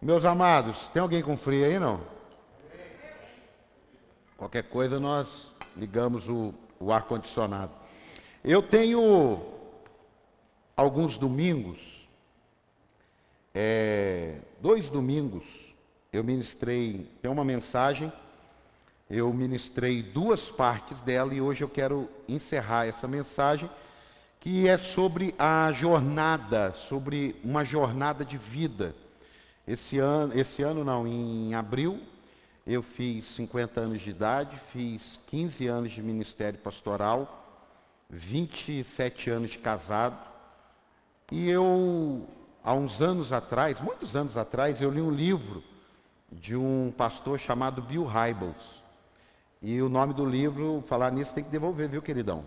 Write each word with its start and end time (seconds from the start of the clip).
Meus 0.00 0.24
amados, 0.24 0.88
tem 0.90 1.02
alguém 1.02 1.20
com 1.20 1.36
frio 1.36 1.64
aí 1.64 1.76
não? 1.76 2.00
Qualquer 4.36 4.62
coisa 4.62 5.00
nós 5.00 5.52
ligamos 5.76 6.28
o, 6.28 6.54
o 6.78 6.92
ar 6.92 7.02
condicionado. 7.02 7.72
Eu 8.44 8.62
tenho 8.62 9.42
alguns 10.76 11.18
domingos, 11.18 12.08
é, 13.52 14.36
dois 14.60 14.88
domingos, 14.88 15.44
eu 16.12 16.22
ministrei, 16.22 17.10
tem 17.20 17.28
uma 17.28 17.44
mensagem, 17.44 18.12
eu 19.10 19.32
ministrei 19.32 20.00
duas 20.00 20.48
partes 20.48 21.00
dela 21.00 21.34
e 21.34 21.40
hoje 21.40 21.64
eu 21.64 21.68
quero 21.68 22.08
encerrar 22.28 22.86
essa 22.86 23.08
mensagem 23.08 23.68
que 24.38 24.68
é 24.68 24.78
sobre 24.78 25.34
a 25.36 25.72
jornada, 25.72 26.72
sobre 26.72 27.34
uma 27.42 27.64
jornada 27.64 28.24
de 28.24 28.38
vida. 28.38 28.94
Esse 29.68 29.98
ano, 29.98 30.32
esse 30.34 30.62
ano 30.62 30.82
não, 30.82 31.06
em 31.06 31.54
abril, 31.54 32.00
eu 32.66 32.82
fiz 32.82 33.26
50 33.26 33.78
anos 33.78 34.00
de 34.00 34.08
idade, 34.08 34.58
fiz 34.72 35.20
15 35.26 35.66
anos 35.66 35.92
de 35.92 36.02
ministério 36.02 36.58
pastoral, 36.58 37.68
27 38.08 39.28
anos 39.28 39.50
de 39.50 39.58
casado. 39.58 40.26
E 41.30 41.50
eu, 41.50 42.26
há 42.64 42.72
uns 42.72 43.02
anos 43.02 43.30
atrás, 43.30 43.78
muitos 43.78 44.16
anos 44.16 44.38
atrás, 44.38 44.80
eu 44.80 44.90
li 44.90 45.02
um 45.02 45.10
livro 45.10 45.62
de 46.32 46.56
um 46.56 46.90
pastor 46.96 47.38
chamado 47.38 47.82
Bill 47.82 48.06
Hybels. 48.06 48.82
E 49.60 49.82
o 49.82 49.90
nome 49.90 50.14
do 50.14 50.24
livro, 50.24 50.82
falar 50.86 51.12
nisso, 51.12 51.34
tem 51.34 51.44
que 51.44 51.50
devolver, 51.50 51.90
viu, 51.90 52.00
queridão? 52.00 52.42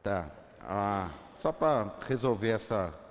Tá. 0.00 0.30
Ah, 0.60 1.10
só 1.40 1.50
para 1.50 1.92
resolver 2.06 2.50
essa 2.50 3.01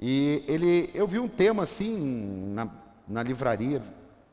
e 0.00 0.42
ele, 0.48 0.90
eu 0.94 1.06
vi 1.06 1.18
um 1.18 1.28
tema 1.28 1.64
assim 1.64 2.50
na, 2.54 2.68
na 3.06 3.22
livraria, 3.22 3.82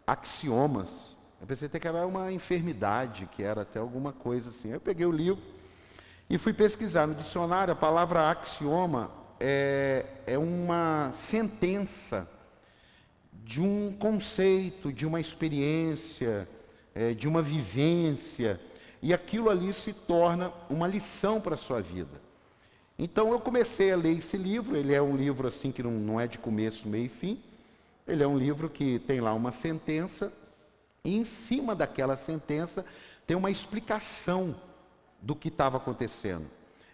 axiomas. 0.06 1.18
Eu 1.42 1.46
pensei 1.46 1.68
até 1.68 1.78
que 1.78 1.88
era 1.88 2.08
uma 2.08 2.32
enfermidade, 2.32 3.28
que 3.34 3.44
era 3.44 3.64
até 3.64 3.78
alguma 3.78 4.14
coisa 4.14 4.50
assim. 4.50 4.70
Eu 4.70 4.80
peguei 4.80 5.06
o 5.06 5.12
livro 5.12 5.44
e 6.30 6.38
fui 6.38 6.54
pesquisar 6.54 7.06
no 7.06 7.16
dicionário. 7.16 7.74
A 7.74 7.76
palavra 7.76 8.30
axioma 8.30 9.12
é, 9.42 10.06
é 10.26 10.38
uma 10.38 11.12
sentença 11.14 12.26
de 13.34 13.62
um 13.62 13.92
conceito, 13.92 14.92
de 14.94 15.06
uma 15.06 15.20
experiência, 15.20 16.48
é, 16.96 17.14
de 17.14 17.28
uma 17.28 17.42
vivência. 17.42 18.58
E 19.02 19.14
aquilo 19.14 19.50
ali 19.50 19.74
se 19.74 19.92
torna 19.92 20.54
uma 20.70 20.88
lição 20.88 21.42
para 21.42 21.56
a 21.56 21.58
sua 21.58 21.82
vida. 21.82 22.27
Então 23.00 23.32
eu 23.32 23.40
comecei 23.40 23.92
a 23.92 23.96
ler 23.96 24.18
esse 24.18 24.38
livro, 24.38 24.76
ele 24.76 24.94
é 24.94 25.02
um 25.02 25.16
livro 25.16 25.48
assim 25.48 25.72
que 25.72 25.84
não, 25.84 25.92
não 25.92 26.20
é 26.20 26.28
de 26.28 26.40
começo, 26.40 26.88
meio 26.88 27.06
e 27.06 27.10
fim. 27.10 27.44
Ele 28.08 28.24
é 28.24 28.28
um 28.28 28.38
livro 28.38 28.70
que 28.70 29.00
tem 29.00 29.22
lá 29.22 29.34
uma 29.34 29.52
sentença, 29.52 30.34
e 31.04 31.16
em 31.16 31.26
cima 31.26 31.76
daquela 31.76 32.18
sentença 32.18 32.84
tem 33.28 33.38
uma 33.38 33.52
explicação 33.52 34.56
do 35.22 35.36
que 35.36 35.50
estava 35.50 35.78
acontecendo. 35.78 36.48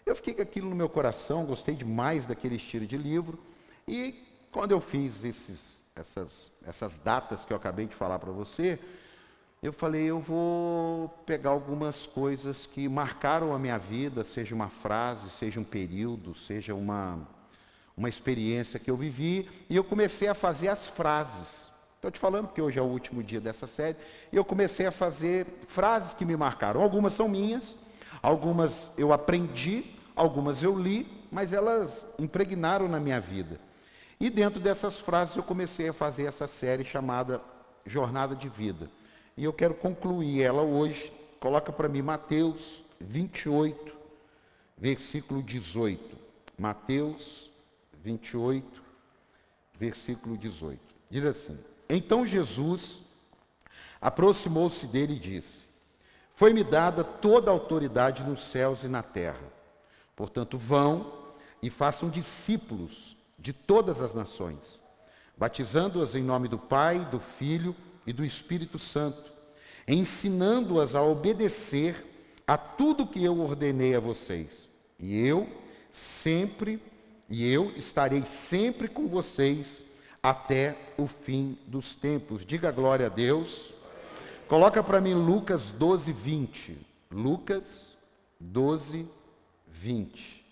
Eu 0.05 0.15
fiquei 0.15 0.33
com 0.33 0.41
aquilo 0.41 0.69
no 0.69 0.75
meu 0.75 0.89
coração, 0.89 1.45
gostei 1.45 1.75
demais 1.75 2.25
daquele 2.25 2.55
estilo 2.55 2.85
de 2.85 2.97
livro, 2.97 3.39
e 3.87 4.25
quando 4.51 4.71
eu 4.71 4.81
fiz 4.81 5.23
esses, 5.23 5.83
essas, 5.95 6.51
essas 6.65 6.99
datas 6.99 7.45
que 7.45 7.53
eu 7.53 7.57
acabei 7.57 7.85
de 7.85 7.95
falar 7.95 8.19
para 8.19 8.31
você, 8.31 8.77
eu 9.63 9.71
falei, 9.71 10.03
eu 10.03 10.19
vou 10.19 11.07
pegar 11.25 11.51
algumas 11.51 12.05
coisas 12.05 12.65
que 12.65 12.89
marcaram 12.89 13.55
a 13.55 13.57
minha 13.57 13.77
vida, 13.77 14.25
seja 14.25 14.53
uma 14.53 14.67
frase, 14.67 15.29
seja 15.29 15.57
um 15.57 15.63
período, 15.63 16.35
seja 16.35 16.75
uma, 16.75 17.25
uma 17.95 18.09
experiência 18.09 18.77
que 18.77 18.91
eu 18.91 18.97
vivi, 18.97 19.49
e 19.69 19.75
eu 19.77 19.83
comecei 19.85 20.27
a 20.27 20.33
fazer 20.33 20.67
as 20.67 20.85
frases. 20.85 21.71
Estou 21.95 22.11
te 22.11 22.19
falando 22.19 22.49
que 22.49 22.61
hoje 22.61 22.77
é 22.77 22.81
o 22.81 22.85
último 22.85 23.23
dia 23.23 23.39
dessa 23.39 23.65
série, 23.65 23.95
e 24.33 24.35
eu 24.35 24.43
comecei 24.43 24.85
a 24.85 24.91
fazer 24.91 25.47
frases 25.69 26.13
que 26.13 26.25
me 26.25 26.35
marcaram. 26.35 26.81
Algumas 26.81 27.13
são 27.13 27.29
minhas, 27.29 27.77
algumas 28.21 28.91
eu 28.97 29.13
aprendi, 29.13 29.85
algumas 30.13 30.61
eu 30.61 30.77
li, 30.77 31.07
mas 31.31 31.53
elas 31.53 32.05
impregnaram 32.19 32.89
na 32.89 32.99
minha 32.99 33.21
vida. 33.21 33.61
E 34.19 34.29
dentro 34.29 34.59
dessas 34.59 34.99
frases 34.99 35.37
eu 35.37 35.43
comecei 35.43 35.87
a 35.87 35.93
fazer 35.93 36.25
essa 36.25 36.47
série 36.47 36.83
chamada 36.83 37.41
Jornada 37.85 38.35
de 38.35 38.49
Vida. 38.49 38.89
E 39.35 39.43
eu 39.43 39.53
quero 39.53 39.73
concluir 39.73 40.41
ela 40.41 40.61
hoje. 40.61 41.11
Coloca 41.39 41.71
para 41.71 41.89
mim 41.89 42.01
Mateus 42.01 42.83
28, 42.99 43.95
versículo 44.77 45.41
18. 45.41 46.17
Mateus 46.57 47.51
28, 48.03 48.81
versículo 49.79 50.37
18. 50.37 50.79
Diz 51.09 51.25
assim: 51.25 51.57
Então 51.89 52.25
Jesus 52.25 53.01
aproximou-se 53.99 54.85
dele 54.87 55.15
e 55.15 55.19
disse: 55.19 55.59
Foi-me 56.35 56.63
dada 56.63 57.03
toda 57.03 57.49
a 57.49 57.53
autoridade 57.53 58.23
nos 58.23 58.43
céus 58.43 58.83
e 58.83 58.87
na 58.87 59.01
terra. 59.01 59.51
Portanto, 60.15 60.57
vão 60.57 61.11
e 61.61 61.69
façam 61.69 62.09
discípulos 62.09 63.17
de 63.39 63.51
todas 63.51 63.99
as 63.99 64.13
nações, 64.13 64.79
batizando-as 65.35 66.13
em 66.13 66.21
nome 66.21 66.47
do 66.47 66.59
Pai, 66.59 67.03
do 67.05 67.19
Filho 67.19 67.75
e 67.75 67.92
do 68.11 68.25
Espírito 68.25 68.77
Santo, 68.77 69.31
ensinando-as 69.87 70.95
a 70.95 71.01
obedecer 71.01 72.03
a 72.45 72.57
tudo 72.57 73.07
que 73.07 73.23
eu 73.23 73.39
ordenei 73.39 73.95
a 73.95 73.99
vocês. 73.99 74.67
E 74.99 75.25
eu 75.25 75.47
sempre, 75.91 76.81
e 77.29 77.47
eu 77.49 77.71
estarei 77.77 78.25
sempre 78.25 78.87
com 78.87 79.07
vocês 79.07 79.85
até 80.21 80.77
o 80.97 81.07
fim 81.07 81.57
dos 81.67 81.95
tempos. 81.95 82.45
Diga 82.45 82.71
glória 82.71 83.05
a 83.05 83.09
Deus. 83.09 83.73
Coloca 84.47 84.83
para 84.83 84.99
mim 84.99 85.13
Lucas 85.13 85.71
12, 85.71 86.11
20. 86.11 86.77
Lucas 87.11 87.95
12, 88.39 89.07
20. 89.67 90.45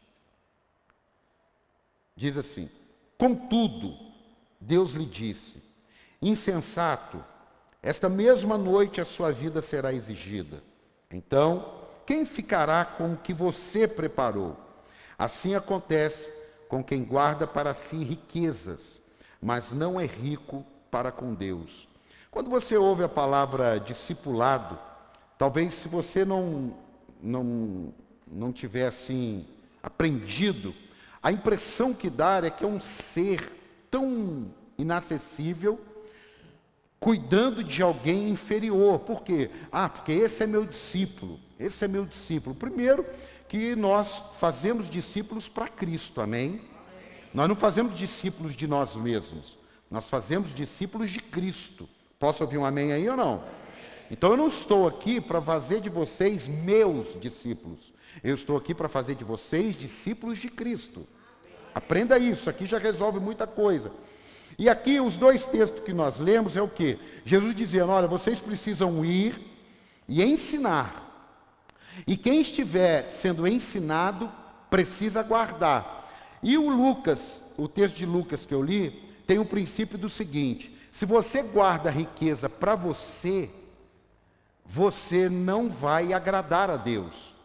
Diz 2.15 2.37
assim: 2.37 2.69
Contudo, 3.17 3.97
Deus 4.59 4.91
lhe 4.91 5.05
disse: 5.05 5.61
Insensato, 6.21 7.23
esta 7.83 8.07
mesma 8.07 8.57
noite 8.57 9.01
a 9.01 9.05
sua 9.05 9.31
vida 9.31 9.61
será 9.61 9.91
exigida. 9.91 10.61
Então, 11.09 11.81
quem 12.05 12.25
ficará 12.25 12.85
com 12.85 13.13
o 13.13 13.17
que 13.17 13.33
você 13.33 13.87
preparou? 13.87 14.55
Assim 15.17 15.55
acontece 15.55 16.31
com 16.67 16.83
quem 16.83 17.03
guarda 17.03 17.47
para 17.47 17.73
si 17.73 17.97
riquezas, 17.97 19.01
mas 19.41 19.71
não 19.71 19.99
é 19.99 20.05
rico 20.05 20.65
para 20.91 21.11
com 21.11 21.33
Deus. 21.33 21.87
Quando 22.29 22.49
você 22.49 22.77
ouve 22.77 23.03
a 23.03 23.09
palavra 23.09 23.79
discipulado, 23.79 24.77
talvez 25.37 25.75
se 25.75 25.87
você 25.87 26.23
não 26.23 26.75
não 27.21 27.93
não 28.27 28.53
tiver 28.53 28.87
assim 28.87 29.45
aprendido, 29.83 30.73
a 31.21 31.31
impressão 31.31 31.93
que 31.93 32.09
dá 32.09 32.41
é 32.43 32.49
que 32.49 32.63
é 32.63 32.67
um 32.67 32.79
ser 32.79 33.51
tão 33.89 34.47
inacessível 34.77 35.79
cuidando 37.01 37.63
de 37.63 37.81
alguém 37.81 38.29
inferior. 38.29 38.99
Por 38.99 39.23
quê? 39.23 39.49
Ah, 39.71 39.89
porque 39.89 40.11
esse 40.11 40.43
é 40.43 40.47
meu 40.47 40.65
discípulo. 40.65 41.39
Esse 41.59 41.83
é 41.83 41.87
meu 41.87 42.05
discípulo. 42.05 42.55
Primeiro, 42.55 43.03
que 43.49 43.75
nós 43.75 44.23
fazemos 44.39 44.87
discípulos 44.87 45.49
para 45.49 45.67
Cristo, 45.67 46.21
amém? 46.21 46.61
Nós 47.33 47.49
não 47.49 47.55
fazemos 47.55 47.97
discípulos 47.97 48.55
de 48.55 48.67
nós 48.67 48.95
mesmos. 48.95 49.57
Nós 49.89 50.07
fazemos 50.07 50.53
discípulos 50.53 51.09
de 51.09 51.19
Cristo. 51.19 51.89
Posso 52.19 52.43
ouvir 52.43 52.59
um 52.59 52.65
amém 52.65 52.93
aí 52.93 53.09
ou 53.09 53.17
não? 53.17 53.43
Então 54.11 54.31
eu 54.31 54.37
não 54.37 54.47
estou 54.47 54.87
aqui 54.87 55.19
para 55.19 55.41
fazer 55.41 55.81
de 55.81 55.89
vocês 55.89 56.47
meus 56.47 57.19
discípulos. 57.19 57.91
Eu 58.23 58.35
estou 58.35 58.55
aqui 58.55 58.75
para 58.75 58.87
fazer 58.87 59.15
de 59.15 59.23
vocês 59.23 59.75
discípulos 59.75 60.37
de 60.37 60.49
Cristo. 60.49 61.07
Aprenda 61.73 62.19
isso, 62.19 62.49
aqui 62.49 62.67
já 62.67 62.77
resolve 62.77 63.19
muita 63.19 63.47
coisa. 63.47 63.91
E 64.57 64.69
aqui 64.69 64.99
os 64.99 65.17
dois 65.17 65.45
textos 65.45 65.83
que 65.83 65.93
nós 65.93 66.19
lemos 66.19 66.55
é 66.55 66.61
o 66.61 66.67
que? 66.67 66.99
Jesus 67.25 67.55
dizendo: 67.55 67.91
olha, 67.91 68.07
vocês 68.07 68.39
precisam 68.39 69.03
ir 69.03 69.39
e 70.07 70.23
ensinar. 70.23 71.07
E 72.05 72.15
quem 72.17 72.41
estiver 72.41 73.09
sendo 73.09 73.47
ensinado 73.47 74.31
precisa 74.69 75.21
guardar. 75.21 76.09
E 76.41 76.57
o 76.57 76.69
Lucas, 76.69 77.41
o 77.57 77.67
texto 77.67 77.97
de 77.97 78.05
Lucas 78.05 78.45
que 78.45 78.53
eu 78.53 78.61
li, 78.61 78.91
tem 79.27 79.39
o 79.39 79.45
princípio 79.45 79.97
do 79.97 80.09
seguinte: 80.09 80.75
se 80.91 81.05
você 81.05 81.41
guarda 81.41 81.89
a 81.89 81.91
riqueza 81.91 82.49
para 82.49 82.75
você, 82.75 83.49
você 84.65 85.29
não 85.29 85.69
vai 85.69 86.13
agradar 86.13 86.69
a 86.69 86.77
Deus. 86.77 87.35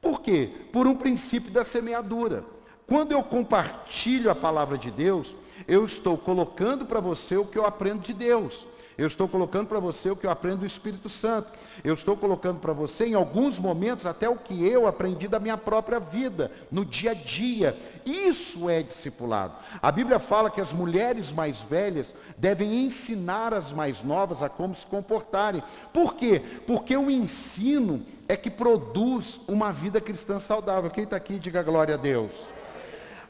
Por 0.00 0.20
quê? 0.20 0.50
Por 0.72 0.86
um 0.86 0.96
princípio 0.96 1.50
da 1.50 1.64
semeadura. 1.64 2.44
Quando 2.86 3.12
eu 3.12 3.22
compartilho 3.22 4.30
a 4.30 4.34
palavra 4.34 4.76
de 4.78 4.90
Deus, 4.90 5.34
eu 5.66 5.84
estou 5.84 6.16
colocando 6.16 6.84
para 6.86 7.00
você 7.00 7.36
o 7.36 7.44
que 7.44 7.58
eu 7.58 7.66
aprendo 7.66 8.02
de 8.02 8.12
Deus. 8.12 8.66
Eu 9.00 9.06
estou 9.06 9.26
colocando 9.26 9.66
para 9.66 9.80
você 9.80 10.10
o 10.10 10.16
que 10.16 10.26
eu 10.26 10.30
aprendo 10.30 10.58
do 10.58 10.66
Espírito 10.66 11.08
Santo. 11.08 11.50
Eu 11.82 11.94
estou 11.94 12.14
colocando 12.18 12.58
para 12.60 12.74
você, 12.74 13.06
em 13.06 13.14
alguns 13.14 13.58
momentos, 13.58 14.04
até 14.04 14.28
o 14.28 14.36
que 14.36 14.66
eu 14.66 14.86
aprendi 14.86 15.26
da 15.26 15.40
minha 15.40 15.56
própria 15.56 15.98
vida, 15.98 16.52
no 16.70 16.84
dia 16.84 17.12
a 17.12 17.14
dia. 17.14 17.78
Isso 18.04 18.68
é 18.68 18.82
discipulado. 18.82 19.54
A 19.80 19.90
Bíblia 19.90 20.18
fala 20.18 20.50
que 20.50 20.60
as 20.60 20.70
mulheres 20.70 21.32
mais 21.32 21.62
velhas 21.62 22.14
devem 22.36 22.84
ensinar 22.84 23.54
as 23.54 23.72
mais 23.72 24.02
novas 24.02 24.42
a 24.42 24.50
como 24.50 24.76
se 24.76 24.84
comportarem. 24.84 25.62
Por 25.94 26.14
quê? 26.14 26.42
Porque 26.66 26.94
o 26.94 27.10
ensino 27.10 28.04
é 28.28 28.36
que 28.36 28.50
produz 28.50 29.40
uma 29.48 29.72
vida 29.72 29.98
cristã 29.98 30.38
saudável. 30.38 30.90
Quem 30.90 31.04
está 31.04 31.16
aqui, 31.16 31.38
diga 31.38 31.62
glória 31.62 31.94
a 31.94 31.98
Deus. 31.98 32.32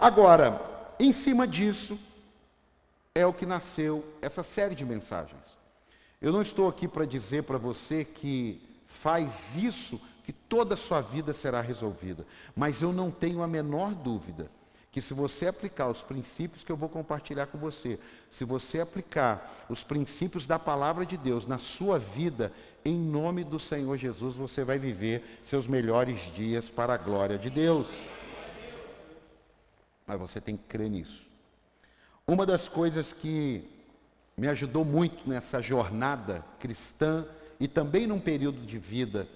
Agora, 0.01 0.61
em 0.99 1.13
cima 1.13 1.47
disso, 1.47 1.97
é 3.15 3.27
o 3.27 3.33
que 3.33 3.45
nasceu 3.45 4.05
essa 4.23 4.43
série 4.43 4.75
de 4.75 4.85
mensagens. 4.85 5.43
Eu 6.21 6.33
não 6.33 6.43
estou 6.43 6.69
aqui 6.69 6.87
para 6.87 7.05
dizer 7.05 7.43
para 7.43 7.59
você 7.59 8.05
que 8.05 8.63
faz 8.87 9.57
isso 9.57 10.01
que 10.23 10.33
toda 10.33 10.75
a 10.75 10.77
sua 10.77 11.01
vida 11.01 11.33
será 11.33 11.61
resolvida, 11.61 12.27
mas 12.55 12.83
eu 12.83 12.93
não 12.93 13.11
tenho 13.11 13.43
a 13.43 13.49
menor 13.49 13.95
dúvida 13.95 14.51
que 14.93 15.01
se 15.01 15.15
você 15.15 15.47
aplicar 15.47 15.89
os 15.89 16.03
princípios 16.03 16.65
que 16.65 16.71
eu 16.71 16.77
vou 16.77 16.89
compartilhar 16.89 17.47
com 17.47 17.57
você, 17.59 17.99
se 18.31 18.45
você 18.45 18.81
aplicar 18.81 19.67
os 19.69 19.85
princípios 19.85 20.47
da 20.47 20.59
palavra 20.59 21.07
de 21.07 21.17
Deus 21.17 21.47
na 21.47 21.59
sua 21.59 21.99
vida, 21.99 22.53
em 22.85 22.99
nome 22.99 23.45
do 23.45 23.61
Senhor 23.61 23.97
Jesus, 23.97 24.35
você 24.35 24.65
vai 24.65 24.79
viver 24.79 25.41
seus 25.45 25.67
melhores 25.69 26.21
dias 26.35 26.71
para 26.71 26.95
a 26.95 26.97
glória 26.97 27.39
de 27.39 27.49
Deus. 27.49 27.89
Mas 30.05 30.19
você 30.19 30.41
tem 30.41 30.57
que 30.57 30.65
crer 30.65 30.91
nisso. 30.91 31.30
Uma 32.31 32.47
das 32.47 32.69
coisas 32.69 33.13
que 33.13 33.65
me 34.37 34.47
ajudou 34.47 34.85
muito 34.85 35.29
nessa 35.29 35.61
jornada 35.61 36.45
cristã 36.61 37.27
e 37.59 37.67
também 37.67 38.07
num 38.07 38.21
período 38.21 38.65
de 38.65 38.79
vida 38.79 39.27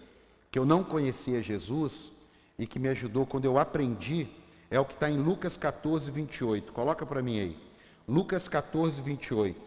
que 0.48 0.56
eu 0.56 0.64
não 0.64 0.84
conhecia 0.84 1.42
Jesus 1.42 2.12
e 2.56 2.68
que 2.68 2.78
me 2.78 2.88
ajudou 2.88 3.26
quando 3.26 3.46
eu 3.46 3.58
aprendi, 3.58 4.28
é 4.70 4.78
o 4.78 4.84
que 4.84 4.94
está 4.94 5.10
em 5.10 5.16
Lucas 5.16 5.56
14, 5.56 6.08
28. 6.08 6.72
Coloca 6.72 7.04
para 7.04 7.20
mim 7.20 7.40
aí. 7.40 7.58
Lucas 8.08 8.46
14, 8.46 9.02
28. 9.02 9.60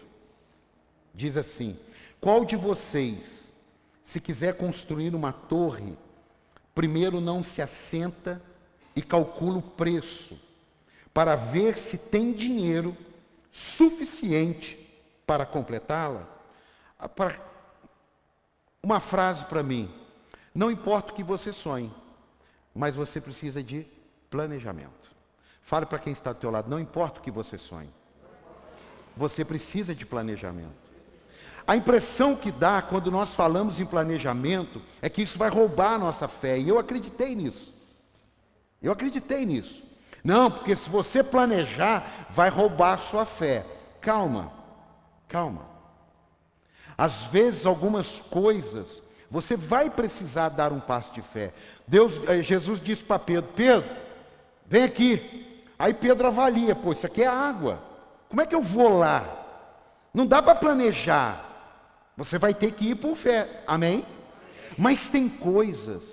Diz 1.13 1.35
assim: 1.35 1.77
Qual 2.21 2.45
de 2.45 2.55
vocês, 2.55 3.51
se 4.05 4.21
quiser 4.21 4.55
construir 4.55 5.13
uma 5.13 5.33
torre, 5.33 5.97
primeiro 6.73 7.19
não 7.19 7.43
se 7.43 7.61
assenta 7.61 8.41
e 8.95 9.01
calcula 9.01 9.57
o 9.57 9.61
preço, 9.61 10.39
para 11.13 11.35
ver 11.35 11.77
se 11.77 11.97
tem 11.97 12.31
dinheiro 12.31 12.95
suficiente 13.57 14.77
para 15.25 15.43
completá-la, 15.43 16.27
uma 18.83 18.99
frase 18.99 19.45
para 19.45 19.63
mim: 19.63 19.91
não 20.53 20.69
importa 20.69 21.11
o 21.11 21.15
que 21.15 21.23
você 21.23 21.51
sonhe, 21.51 21.91
mas 22.73 22.93
você 22.93 23.19
precisa 23.19 23.63
de 23.63 23.87
planejamento. 24.29 25.11
Fale 25.63 25.87
para 25.87 25.97
quem 25.97 26.13
está 26.13 26.29
ao 26.29 26.35
teu 26.35 26.51
lado, 26.51 26.69
não 26.69 26.79
importa 26.79 27.19
o 27.19 27.23
que 27.23 27.31
você 27.31 27.57
sonhe. 27.57 27.89
Você 29.15 29.43
precisa 29.43 29.95
de 29.95 30.05
planejamento. 30.05 30.75
A 31.65 31.75
impressão 31.75 32.35
que 32.35 32.51
dá 32.51 32.81
quando 32.81 33.09
nós 33.09 33.33
falamos 33.33 33.79
em 33.79 33.85
planejamento 33.85 34.81
é 35.01 35.09
que 35.09 35.23
isso 35.23 35.37
vai 35.37 35.49
roubar 35.49 35.95
a 35.95 35.97
nossa 35.97 36.27
fé, 36.27 36.59
e 36.59 36.69
eu 36.69 36.77
acreditei 36.77 37.35
nisso. 37.35 37.73
Eu 38.79 38.91
acreditei 38.91 39.45
nisso. 39.47 39.83
Não, 40.27 40.51
porque 40.51 40.75
se 40.75 40.89
você 40.89 41.23
planejar, 41.23 42.27
vai 42.31 42.49
roubar 42.49 42.95
a 42.95 42.97
sua 42.97 43.25
fé. 43.25 43.65
Calma. 44.01 44.51
Calma. 45.25 45.65
Às 46.97 47.23
vezes, 47.27 47.65
algumas 47.65 48.19
coisas, 48.29 49.01
você 49.31 49.55
vai 49.55 49.89
precisar 49.89 50.49
dar 50.49 50.73
um 50.73 50.81
passo 50.81 51.13
de 51.13 51.21
fé. 51.21 51.53
Deus, 51.87 52.19
eh, 52.27 52.43
Jesus 52.43 52.81
disse 52.81 53.05
para 53.05 53.17
Pedro: 53.17 53.49
Pedro, 53.55 53.89
vem 54.65 54.83
aqui. 54.83 55.63
Aí 55.79 55.93
Pedro 55.93 56.27
avalia: 56.27 56.75
pô, 56.75 56.91
isso 56.91 57.05
aqui 57.05 57.23
é 57.23 57.27
água. 57.27 57.81
Como 58.27 58.41
é 58.41 58.45
que 58.45 58.53
eu 58.53 58.61
vou 58.61 58.97
lá? 58.97 59.45
Não 60.13 60.25
dá 60.25 60.41
para 60.41 60.55
planejar. 60.55 62.11
Você 62.17 62.37
vai 62.37 62.53
ter 62.53 62.73
que 62.73 62.89
ir 62.89 62.95
por 62.95 63.15
fé. 63.15 63.63
Amém? 63.65 64.05
Mas 64.77 65.07
tem 65.07 65.29
coisas 65.29 66.03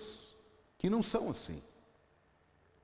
que 0.79 0.89
não 0.89 1.03
são 1.03 1.31
assim. 1.31 1.61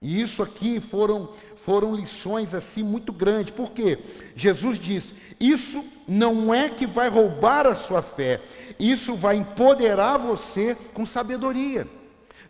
E 0.02 0.22
isso 0.22 0.42
aqui 0.42 0.80
foram, 0.80 1.28
foram 1.56 1.94
lições 1.94 2.54
assim 2.54 2.82
muito 2.82 3.12
grandes. 3.12 3.52
Por 3.52 3.72
quê? 3.72 3.98
Jesus 4.34 4.78
diz: 4.78 5.14
isso 5.38 5.84
não 6.08 6.54
é 6.54 6.70
que 6.70 6.86
vai 6.86 7.08
roubar 7.08 7.66
a 7.66 7.74
sua 7.74 8.00
fé, 8.00 8.40
isso 8.78 9.14
vai 9.14 9.36
empoderar 9.36 10.16
você 10.16 10.74
com 10.94 11.04
sabedoria. 11.04 11.86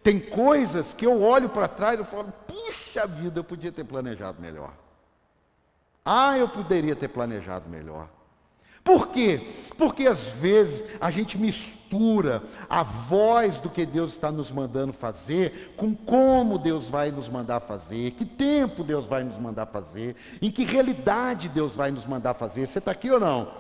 Tem 0.03 0.19
coisas 0.19 0.95
que 0.95 1.05
eu 1.05 1.21
olho 1.23 1.49
para 1.49 1.67
trás 1.67 1.99
e 1.99 2.05
falo: 2.05 2.33
puxa 2.47 3.07
vida, 3.07 3.41
eu 3.41 3.45
podia 3.45 3.73
ter 3.73 3.85
planejado 3.85 4.41
melhor. 4.41 4.73
Ah, 6.05 6.39
eu 6.39 6.49
poderia 6.49 6.95
ter 6.95 7.09
planejado 7.09 7.69
melhor. 7.69 8.09
Por 8.83 9.09
quê? 9.09 9.47
Porque 9.77 10.07
às 10.07 10.27
vezes 10.29 10.85
a 11.01 11.11
gente 11.11 11.39
mistura 11.39 12.43
a 12.69 12.83
voz 12.83 13.61
do 13.61 13.69
que 13.69 13.85
Deus 13.85 14.13
está 14.13 14.33
nos 14.33 14.51
mandando 14.51 14.93
fazer 14.93 15.75
com 15.77 15.95
como 15.95 16.59
Deus 16.59 16.89
vai 16.89 17.11
nos 17.11 17.29
mandar 17.29 17.61
fazer, 17.61 18.13
que 18.13 18.25
tempo 18.25 18.83
Deus 18.83 19.07
vai 19.07 19.23
nos 19.23 19.39
mandar 19.39 19.67
fazer, 19.67 20.17
em 20.41 20.51
que 20.51 20.65
realidade 20.65 21.49
Deus 21.49 21.75
vai 21.75 21.91
nos 21.91 22.07
mandar 22.07 22.35
fazer. 22.35 22.67
Você 22.67 22.79
está 22.79 22.91
aqui 22.91 23.11
ou 23.11 23.21
não? 23.21 23.53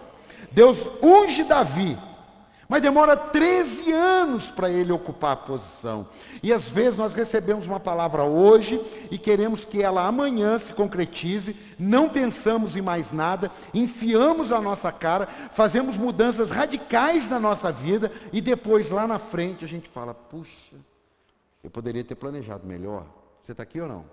Deus 0.52 0.78
unge 1.02 1.44
Davi 1.44 1.98
mas 2.70 2.80
demora 2.80 3.16
13 3.16 3.90
anos 3.90 4.48
para 4.48 4.70
ele 4.70 4.92
ocupar 4.92 5.32
a 5.32 5.36
posição. 5.36 6.06
E 6.40 6.52
às 6.52 6.68
vezes 6.68 6.96
nós 6.96 7.12
recebemos 7.12 7.66
uma 7.66 7.80
palavra 7.80 8.22
hoje 8.22 8.80
e 9.10 9.18
queremos 9.18 9.64
que 9.64 9.82
ela 9.82 10.06
amanhã 10.06 10.56
se 10.56 10.72
concretize, 10.72 11.56
não 11.76 12.08
pensamos 12.08 12.76
em 12.76 12.80
mais 12.80 13.10
nada, 13.10 13.50
enfiamos 13.74 14.52
a 14.52 14.60
nossa 14.60 14.92
cara, 14.92 15.26
fazemos 15.50 15.98
mudanças 15.98 16.48
radicais 16.48 17.28
na 17.28 17.40
nossa 17.40 17.72
vida 17.72 18.12
e 18.32 18.40
depois 18.40 18.88
lá 18.88 19.04
na 19.04 19.18
frente 19.18 19.64
a 19.64 19.68
gente 19.68 19.88
fala: 19.88 20.14
puxa, 20.14 20.76
eu 21.64 21.70
poderia 21.70 22.04
ter 22.04 22.14
planejado 22.14 22.64
melhor. 22.64 23.04
Você 23.40 23.50
está 23.50 23.64
aqui 23.64 23.80
ou 23.80 23.88
não? 23.88 24.04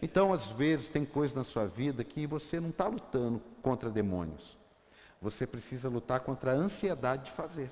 Então, 0.00 0.32
às 0.32 0.46
vezes, 0.46 0.88
tem 0.88 1.04
coisas 1.04 1.36
na 1.36 1.42
sua 1.42 1.66
vida 1.66 2.04
que 2.04 2.28
você 2.28 2.60
não 2.60 2.70
está 2.70 2.86
lutando 2.86 3.42
contra 3.60 3.90
demônios. 3.90 4.61
Você 5.22 5.46
precisa 5.46 5.88
lutar 5.88 6.20
contra 6.20 6.50
a 6.50 6.54
ansiedade 6.54 7.26
de 7.26 7.30
fazer. 7.30 7.70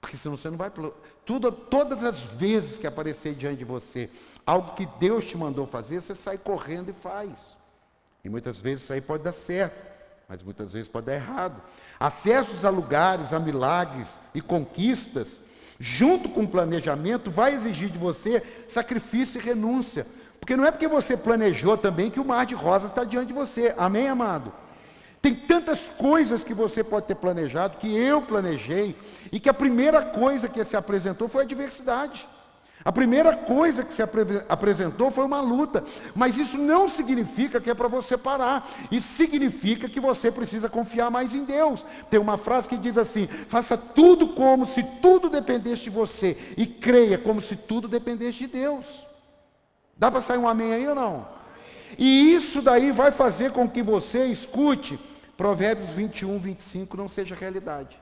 Porque 0.00 0.16
senão 0.16 0.36
você 0.36 0.50
não 0.50 0.58
vai. 0.58 0.70
Tudo, 1.24 1.52
todas 1.52 2.02
as 2.02 2.20
vezes 2.20 2.76
que 2.76 2.86
aparecer 2.86 3.34
diante 3.34 3.58
de 3.58 3.64
você 3.64 4.10
algo 4.44 4.74
que 4.74 4.84
Deus 4.98 5.24
te 5.24 5.36
mandou 5.36 5.66
fazer, 5.66 6.02
você 6.02 6.14
sai 6.14 6.36
correndo 6.36 6.90
e 6.90 6.92
faz. 6.92 7.56
E 8.24 8.28
muitas 8.28 8.58
vezes 8.58 8.82
isso 8.82 8.92
aí 8.92 9.00
pode 9.00 9.22
dar 9.22 9.32
certo, 9.32 9.80
mas 10.28 10.42
muitas 10.42 10.72
vezes 10.72 10.88
pode 10.88 11.06
dar 11.06 11.14
errado. 11.14 11.62
Acessos 12.00 12.64
a 12.64 12.68
lugares, 12.68 13.32
a 13.32 13.38
milagres 13.38 14.18
e 14.34 14.40
conquistas, 14.40 15.40
junto 15.78 16.28
com 16.28 16.42
o 16.42 16.48
planejamento, 16.48 17.30
vai 17.30 17.54
exigir 17.54 17.90
de 17.90 17.98
você 17.98 18.42
sacrifício 18.68 19.40
e 19.40 19.44
renúncia. 19.44 20.04
Porque 20.40 20.56
não 20.56 20.66
é 20.66 20.70
porque 20.72 20.88
você 20.88 21.16
planejou 21.16 21.78
também 21.78 22.10
que 22.10 22.20
o 22.20 22.24
mar 22.24 22.44
de 22.44 22.54
rosas 22.54 22.90
está 22.90 23.04
diante 23.04 23.28
de 23.28 23.32
você. 23.32 23.72
Amém, 23.78 24.08
amado? 24.08 24.52
Tem 25.24 25.34
tantas 25.34 25.90
coisas 25.96 26.44
que 26.44 26.52
você 26.52 26.84
pode 26.84 27.06
ter 27.06 27.14
planejado, 27.14 27.78
que 27.78 27.90
eu 27.90 28.20
planejei, 28.20 28.94
e 29.32 29.40
que 29.40 29.48
a 29.48 29.54
primeira 29.54 30.02
coisa 30.02 30.50
que 30.50 30.62
se 30.66 30.76
apresentou 30.76 31.30
foi 31.30 31.40
a 31.40 31.44
adversidade. 31.44 32.28
A 32.84 32.92
primeira 32.92 33.34
coisa 33.34 33.82
que 33.82 33.94
se 33.94 34.02
apresentou 34.02 35.10
foi 35.10 35.24
uma 35.24 35.40
luta, 35.40 35.82
mas 36.14 36.36
isso 36.36 36.58
não 36.58 36.90
significa 36.90 37.58
que 37.58 37.70
é 37.70 37.74
para 37.74 37.88
você 37.88 38.18
parar, 38.18 38.68
isso 38.90 39.14
significa 39.14 39.88
que 39.88 39.98
você 39.98 40.30
precisa 40.30 40.68
confiar 40.68 41.10
mais 41.10 41.34
em 41.34 41.46
Deus. 41.46 41.82
Tem 42.10 42.20
uma 42.20 42.36
frase 42.36 42.68
que 42.68 42.76
diz 42.76 42.98
assim: 42.98 43.26
faça 43.48 43.78
tudo 43.78 44.28
como 44.34 44.66
se 44.66 44.82
tudo 45.00 45.30
dependesse 45.30 45.84
de 45.84 45.90
você, 45.90 46.36
e 46.54 46.66
creia 46.66 47.16
como 47.16 47.40
se 47.40 47.56
tudo 47.56 47.88
dependesse 47.88 48.40
de 48.40 48.48
Deus. 48.48 48.84
Dá 49.96 50.10
para 50.10 50.20
sair 50.20 50.36
um 50.36 50.46
amém 50.46 50.74
aí 50.74 50.86
ou 50.86 50.94
não? 50.94 51.26
E 51.96 52.34
isso 52.34 52.60
daí 52.60 52.92
vai 52.92 53.10
fazer 53.10 53.52
com 53.52 53.66
que 53.66 53.82
você 53.82 54.26
escute 54.26 54.98
Provérbios 55.36 55.88
21, 55.90 56.38
25 56.38 56.96
não 56.96 57.08
seja 57.08 57.34
realidade. 57.34 58.00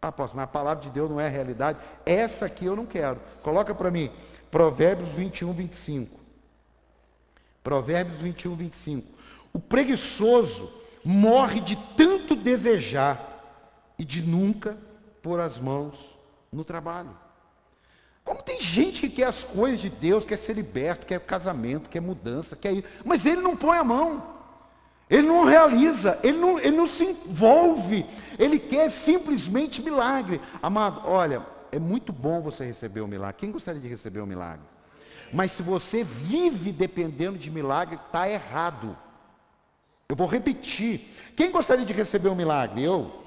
Ah, 0.00 0.08
apóstolo, 0.08 0.36
mas 0.36 0.44
a 0.44 0.52
palavra 0.52 0.84
de 0.84 0.90
Deus 0.90 1.10
não 1.10 1.20
é 1.20 1.28
realidade. 1.28 1.78
Essa 2.04 2.46
aqui 2.46 2.66
eu 2.66 2.76
não 2.76 2.86
quero. 2.86 3.20
Coloca 3.42 3.74
para 3.74 3.90
mim. 3.90 4.10
Provérbios 4.50 5.08
21, 5.10 5.52
25. 5.52 6.20
Provérbios 7.62 8.18
21, 8.18 8.54
25. 8.54 9.08
O 9.52 9.58
preguiçoso 9.58 10.70
morre 11.04 11.60
de 11.60 11.76
tanto 11.96 12.36
desejar 12.36 13.94
e 13.98 14.04
de 14.04 14.22
nunca 14.22 14.76
pôr 15.22 15.40
as 15.40 15.58
mãos 15.58 15.94
no 16.52 16.62
trabalho. 16.64 17.16
Como 18.24 18.42
tem 18.42 18.60
gente 18.60 19.00
que 19.02 19.08
quer 19.08 19.28
as 19.28 19.44
coisas 19.44 19.80
de 19.80 19.88
Deus, 19.88 20.24
quer 20.24 20.36
ser 20.36 20.52
liberto, 20.52 21.06
quer 21.06 21.20
casamento, 21.20 21.88
quer 21.88 22.00
mudança, 22.00 22.56
quer 22.56 22.72
ir, 22.74 22.84
mas 23.04 23.24
ele 23.24 23.40
não 23.40 23.56
põe 23.56 23.78
a 23.78 23.84
mão. 23.84 24.35
Ele 25.08 25.28
não 25.28 25.44
realiza, 25.44 26.18
ele 26.22 26.38
não, 26.38 26.58
ele 26.58 26.76
não 26.76 26.88
se 26.88 27.04
envolve, 27.04 28.04
ele 28.38 28.58
quer 28.58 28.90
simplesmente 28.90 29.80
milagre. 29.80 30.40
Amado, 30.60 31.02
olha, 31.04 31.46
é 31.70 31.78
muito 31.78 32.12
bom 32.12 32.40
você 32.40 32.64
receber 32.64 33.00
o 33.00 33.06
milagre. 33.06 33.36
Quem 33.38 33.52
gostaria 33.52 33.80
de 33.80 33.86
receber 33.86 34.20
o 34.20 34.26
milagre? 34.26 34.66
Mas 35.32 35.52
se 35.52 35.62
você 35.62 36.02
vive 36.02 36.72
dependendo 36.72 37.38
de 37.38 37.50
milagre, 37.50 38.00
está 38.04 38.28
errado. 38.28 38.96
Eu 40.08 40.16
vou 40.16 40.26
repetir. 40.26 41.12
Quem 41.36 41.50
gostaria 41.50 41.84
de 41.84 41.92
receber 41.92 42.28
um 42.28 42.34
milagre? 42.34 42.82
Eu. 42.82 43.26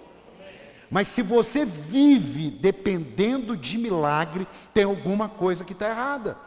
Mas 0.90 1.08
se 1.08 1.22
você 1.22 1.66
vive 1.66 2.50
dependendo 2.50 3.56
de 3.56 3.78
milagre, 3.78 4.48
tem 4.74 4.84
alguma 4.84 5.30
coisa 5.30 5.64
que 5.64 5.74
está 5.74 5.90
errada. 5.90 6.38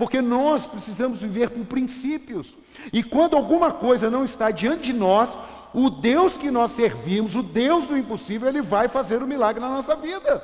Porque 0.00 0.22
nós 0.22 0.66
precisamos 0.66 1.20
viver 1.20 1.50
por 1.50 1.62
princípios. 1.66 2.56
E 2.90 3.02
quando 3.02 3.36
alguma 3.36 3.70
coisa 3.70 4.08
não 4.08 4.24
está 4.24 4.50
diante 4.50 4.84
de 4.84 4.92
nós, 4.94 5.36
o 5.74 5.90
Deus 5.90 6.38
que 6.38 6.50
nós 6.50 6.70
servimos, 6.70 7.36
o 7.36 7.42
Deus 7.42 7.86
do 7.86 7.98
impossível, 7.98 8.48
ele 8.48 8.62
vai 8.62 8.88
fazer 8.88 9.22
o 9.22 9.26
milagre 9.26 9.60
na 9.60 9.68
nossa 9.68 9.94
vida. 9.94 10.42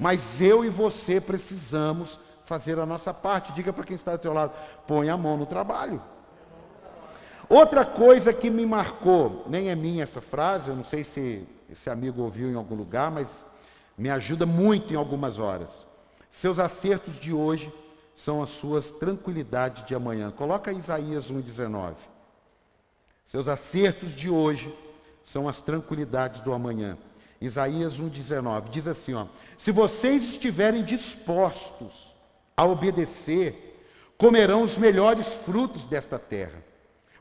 Mas 0.00 0.40
eu 0.40 0.64
e 0.64 0.70
você 0.70 1.20
precisamos 1.20 2.18
fazer 2.46 2.78
a 2.78 2.86
nossa 2.86 3.12
parte. 3.12 3.52
Diga 3.52 3.70
para 3.70 3.84
quem 3.84 3.96
está 3.96 4.12
do 4.12 4.18
teu 4.18 4.32
lado, 4.32 4.54
põe 4.86 5.10
a 5.10 5.16
mão 5.18 5.36
no 5.36 5.44
trabalho. 5.44 6.00
Outra 7.50 7.84
coisa 7.84 8.32
que 8.32 8.48
me 8.48 8.64
marcou, 8.64 9.44
nem 9.46 9.68
é 9.68 9.74
minha 9.74 10.04
essa 10.04 10.22
frase, 10.22 10.70
eu 10.70 10.74
não 10.74 10.84
sei 10.84 11.04
se 11.04 11.46
esse 11.68 11.90
amigo 11.90 12.22
ouviu 12.22 12.50
em 12.50 12.54
algum 12.54 12.74
lugar, 12.74 13.10
mas 13.10 13.44
me 13.98 14.08
ajuda 14.08 14.46
muito 14.46 14.94
em 14.94 14.96
algumas 14.96 15.38
horas. 15.38 15.86
Seus 16.30 16.58
acertos 16.58 17.20
de 17.20 17.34
hoje 17.34 17.70
são 18.16 18.42
as 18.42 18.48
suas 18.48 18.90
tranquilidades 18.90 19.84
de 19.84 19.94
amanhã. 19.94 20.30
Coloca 20.30 20.72
Isaías 20.72 21.30
1,19. 21.30 21.94
Seus 23.26 23.46
acertos 23.46 24.14
de 24.14 24.30
hoje 24.30 24.74
são 25.22 25.46
as 25.46 25.60
tranquilidades 25.60 26.40
do 26.40 26.52
amanhã. 26.52 26.96
Isaías 27.40 28.00
1,19 28.00 28.70
diz 28.70 28.88
assim: 28.88 29.12
ó, 29.12 29.26
Se 29.58 29.70
vocês 29.70 30.24
estiverem 30.24 30.82
dispostos 30.82 32.14
a 32.56 32.64
obedecer, 32.64 33.84
comerão 34.16 34.62
os 34.62 34.78
melhores 34.78 35.28
frutos 35.44 35.86
desta 35.86 36.18
terra. 36.18 36.64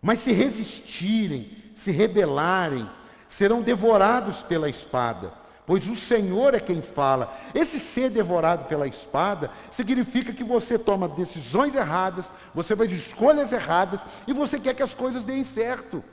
Mas 0.02 0.20
se 0.20 0.32
resistirem, 0.32 1.58
se 1.76 1.92
rebelarem, 1.92 2.90
serão 3.28 3.62
devorados 3.62 4.42
pela 4.42 4.70
espada, 4.70 5.34
pois 5.66 5.88
o 5.88 5.96
Senhor 5.96 6.54
é 6.54 6.60
quem 6.60 6.82
fala. 6.82 7.36
Esse 7.54 7.80
ser 7.80 8.10
devorado 8.10 8.66
pela 8.66 8.88
espada 8.88 9.52
significa 9.72 10.34
que 10.34 10.44
você 10.44 10.78
toma 10.78 11.08
decisões 11.08 11.76
erradas, 11.76 12.32
você 12.54 12.76
faz 12.76 12.92
escolhas 12.92 13.52
erradas 13.52 14.06
e 14.28 14.34
você 14.34 14.60
quer 14.60 14.74
que 14.74 14.84
as 14.84 14.94
coisas 14.94 15.24
deem 15.24 15.44
certo. 15.44 16.04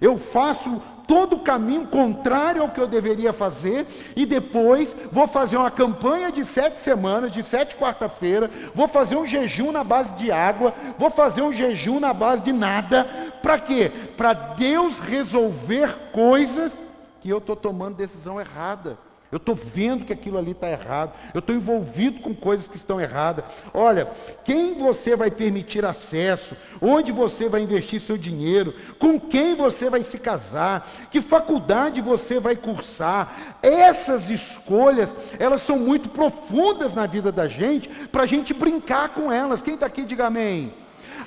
Eu 0.00 0.18
faço 0.18 0.80
todo 1.08 1.36
o 1.36 1.40
caminho 1.40 1.86
contrário 1.86 2.62
ao 2.62 2.68
que 2.68 2.80
eu 2.80 2.86
deveria 2.86 3.32
fazer 3.32 3.86
e 4.14 4.24
depois 4.24 4.94
vou 5.10 5.26
fazer 5.26 5.56
uma 5.56 5.70
campanha 5.70 6.30
de 6.30 6.44
sete 6.44 6.78
semanas, 6.78 7.32
de 7.32 7.42
sete 7.42 7.74
quarta-feira, 7.74 8.48
vou 8.72 8.86
fazer 8.86 9.16
um 9.16 9.26
jejum 9.26 9.72
na 9.72 9.82
base 9.82 10.12
de 10.14 10.30
água, 10.30 10.72
vou 10.96 11.10
fazer 11.10 11.42
um 11.42 11.52
jejum 11.52 11.98
na 11.98 12.12
base 12.12 12.42
de 12.42 12.52
nada. 12.52 13.04
Para 13.42 13.58
quê? 13.58 13.90
Para 14.16 14.32
Deus 14.32 15.00
resolver 15.00 15.92
coisas 16.12 16.72
que 17.20 17.28
eu 17.28 17.38
estou 17.38 17.56
tomando 17.56 17.96
decisão 17.96 18.40
errada. 18.40 18.98
Eu 19.30 19.36
estou 19.36 19.54
vendo 19.54 20.04
que 20.04 20.12
aquilo 20.12 20.38
ali 20.38 20.50
está 20.50 20.68
errado. 20.68 21.12
Eu 21.32 21.38
estou 21.38 21.54
envolvido 21.54 22.20
com 22.20 22.34
coisas 22.34 22.66
que 22.66 22.74
estão 22.76 23.00
erradas. 23.00 23.44
Olha, 23.72 24.10
quem 24.44 24.74
você 24.74 25.14
vai 25.14 25.30
permitir 25.30 25.84
acesso? 25.84 26.56
Onde 26.80 27.12
você 27.12 27.48
vai 27.48 27.62
investir 27.62 28.00
seu 28.00 28.18
dinheiro? 28.18 28.74
Com 28.98 29.20
quem 29.20 29.54
você 29.54 29.88
vai 29.88 30.02
se 30.02 30.18
casar? 30.18 30.88
Que 31.12 31.20
faculdade 31.20 32.00
você 32.00 32.40
vai 32.40 32.56
cursar? 32.56 33.56
Essas 33.62 34.28
escolhas, 34.30 35.14
elas 35.38 35.62
são 35.62 35.78
muito 35.78 36.08
profundas 36.08 36.92
na 36.92 37.06
vida 37.06 37.30
da 37.30 37.46
gente, 37.46 37.88
para 38.08 38.24
a 38.24 38.26
gente 38.26 38.52
brincar 38.52 39.10
com 39.10 39.30
elas. 39.30 39.62
Quem 39.62 39.74
está 39.74 39.86
aqui, 39.86 40.04
diga 40.04 40.26
amém 40.26 40.79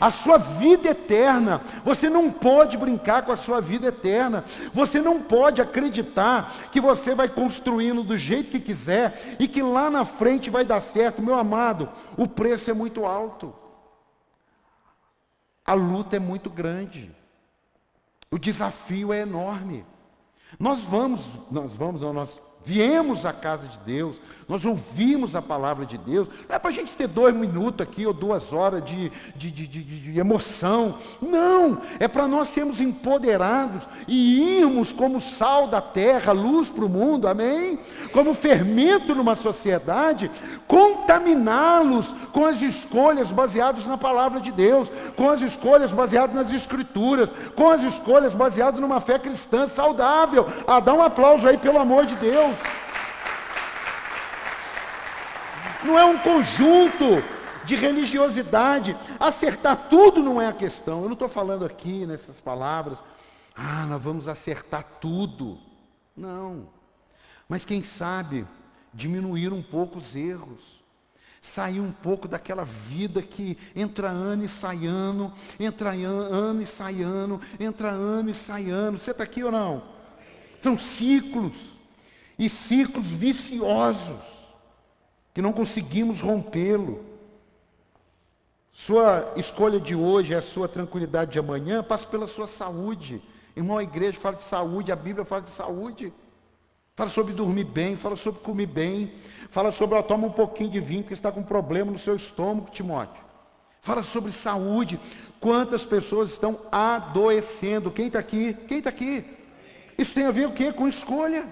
a 0.04 0.12
sua 0.12 0.38
vida 0.38 0.90
eterna. 0.90 1.62
Você 1.86 2.10
não 2.10 2.30
pode 2.30 2.78
brincar 2.78 3.22
com 3.22 3.32
a 3.32 3.38
sua 3.38 3.62
vida 3.62 3.88
eterna. 3.88 4.44
Você 4.74 5.00
não 5.00 5.22
pode 5.22 5.62
acreditar 5.62 6.54
que 6.74 6.82
você 6.82 7.16
vai 7.16 7.30
construindo 7.30 8.04
do 8.04 8.18
jeito 8.18 8.52
que 8.52 8.60
quiser 8.60 9.38
e 9.40 9.48
que 9.48 9.62
lá 9.62 9.90
na 9.90 10.04
frente 10.04 10.50
vai 10.50 10.66
dar 10.66 10.82
certo. 10.82 11.22
Meu 11.22 11.36
amado, 11.36 11.90
o 12.18 12.28
preço 12.28 12.70
é 12.70 12.74
muito 12.74 13.06
alto. 13.06 13.56
A 15.66 15.74
luta 15.74 16.18
é 16.18 16.20
muito 16.20 16.50
grande. 16.50 17.10
O 18.30 18.38
desafio 18.38 19.14
é 19.14 19.22
enorme. 19.22 19.86
Nós 20.60 20.82
vamos, 20.82 21.26
nós 21.50 21.74
vamos, 21.78 22.02
nós 22.02 22.44
viemos 22.66 23.26
à 23.26 23.34
casa 23.34 23.68
de 23.68 23.78
Deus, 23.80 24.20
nós 24.48 24.66
ouvimos 24.66 25.36
a 25.36 25.42
palavra 25.42 25.86
de 25.86 25.98
Deus, 25.98 26.28
não 26.48 26.56
é 26.56 26.60
para 26.60 26.70
a 26.70 26.74
gente 26.74 26.94
ter 26.94 27.08
dois 27.08 27.36
minutos 27.36 27.82
aqui 27.82 28.06
ou 28.06 28.14
duas 28.14 28.52
horas 28.52 28.84
de, 28.84 29.12
de, 29.36 29.52
de, 29.52 29.68
de, 29.68 30.20
emoção, 30.20 30.98
não, 31.22 31.82
é 32.00 32.08
para 32.08 32.28
nós 32.28 32.50
sermos 32.50 32.82
empoderados 32.82 33.88
e 34.08 34.60
irmos 34.60 34.92
como 34.92 35.22
sal 35.22 35.68
da 35.68 35.82
terra, 35.82 36.32
luz 36.32 36.70
para 36.70 36.86
o 36.86 36.90
mundo, 36.90 37.28
amém? 37.28 37.80
Como 38.12 38.34
fermento 38.34 39.16
numa 39.16 39.36
sociedade, 39.36 40.30
contaminá-los 40.68 42.14
com 42.32 42.46
as 42.46 42.62
escolhas 42.62 43.32
baseadas 43.32 43.86
na 43.86 43.98
palavra 43.98 44.42
de 44.42 44.52
Deus, 44.52 44.92
com 45.16 45.30
as 45.30 45.42
escolhas 45.42 45.92
baseadas 45.92 46.36
nas 46.36 46.52
escrituras, 46.52 47.32
com 47.56 47.70
as 47.70 47.84
escolhas 47.84 48.34
baseadas 48.34 48.80
numa 48.80 49.00
fé 49.00 49.20
cristã 49.20 49.68
saudável. 49.68 50.48
Ah, 50.68 50.80
dá 50.80 50.94
um 50.94 51.02
aplauso 51.02 51.48
aí, 51.48 51.58
pelo 51.58 51.78
amor 51.78 52.06
de 52.06 52.16
Deus. 52.16 52.53
Não 55.84 56.00
é 56.00 56.06
um 56.06 56.18
conjunto 56.18 57.24
de 57.66 57.76
religiosidade. 57.76 58.96
Acertar 59.20 59.90
tudo 59.90 60.22
não 60.22 60.42
é 60.42 60.48
a 60.48 60.54
questão. 60.54 61.02
Eu 61.02 61.06
não 61.06 61.14
estou 61.14 61.30
falando 61.30 61.66
aqui 61.66 62.06
nessas 62.06 62.40
palavras, 62.40 63.04
ah, 63.56 63.86
nós 63.86 64.02
vamos 64.02 64.28
acertar 64.28 64.84
tudo. 65.00 65.60
Não. 66.16 66.68
Mas 67.48 67.66
quem 67.66 67.84
sabe 67.84 68.48
diminuir 68.94 69.52
um 69.52 69.62
pouco 69.62 70.00
os 70.00 70.16
erros. 70.16 70.82
Sair 71.42 71.82
um 71.82 71.92
pouco 71.92 72.26
daquela 72.26 72.64
vida 72.64 73.22
que 73.22 73.58
entra 73.76 74.08
ano 74.10 74.46
e 74.46 74.50
sai 74.50 74.86
ano, 74.86 75.34
entra 75.60 75.92
ano 75.92 76.62
e 76.62 76.66
sai 76.66 77.04
ano, 77.04 77.42
entra 77.60 77.90
ano 77.90 78.30
e 78.30 78.34
sai 78.34 78.70
ano. 78.70 78.98
Você 78.98 79.12
está 79.12 79.26
aqui 79.26 79.44
ou 79.44 79.52
não? 79.52 79.84
São 80.62 80.80
ciclos 80.80 81.73
e 82.38 82.50
ciclos 82.50 83.08
viciosos 83.08 84.20
que 85.34 85.42
não 85.42 85.54
conseguimos 85.54 86.22
rompê-lo. 86.22 87.04
Sua 88.72 89.34
escolha 89.36 89.80
de 89.80 89.96
hoje 89.96 90.34
é 90.34 90.38
a 90.38 90.42
sua 90.42 90.68
tranquilidade 90.68 91.32
de 91.32 91.40
amanhã, 91.40 91.84
passa 91.84 92.08
pela 92.08 92.28
sua 92.28 92.48
saúde. 92.48 93.22
Irmão, 93.56 93.78
a 93.78 93.84
igreja 93.84 94.20
fala 94.20 94.36
de 94.36 94.44
saúde, 94.44 94.92
a 94.92 94.96
Bíblia 94.96 95.26
fala 95.26 95.42
de 95.42 95.52
saúde. 95.52 96.12
Fala 96.96 97.10
sobre 97.10 97.34
dormir 97.34 97.64
bem, 97.64 97.96
fala 97.96 98.16
sobre 98.16 98.42
comer 98.42 98.68
bem, 98.68 99.14
fala 99.50 99.72
sobre, 99.72 100.02
toma 100.04 100.28
um 100.28 100.32
pouquinho 100.32 100.70
de 100.70 100.80
vinho 100.80 101.04
que 101.04 101.14
está 101.14 101.32
com 101.32 101.42
problema 101.42 101.92
no 101.92 101.98
seu 101.98 102.16
estômago, 102.16 102.70
Timóteo. 102.72 103.24
Fala 103.82 104.04
sobre 104.04 104.32
saúde. 104.32 105.00
Quantas 105.40 105.84
pessoas 105.84 106.32
estão 106.32 106.60
adoecendo? 106.72 107.92
Quem 107.92 108.08
está 108.08 108.20
aqui? 108.20 108.54
Quem 108.68 108.78
está 108.78 108.90
aqui? 108.90 109.26
Isso 109.98 110.14
tem 110.14 110.26
a 110.26 110.32
ver 110.32 110.48
o 110.48 110.54
quê? 110.54 110.72
Com 110.72 110.88
escolha. 110.88 111.48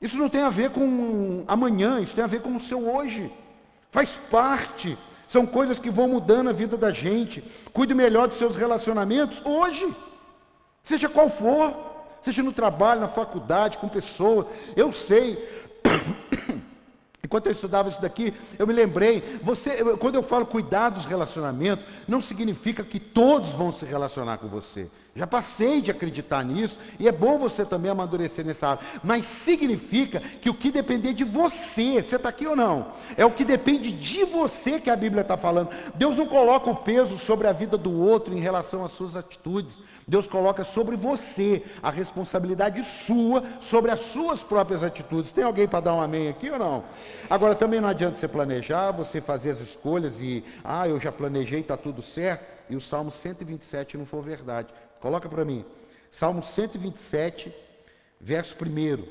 Isso 0.00 0.18
não 0.18 0.28
tem 0.28 0.42
a 0.42 0.50
ver 0.50 0.70
com 0.70 1.44
amanhã, 1.48 2.00
isso 2.00 2.14
tem 2.14 2.24
a 2.24 2.28
ver 2.28 2.42
com 2.42 2.54
o 2.54 2.60
seu 2.60 2.86
hoje. 2.88 3.32
Faz 3.90 4.18
parte. 4.30 4.98
São 5.26 5.46
coisas 5.46 5.78
que 5.78 5.90
vão 5.90 6.08
mudando 6.08 6.50
a 6.50 6.52
vida 6.52 6.76
da 6.76 6.92
gente. 6.92 7.42
Cuide 7.72 7.94
melhor 7.94 8.28
dos 8.28 8.36
seus 8.36 8.56
relacionamentos 8.56 9.40
hoje. 9.44 9.92
Seja 10.84 11.08
qual 11.08 11.28
for. 11.28 11.74
Seja 12.22 12.42
no 12.42 12.52
trabalho, 12.52 13.00
na 13.00 13.08
faculdade, 13.08 13.78
com 13.78 13.88
pessoas. 13.88 14.46
Eu 14.76 14.92
sei. 14.92 15.64
Enquanto 17.24 17.46
eu 17.46 17.52
estudava 17.52 17.88
isso 17.88 18.00
daqui, 18.00 18.32
eu 18.56 18.66
me 18.68 18.72
lembrei, 18.72 19.40
você, 19.42 19.82
quando 19.96 20.14
eu 20.14 20.22
falo 20.22 20.46
cuidar 20.46 20.90
dos 20.90 21.04
relacionamentos, 21.04 21.84
não 22.06 22.20
significa 22.20 22.84
que 22.84 23.00
todos 23.00 23.48
vão 23.50 23.72
se 23.72 23.84
relacionar 23.84 24.38
com 24.38 24.46
você. 24.46 24.88
Já 25.16 25.26
passei 25.26 25.80
de 25.80 25.90
acreditar 25.90 26.44
nisso 26.44 26.78
e 26.98 27.08
é 27.08 27.12
bom 27.12 27.38
você 27.38 27.64
também 27.64 27.90
amadurecer 27.90 28.44
nessa 28.44 28.68
área. 28.68 28.82
Mas 29.02 29.26
significa 29.26 30.20
que 30.20 30.50
o 30.50 30.54
que 30.54 30.70
depender 30.70 31.14
de 31.14 31.24
você, 31.24 32.02
você 32.02 32.16
está 32.16 32.28
aqui 32.28 32.46
ou 32.46 32.54
não? 32.54 32.88
É 33.16 33.24
o 33.24 33.30
que 33.30 33.42
depende 33.42 33.90
de 33.90 34.24
você 34.24 34.78
que 34.78 34.90
a 34.90 34.96
Bíblia 34.96 35.22
está 35.22 35.36
falando. 35.38 35.70
Deus 35.94 36.18
não 36.18 36.26
coloca 36.26 36.70
o 36.70 36.76
peso 36.76 37.16
sobre 37.16 37.48
a 37.48 37.52
vida 37.52 37.78
do 37.78 37.98
outro 37.98 38.34
em 38.34 38.40
relação 38.40 38.84
às 38.84 38.92
suas 38.92 39.16
atitudes. 39.16 39.80
Deus 40.06 40.26
coloca 40.26 40.62
sobre 40.64 40.96
você 40.96 41.64
a 41.82 41.90
responsabilidade 41.90 42.84
sua 42.84 43.42
sobre 43.60 43.90
as 43.90 44.00
suas 44.00 44.44
próprias 44.44 44.84
atitudes. 44.84 45.32
Tem 45.32 45.42
alguém 45.42 45.66
para 45.66 45.80
dar 45.80 45.94
um 45.94 46.00
amém 46.00 46.28
aqui 46.28 46.50
ou 46.50 46.58
não? 46.58 46.84
Agora 47.30 47.54
também 47.54 47.80
não 47.80 47.88
adianta 47.88 48.16
você 48.16 48.28
planejar, 48.28 48.92
você 48.92 49.20
fazer 49.20 49.50
as 49.50 49.60
escolhas 49.60 50.20
e, 50.20 50.44
ah, 50.62 50.86
eu 50.86 51.00
já 51.00 51.10
planejei, 51.10 51.60
está 51.60 51.76
tudo 51.76 52.02
certo, 52.02 52.44
e 52.68 52.76
o 52.76 52.80
Salmo 52.80 53.10
127 53.10 53.96
não 53.96 54.06
for 54.06 54.22
verdade. 54.22 54.68
Coloca 55.00 55.28
para 55.28 55.44
mim. 55.44 55.64
Salmo 56.10 56.42
127, 56.42 57.54
verso 58.20 58.56
1. 58.62 59.06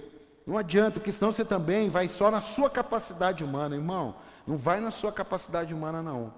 Não 0.46 0.58
adianta, 0.58 1.00
porque 1.00 1.12
senão 1.12 1.32
você 1.32 1.44
também 1.44 1.90
vai 1.90 2.08
só 2.08 2.30
na 2.30 2.42
sua 2.42 2.70
capacidade 2.70 3.44
humana, 3.44 3.76
irmão. 3.76 4.16
Não 4.46 4.58
vai 4.58 4.80
na 4.80 4.92
sua 4.92 5.12
capacidade 5.12 5.74
humana, 5.74 6.04
não. 6.04 6.34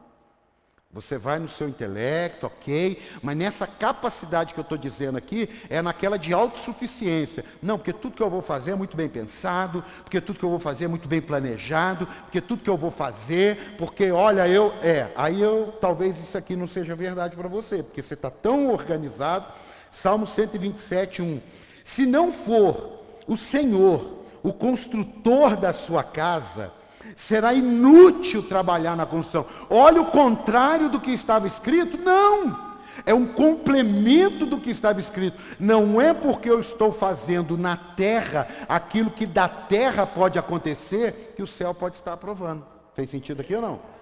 Você 0.91 1.17
vai 1.17 1.37
no 1.37 1.49
seu 1.49 1.67
intelecto, 1.67 2.47
ok, 2.47 3.01
mas 3.21 3.35
nessa 3.35 3.67
capacidade 3.67 4.53
que 4.53 4.59
eu 4.59 4.63
estou 4.63 4.77
dizendo 4.77 5.17
aqui, 5.17 5.49
é 5.69 5.81
naquela 5.81 6.17
de 6.17 6.33
autossuficiência. 6.33 7.43
Não, 7.61 7.77
porque 7.77 7.91
tudo 7.91 8.15
que 8.15 8.23
eu 8.23 8.29
vou 8.29 8.41
fazer 8.41 8.71
é 8.71 8.75
muito 8.75 8.95
bem 8.95 9.09
pensado, 9.09 9.83
porque 10.03 10.21
tudo 10.21 10.39
que 10.39 10.45
eu 10.45 10.49
vou 10.49 10.59
fazer 10.59 10.85
é 10.85 10.87
muito 10.87 11.07
bem 11.07 11.21
planejado, 11.21 12.07
porque 12.23 12.39
tudo 12.39 12.63
que 12.63 12.69
eu 12.69 12.77
vou 12.77 12.89
fazer, 12.89 13.75
porque 13.77 14.09
olha, 14.11 14.47
eu. 14.47 14.73
É, 14.81 15.11
aí 15.15 15.41
eu 15.41 15.77
talvez 15.81 16.17
isso 16.19 16.37
aqui 16.37 16.55
não 16.55 16.65
seja 16.65 16.95
verdade 16.95 17.35
para 17.35 17.49
você, 17.49 17.83
porque 17.83 18.01
você 18.01 18.13
está 18.13 18.31
tão 18.31 18.71
organizado. 18.71 19.53
Salmo 19.91 20.25
127, 20.25 21.21
1. 21.21 21.41
Se 21.83 22.05
não 22.05 22.31
for 22.31 23.03
o 23.27 23.35
Senhor, 23.35 24.23
o 24.41 24.53
construtor 24.53 25.57
da 25.57 25.73
sua 25.73 26.03
casa, 26.03 26.71
será 27.17 27.51
inútil 27.51 28.43
trabalhar 28.43 28.95
na 28.95 29.05
construção. 29.05 29.47
Olha 29.71 29.99
o 29.99 30.11
contrário 30.11 30.87
do 30.87 30.99
que 30.99 31.11
estava 31.11 31.47
escrito? 31.47 31.97
Não! 31.97 32.67
É 33.05 33.13
um 33.13 33.25
complemento 33.25 34.45
do 34.45 34.59
que 34.59 34.69
estava 34.69 34.99
escrito. 34.99 35.41
Não 35.59 35.99
é 35.99 36.13
porque 36.13 36.49
eu 36.49 36.59
estou 36.59 36.91
fazendo 36.91 37.57
na 37.57 37.75
terra 37.75 38.47
aquilo 38.69 39.09
que 39.09 39.25
da 39.25 39.49
terra 39.49 40.05
pode 40.05 40.37
acontecer 40.37 41.33
que 41.35 41.41
o 41.41 41.47
céu 41.47 41.73
pode 41.73 41.95
estar 41.95 42.13
aprovando. 42.13 42.63
Fez 42.93 43.09
sentido 43.09 43.41
aqui 43.41 43.55
ou 43.55 43.61
não? 43.61 43.96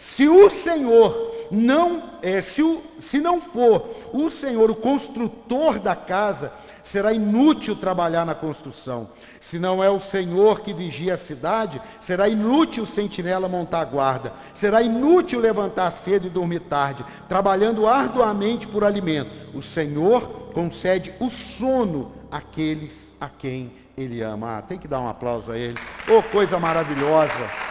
Se 0.00 0.26
o 0.26 0.48
Senhor 0.48 1.30
não, 1.50 2.02
é, 2.22 2.40
se, 2.40 2.62
o, 2.62 2.82
se 2.98 3.20
não 3.20 3.38
for 3.38 3.90
o 4.14 4.30
Senhor 4.30 4.70
o 4.70 4.74
construtor 4.74 5.78
da 5.78 5.94
casa, 5.94 6.52
será 6.82 7.12
inútil 7.12 7.76
trabalhar 7.76 8.24
na 8.24 8.34
construção. 8.34 9.10
Se 9.42 9.58
não 9.58 9.84
é 9.84 9.90
o 9.90 10.00
Senhor 10.00 10.60
que 10.60 10.72
vigia 10.72 11.14
a 11.14 11.18
cidade, 11.18 11.82
será 12.00 12.28
inútil 12.30 12.86
sentinela 12.86 13.46
montar 13.46 13.84
guarda. 13.84 14.32
Será 14.54 14.80
inútil 14.80 15.38
levantar 15.38 15.90
cedo 15.90 16.26
e 16.26 16.30
dormir 16.30 16.60
tarde, 16.60 17.04
trabalhando 17.28 17.86
arduamente 17.86 18.66
por 18.66 18.82
alimento. 18.82 19.30
O 19.54 19.60
Senhor 19.60 20.50
concede 20.54 21.14
o 21.20 21.30
sono 21.30 22.10
àqueles 22.30 23.10
a 23.20 23.28
quem 23.28 23.70
Ele 23.98 24.22
ama. 24.22 24.58
Ah, 24.58 24.62
tem 24.62 24.78
que 24.78 24.88
dar 24.88 25.00
um 25.00 25.08
aplauso 25.08 25.52
a 25.52 25.58
Ele. 25.58 25.76
Oh, 26.08 26.22
coisa 26.22 26.58
maravilhosa! 26.58 27.69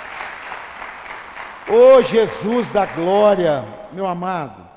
Oh 1.72 2.02
Jesus 2.02 2.72
da 2.72 2.84
glória, 2.84 3.64
meu 3.94 4.08
amado, 4.08 4.68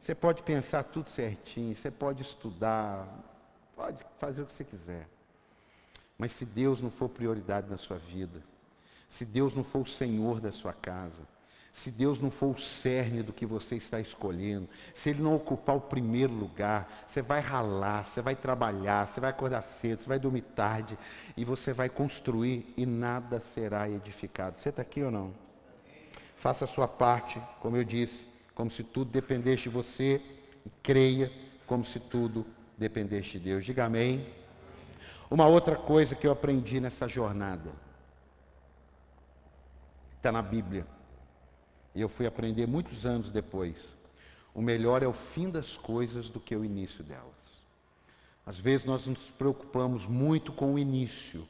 você 0.00 0.14
pode 0.14 0.42
pensar 0.42 0.82
tudo 0.82 1.10
certinho, 1.10 1.76
você 1.76 1.90
pode 1.90 2.22
estudar, 2.22 3.06
pode 3.76 3.98
fazer 4.18 4.40
o 4.40 4.46
que 4.46 4.52
você 4.54 4.64
quiser. 4.64 5.06
Mas 6.16 6.32
se 6.32 6.46
Deus 6.46 6.80
não 6.80 6.90
for 6.90 7.06
prioridade 7.10 7.68
na 7.68 7.76
sua 7.76 7.98
vida, 7.98 8.42
se 9.10 9.26
Deus 9.26 9.54
não 9.54 9.62
for 9.62 9.80
o 9.80 9.86
Senhor 9.86 10.40
da 10.40 10.52
sua 10.52 10.72
casa, 10.72 11.28
se 11.70 11.90
Deus 11.90 12.18
não 12.18 12.30
for 12.30 12.54
o 12.54 12.58
cerne 12.58 13.22
do 13.22 13.32
que 13.32 13.44
você 13.44 13.76
está 13.76 14.00
escolhendo, 14.00 14.66
se 14.94 15.10
Ele 15.10 15.22
não 15.22 15.36
ocupar 15.36 15.76
o 15.76 15.80
primeiro 15.82 16.32
lugar, 16.32 17.04
você 17.06 17.20
vai 17.20 17.40
ralar, 17.40 18.06
você 18.06 18.22
vai 18.22 18.34
trabalhar, 18.34 19.06
você 19.06 19.20
vai 19.20 19.28
acordar 19.28 19.60
cedo, 19.60 20.00
você 20.00 20.08
vai 20.08 20.18
dormir 20.18 20.42
tarde, 20.42 20.98
e 21.36 21.44
você 21.44 21.74
vai 21.74 21.90
construir 21.90 22.72
e 22.74 22.86
nada 22.86 23.38
será 23.40 23.86
edificado. 23.86 24.58
Você 24.58 24.70
está 24.70 24.80
aqui 24.80 25.02
ou 25.02 25.10
não? 25.10 25.41
Faça 26.42 26.64
a 26.64 26.66
sua 26.66 26.88
parte, 26.88 27.40
como 27.60 27.76
eu 27.76 27.84
disse, 27.84 28.26
como 28.52 28.68
se 28.68 28.82
tudo 28.82 29.12
dependesse 29.12 29.62
de 29.62 29.68
você, 29.68 30.20
e 30.66 30.70
creia 30.82 31.30
como 31.68 31.84
se 31.84 32.00
tudo 32.00 32.44
dependesse 32.76 33.38
de 33.38 33.38
Deus. 33.38 33.64
Diga 33.64 33.84
amém. 33.84 34.26
Uma 35.30 35.46
outra 35.46 35.76
coisa 35.76 36.16
que 36.16 36.26
eu 36.26 36.32
aprendi 36.32 36.80
nessa 36.80 37.08
jornada, 37.08 37.70
está 40.16 40.32
na 40.32 40.42
Bíblia, 40.42 40.84
e 41.94 42.00
eu 42.00 42.08
fui 42.08 42.26
aprender 42.26 42.66
muitos 42.66 43.06
anos 43.06 43.30
depois. 43.30 43.76
O 44.52 44.60
melhor 44.60 45.00
é 45.00 45.06
o 45.06 45.12
fim 45.12 45.48
das 45.48 45.76
coisas 45.76 46.28
do 46.28 46.40
que 46.40 46.56
o 46.56 46.64
início 46.64 47.04
delas. 47.04 47.30
Às 48.44 48.58
vezes 48.58 48.84
nós 48.84 49.06
nos 49.06 49.30
preocupamos 49.30 50.08
muito 50.08 50.52
com 50.52 50.74
o 50.74 50.78
início 50.78 51.46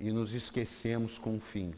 e 0.00 0.10
nos 0.10 0.32
esquecemos 0.32 1.18
com 1.18 1.36
o 1.36 1.40
fim. 1.40 1.74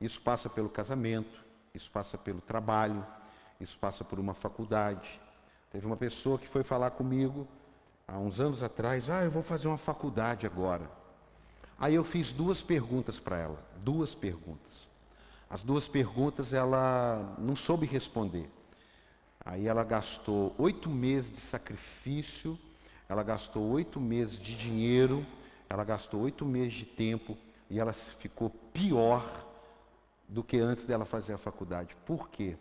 Isso 0.00 0.20
passa 0.20 0.50
pelo 0.50 0.68
casamento, 0.68 1.51
isso 1.74 1.90
passa 1.90 2.18
pelo 2.18 2.40
trabalho, 2.40 3.06
isso 3.60 3.78
passa 3.78 4.04
por 4.04 4.20
uma 4.20 4.34
faculdade. 4.34 5.20
Teve 5.70 5.86
uma 5.86 5.96
pessoa 5.96 6.38
que 6.38 6.46
foi 6.46 6.62
falar 6.62 6.90
comigo 6.90 7.48
há 8.06 8.18
uns 8.18 8.40
anos 8.40 8.62
atrás: 8.62 9.08
Ah, 9.08 9.24
eu 9.24 9.30
vou 9.30 9.42
fazer 9.42 9.68
uma 9.68 9.78
faculdade 9.78 10.46
agora. 10.46 10.90
Aí 11.78 11.94
eu 11.94 12.04
fiz 12.04 12.30
duas 12.30 12.62
perguntas 12.62 13.18
para 13.18 13.38
ela, 13.38 13.58
duas 13.78 14.14
perguntas. 14.14 14.86
As 15.48 15.62
duas 15.62 15.88
perguntas 15.88 16.52
ela 16.52 17.34
não 17.38 17.56
soube 17.56 17.86
responder. 17.86 18.48
Aí 19.44 19.66
ela 19.66 19.82
gastou 19.82 20.54
oito 20.58 20.88
meses 20.88 21.30
de 21.30 21.40
sacrifício, 21.40 22.58
ela 23.08 23.22
gastou 23.22 23.68
oito 23.70 24.00
meses 24.00 24.38
de 24.38 24.56
dinheiro, 24.56 25.26
ela 25.68 25.84
gastou 25.84 26.20
oito 26.20 26.44
meses 26.44 26.74
de 26.74 26.84
tempo 26.84 27.36
e 27.68 27.80
ela 27.80 27.92
ficou 27.92 28.50
pior 28.72 29.51
do 30.32 30.42
que 30.42 30.58
antes 30.58 30.86
dela 30.86 31.04
fazer 31.04 31.34
a 31.34 31.38
faculdade. 31.38 31.94
Por 32.06 32.28
quê? 32.30 32.56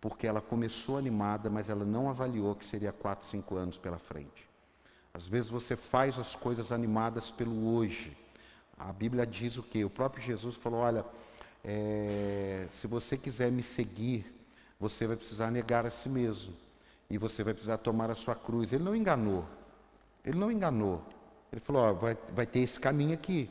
Porque 0.00 0.26
ela 0.26 0.42
começou 0.42 0.98
animada, 0.98 1.48
mas 1.48 1.70
ela 1.70 1.84
não 1.84 2.10
avaliou 2.10 2.54
que 2.54 2.66
seria 2.66 2.92
quatro, 2.92 3.26
cinco 3.26 3.56
anos 3.56 3.78
pela 3.78 3.98
frente. 3.98 4.46
Às 5.12 5.26
vezes 5.26 5.50
você 5.50 5.74
faz 5.74 6.18
as 6.18 6.36
coisas 6.36 6.70
animadas 6.70 7.30
pelo 7.30 7.74
hoje. 7.74 8.14
A 8.76 8.92
Bíblia 8.92 9.26
diz 9.26 9.56
o 9.56 9.62
quê? 9.62 9.84
O 9.84 9.90
próprio 9.90 10.22
Jesus 10.22 10.54
falou: 10.56 10.80
olha, 10.80 11.04
é, 11.64 12.66
se 12.70 12.86
você 12.86 13.16
quiser 13.16 13.50
me 13.50 13.62
seguir, 13.62 14.26
você 14.78 15.06
vai 15.06 15.16
precisar 15.16 15.50
negar 15.50 15.86
a 15.86 15.90
si 15.90 16.08
mesmo. 16.08 16.52
E 17.08 17.16
você 17.16 17.42
vai 17.42 17.54
precisar 17.54 17.78
tomar 17.78 18.10
a 18.10 18.14
sua 18.14 18.34
cruz. 18.34 18.72
Ele 18.72 18.84
não 18.84 18.94
enganou. 18.94 19.46
Ele 20.24 20.36
não 20.36 20.52
enganou. 20.52 21.02
Ele 21.50 21.60
falou: 21.60 21.82
ó, 21.82 21.92
vai, 21.94 22.18
vai 22.34 22.46
ter 22.46 22.60
esse 22.60 22.78
caminho 22.78 23.14
aqui. 23.14 23.48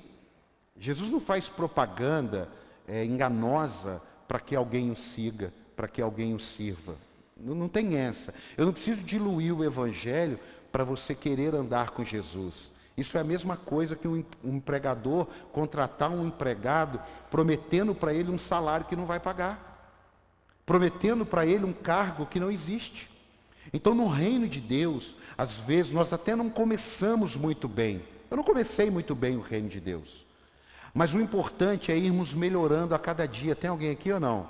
Jesus 0.78 1.12
não 1.12 1.20
faz 1.20 1.48
propaganda 1.48 2.50
é, 2.88 3.04
enganosa 3.06 4.02
para 4.28 4.40
que 4.40 4.56
alguém 4.56 4.92
o 4.92 4.96
siga, 4.96 5.54
para 5.76 5.88
que 5.88 6.02
alguém 6.02 6.34
o 6.34 6.40
sirva. 6.40 6.96
Não, 7.38 7.56
não 7.56 7.68
tem 7.68 7.96
essa. 7.96 8.34
Eu 8.58 8.66
não 8.66 8.74
preciso 8.74 9.02
diluir 9.02 9.56
o 9.56 9.64
evangelho 9.64 10.40
para 10.72 10.84
você 10.84 11.14
querer 11.14 11.54
andar 11.54 11.92
com 11.92 12.04
Jesus. 12.04 12.72
Isso 12.96 13.18
é 13.18 13.22
a 13.22 13.24
mesma 13.24 13.58
coisa 13.58 13.96
que 13.96 14.08
um 14.08 14.24
empregador 14.44 15.28
contratar 15.52 16.12
um 16.12 16.28
empregado 16.28 17.02
prometendo 17.32 17.96
para 17.96 18.14
ele 18.14 18.30
um 18.30 18.38
salário 18.38 18.86
que 18.86 18.96
não 18.96 19.06
vai 19.06 19.20
pagar, 19.20 19.92
prometendo 20.66 21.26
para 21.26 21.46
ele 21.46 21.66
um 21.66 21.74
cargo 21.74 22.26
que 22.26 22.40
não 22.40 22.52
existe. 22.52 23.10
Então, 23.72 23.96
no 23.96 24.08
reino 24.08 24.48
de 24.48 24.62
Deus, 24.62 25.16
às 25.36 25.56
vezes 25.58 25.92
nós 25.92 26.14
até 26.14 26.36
não 26.36 26.50
começamos 26.50 27.36
muito 27.36 27.68
bem. 27.68 28.04
Eu 28.30 28.38
não 28.38 28.44
comecei 28.44 28.92
muito 28.92 29.16
bem 29.16 29.38
o 29.38 29.42
reino 29.42 29.70
de 29.70 29.80
Deus. 29.80 30.26
Mas 30.94 31.14
o 31.14 31.20
importante 31.20 31.92
é 31.92 31.98
irmos 31.98 32.34
melhorando 32.34 32.94
a 32.94 33.00
cada 33.00 33.28
dia. 33.28 33.56
Tem 33.56 33.70
alguém 33.70 33.92
aqui 33.92 34.12
ou 34.12 34.20
não? 34.20 34.48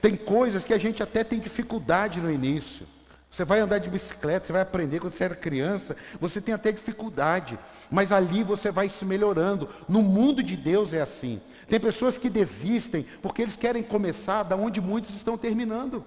Tem 0.00 0.16
coisas 0.16 0.64
que 0.64 0.74
a 0.74 0.78
gente 0.78 1.02
até 1.02 1.24
tem 1.24 1.38
dificuldade 1.38 2.20
no 2.20 2.30
início. 2.30 2.86
Você 3.30 3.46
vai 3.46 3.60
andar 3.60 3.78
de 3.78 3.88
bicicleta, 3.88 4.46
você 4.46 4.52
vai 4.52 4.60
aprender 4.60 5.00
quando 5.00 5.14
você 5.14 5.24
era 5.24 5.34
criança, 5.34 5.96
você 6.20 6.38
tem 6.38 6.54
até 6.54 6.70
dificuldade, 6.70 7.58
mas 7.90 8.12
ali 8.12 8.42
você 8.42 8.70
vai 8.70 8.90
se 8.90 9.06
melhorando. 9.06 9.70
No 9.88 10.02
mundo 10.02 10.42
de 10.42 10.54
Deus 10.54 10.92
é 10.92 11.00
assim. 11.00 11.40
Tem 11.66 11.80
pessoas 11.80 12.18
que 12.18 12.28
desistem 12.28 13.06
porque 13.22 13.40
eles 13.40 13.56
querem 13.56 13.82
começar 13.82 14.42
da 14.42 14.54
onde 14.54 14.82
muitos 14.82 15.16
estão 15.16 15.38
terminando. 15.38 16.04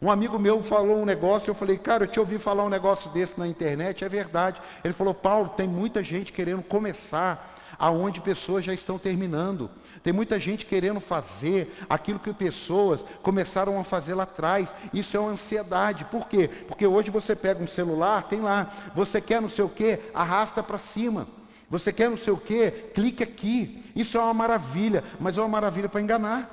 Um 0.00 0.10
amigo 0.10 0.38
meu 0.38 0.62
falou 0.62 0.96
um 0.96 1.04
negócio, 1.04 1.50
eu 1.50 1.54
falei, 1.54 1.76
cara, 1.76 2.04
eu 2.04 2.08
te 2.08 2.20
ouvi 2.20 2.38
falar 2.38 2.64
um 2.64 2.70
negócio 2.70 3.10
desse 3.10 3.38
na 3.38 3.46
internet, 3.46 4.04
é 4.04 4.08
verdade. 4.08 4.60
Ele 4.82 4.94
falou, 4.94 5.12
Paulo, 5.12 5.50
tem 5.50 5.68
muita 5.68 6.02
gente 6.02 6.32
querendo 6.32 6.62
começar 6.62 7.54
aonde 7.78 8.20
pessoas 8.20 8.64
já 8.64 8.72
estão 8.72 8.98
terminando. 8.98 9.70
Tem 10.02 10.12
muita 10.12 10.38
gente 10.38 10.66
querendo 10.66 11.00
fazer 11.00 11.76
aquilo 11.88 12.18
que 12.18 12.32
pessoas 12.32 13.04
começaram 13.22 13.78
a 13.78 13.84
fazer 13.84 14.14
lá 14.14 14.22
atrás. 14.22 14.74
Isso 14.92 15.16
é 15.16 15.20
uma 15.20 15.32
ansiedade. 15.32 16.04
Por 16.04 16.28
quê? 16.28 16.48
Porque 16.68 16.86
hoje 16.86 17.10
você 17.10 17.34
pega 17.34 17.62
um 17.62 17.66
celular, 17.66 18.24
tem 18.24 18.40
lá, 18.40 18.70
você 18.94 19.20
quer 19.20 19.42
não 19.42 19.48
sei 19.48 19.64
o 19.64 19.68
quê, 19.68 20.00
arrasta 20.14 20.62
para 20.62 20.78
cima. 20.78 21.26
Você 21.68 21.92
quer 21.92 22.08
não 22.08 22.16
sei 22.16 22.32
o 22.32 22.36
quê, 22.36 22.90
clique 22.94 23.22
aqui. 23.22 23.82
Isso 23.94 24.16
é 24.16 24.20
uma 24.20 24.34
maravilha, 24.34 25.02
mas 25.18 25.36
é 25.36 25.40
uma 25.40 25.48
maravilha 25.48 25.88
para 25.88 26.00
enganar. 26.00 26.52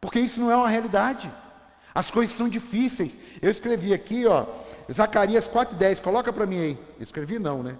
Porque 0.00 0.20
isso 0.20 0.40
não 0.40 0.50
é 0.50 0.56
uma 0.56 0.68
realidade. 0.68 1.32
As 1.94 2.10
coisas 2.10 2.36
são 2.36 2.46
difíceis. 2.46 3.18
Eu 3.40 3.50
escrevi 3.50 3.94
aqui, 3.94 4.26
ó, 4.26 4.44
Zacarias 4.92 5.48
4:10. 5.48 6.00
Coloca 6.00 6.30
para 6.30 6.44
mim 6.44 6.58
aí. 6.58 6.78
Eu 6.98 7.02
escrevi 7.02 7.38
não, 7.38 7.62
né? 7.62 7.76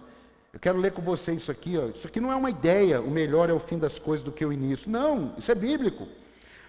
Eu 0.57 0.61
quero 0.61 0.79
ler 0.79 0.93
com 0.93 1.03
você 1.03 1.33
isso 1.33 1.51
aqui. 1.51 1.77
Ó. 1.77 1.89
Isso 1.89 2.07
aqui 2.07 2.19
não 2.19 2.33
é 2.33 2.35
uma 2.35 2.49
ideia, 2.49 2.99
o 2.99 3.11
melhor 3.11 3.51
é 3.51 3.53
o 3.53 3.59
fim 3.59 3.79
das 3.79 3.99
coisas 3.99 4.25
do 4.25 4.33
que 4.33 4.43
o 4.43 4.51
início. 4.51 4.91
Não, 4.91 5.35
isso 5.37 5.53
é 5.53 5.55
bíblico. 5.55 6.09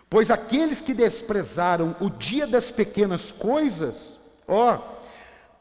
Pois 0.10 0.30
aqueles 0.30 0.82
que 0.82 0.93
desprezaram 0.93 1.95
o 2.02 2.10
dia 2.10 2.45
das 2.45 2.69
pequenas 2.69 3.32
coisas, 3.32 4.19
ó, 4.45 4.97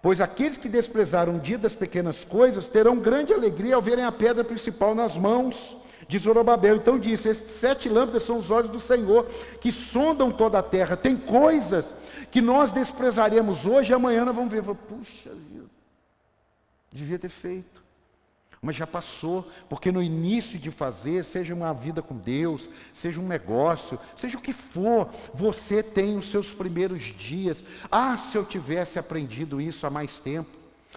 Pois 0.02 0.20
aqueles 0.20 0.56
que 0.56 0.68
desprezaram 0.68 1.36
o 1.36 1.40
dia 1.40 1.58
das 1.58 1.74
pequenas 1.74 2.24
coisas 2.24 2.68
terão 2.68 2.96
grande 2.98 3.32
alegria 3.32 3.74
ao 3.74 3.82
verem 3.82 4.04
a 4.04 4.12
pedra 4.12 4.44
principal 4.44 4.94
nas 4.94 5.16
mãos 5.16 5.76
de 6.06 6.16
Zorobabel. 6.18 6.76
Então 6.76 6.96
disse: 6.96 7.28
Esses 7.28 7.50
sete 7.50 7.88
lâmpadas 7.88 8.22
são 8.22 8.38
os 8.38 8.50
olhos 8.50 8.70
do 8.70 8.78
Senhor, 8.78 9.26
que 9.60 9.72
sondam 9.72 10.30
toda 10.30 10.60
a 10.60 10.62
terra. 10.62 10.96
Tem 10.96 11.16
coisas 11.16 11.92
que 12.30 12.40
nós 12.40 12.70
desprezaremos 12.70 13.66
hoje 13.66 13.90
e 13.90 13.94
amanhã 13.94 14.24
nós 14.24 14.36
vamos 14.36 14.52
ver. 14.52 14.62
Puxa 14.62 15.30
vida, 15.30 15.66
devia 16.92 17.18
ter 17.18 17.30
feito 17.30 17.85
mas 18.60 18.76
já 18.76 18.86
passou, 18.86 19.48
porque 19.68 19.92
no 19.92 20.02
início 20.02 20.58
de 20.58 20.70
fazer, 20.70 21.24
seja 21.24 21.54
uma 21.54 21.72
vida 21.72 22.02
com 22.02 22.16
Deus, 22.16 22.68
seja 22.92 23.20
um 23.20 23.26
negócio, 23.26 23.98
seja 24.16 24.38
o 24.38 24.40
que 24.40 24.52
for, 24.52 25.08
você 25.34 25.82
tem 25.82 26.18
os 26.18 26.30
seus 26.30 26.52
primeiros 26.52 27.02
dias. 27.02 27.62
Ah, 27.90 28.16
se 28.16 28.36
eu 28.36 28.44
tivesse 28.44 28.98
aprendido 28.98 29.60
isso 29.60 29.86
há 29.86 29.90
mais 29.90 30.18
tempo. 30.18 30.50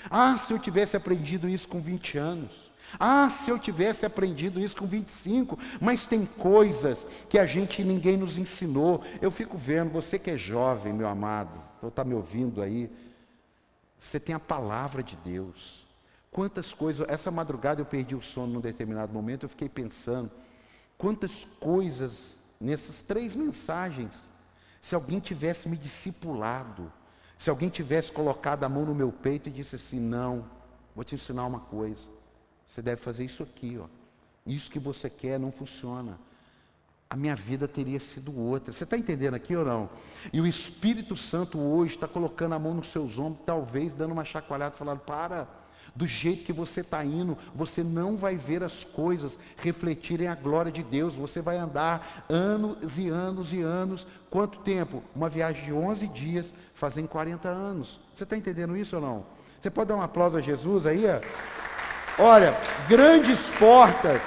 Ah, 0.09 0.37
se 0.37 0.53
eu 0.53 0.59
tivesse 0.59 0.95
aprendido 0.95 1.49
isso 1.49 1.67
com 1.67 1.81
20 1.81 2.17
anos. 2.17 2.69
Ah, 2.97 3.29
se 3.29 3.51
eu 3.51 3.59
tivesse 3.59 4.05
aprendido 4.05 4.59
isso 4.59 4.75
com 4.77 4.87
25, 4.87 5.59
mas 5.79 6.05
tem 6.05 6.25
coisas 6.25 7.05
que 7.27 7.37
a 7.37 7.45
gente 7.45 7.83
ninguém 7.83 8.17
nos 8.17 8.37
ensinou. 8.37 9.03
Eu 9.21 9.29
fico 9.29 9.57
vendo, 9.57 9.91
você 9.91 10.17
que 10.17 10.31
é 10.31 10.37
jovem, 10.37 10.93
meu 10.93 11.07
amado, 11.07 11.61
ou 11.81 11.89
está 11.89 12.03
me 12.03 12.15
ouvindo 12.15 12.61
aí, 12.61 12.89
você 13.99 14.19
tem 14.19 14.33
a 14.33 14.39
palavra 14.39 15.03
de 15.03 15.15
Deus. 15.17 15.88
Quantas 16.31 16.73
coisas, 16.73 17.07
essa 17.09 17.31
madrugada 17.31 17.81
eu 17.81 17.85
perdi 17.85 18.15
o 18.15 18.21
sono 18.21 18.53
num 18.53 18.61
determinado 18.61 19.11
momento, 19.11 19.43
eu 19.43 19.49
fiquei 19.49 19.67
pensando, 19.67 20.29
quantas 20.97 21.45
coisas 21.59 22.39
nessas 22.59 23.01
três 23.01 23.35
mensagens, 23.35 24.13
se 24.81 24.93
alguém 24.93 25.19
tivesse 25.19 25.67
me 25.67 25.77
discipulado, 25.77 26.91
se 27.37 27.49
alguém 27.49 27.69
tivesse 27.69 28.11
colocado 28.11 28.63
a 28.63 28.69
mão 28.69 28.85
no 28.85 28.93
meu 28.93 29.11
peito 29.11 29.49
e 29.49 29.51
disse 29.51 29.75
assim: 29.75 29.99
Não, 29.99 30.45
vou 30.93 31.03
te 31.03 31.15
ensinar 31.15 31.45
uma 31.45 31.61
coisa, 31.61 32.07
você 32.65 32.81
deve 32.81 33.01
fazer 33.01 33.25
isso 33.25 33.41
aqui, 33.41 33.79
ó. 33.81 33.87
Isso 34.45 34.71
que 34.71 34.79
você 34.79 35.09
quer 35.09 35.39
não 35.39 35.51
funciona. 35.51 36.19
A 37.09 37.15
minha 37.15 37.35
vida 37.35 37.67
teria 37.67 37.99
sido 37.99 38.37
outra. 38.37 38.71
Você 38.71 38.83
está 38.83 38.97
entendendo 38.97 39.33
aqui 39.33 39.55
ou 39.55 39.65
não? 39.65 39.89
E 40.31 40.39
o 40.39 40.45
Espírito 40.45 41.15
Santo 41.15 41.59
hoje 41.59 41.95
está 41.95 42.07
colocando 42.07 42.53
a 42.53 42.59
mão 42.59 42.73
nos 42.73 42.87
seus 42.87 43.17
ombros, 43.17 43.43
talvez 43.45 43.93
dando 43.93 44.11
uma 44.11 44.25
chacoalhada, 44.25 44.75
falando: 44.75 44.99
Para, 44.99 45.47
do 45.95 46.07
jeito 46.07 46.43
que 46.43 46.53
você 46.53 46.81
está 46.81 47.03
indo, 47.03 47.37
você 47.53 47.83
não 47.83 48.15
vai 48.15 48.35
ver 48.35 48.63
as 48.63 48.83
coisas 48.83 49.37
refletirem 49.57 50.27
a 50.27 50.35
glória 50.35 50.71
de 50.71 50.83
Deus. 50.83 51.15
Você 51.15 51.41
vai 51.41 51.57
andar 51.57 52.25
anos 52.29 52.97
e 52.97 53.09
anos 53.09 53.53
e 53.53 53.61
anos. 53.61 54.05
Quanto 54.29 54.59
tempo? 54.59 55.03
Uma 55.15 55.29
viagem 55.29 55.65
de 55.65 55.73
11 55.73 56.07
dias, 56.07 56.53
fazem 56.73 57.05
40 57.05 57.49
anos. 57.49 57.99
Você 58.13 58.23
está 58.23 58.37
entendendo 58.37 58.77
isso 58.77 58.95
ou 58.95 59.01
não? 59.01 59.25
Você 59.61 59.69
pode 59.69 59.89
dar 59.89 59.95
um 59.95 60.01
aplauso 60.01 60.37
a 60.37 60.41
Jesus 60.41 60.85
aí? 60.85 61.03
Olha, 62.17 62.53
grandes 62.87 63.39
portas, 63.57 64.21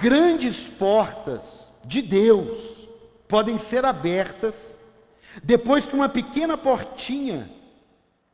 grandes 0.00 0.68
portas 0.68 1.70
de 1.84 2.00
Deus 2.00 2.88
podem 3.26 3.58
ser 3.58 3.84
abertas 3.84 4.78
depois 5.42 5.86
que 5.86 5.94
uma 5.94 6.08
pequena 6.08 6.56
portinha 6.56 7.50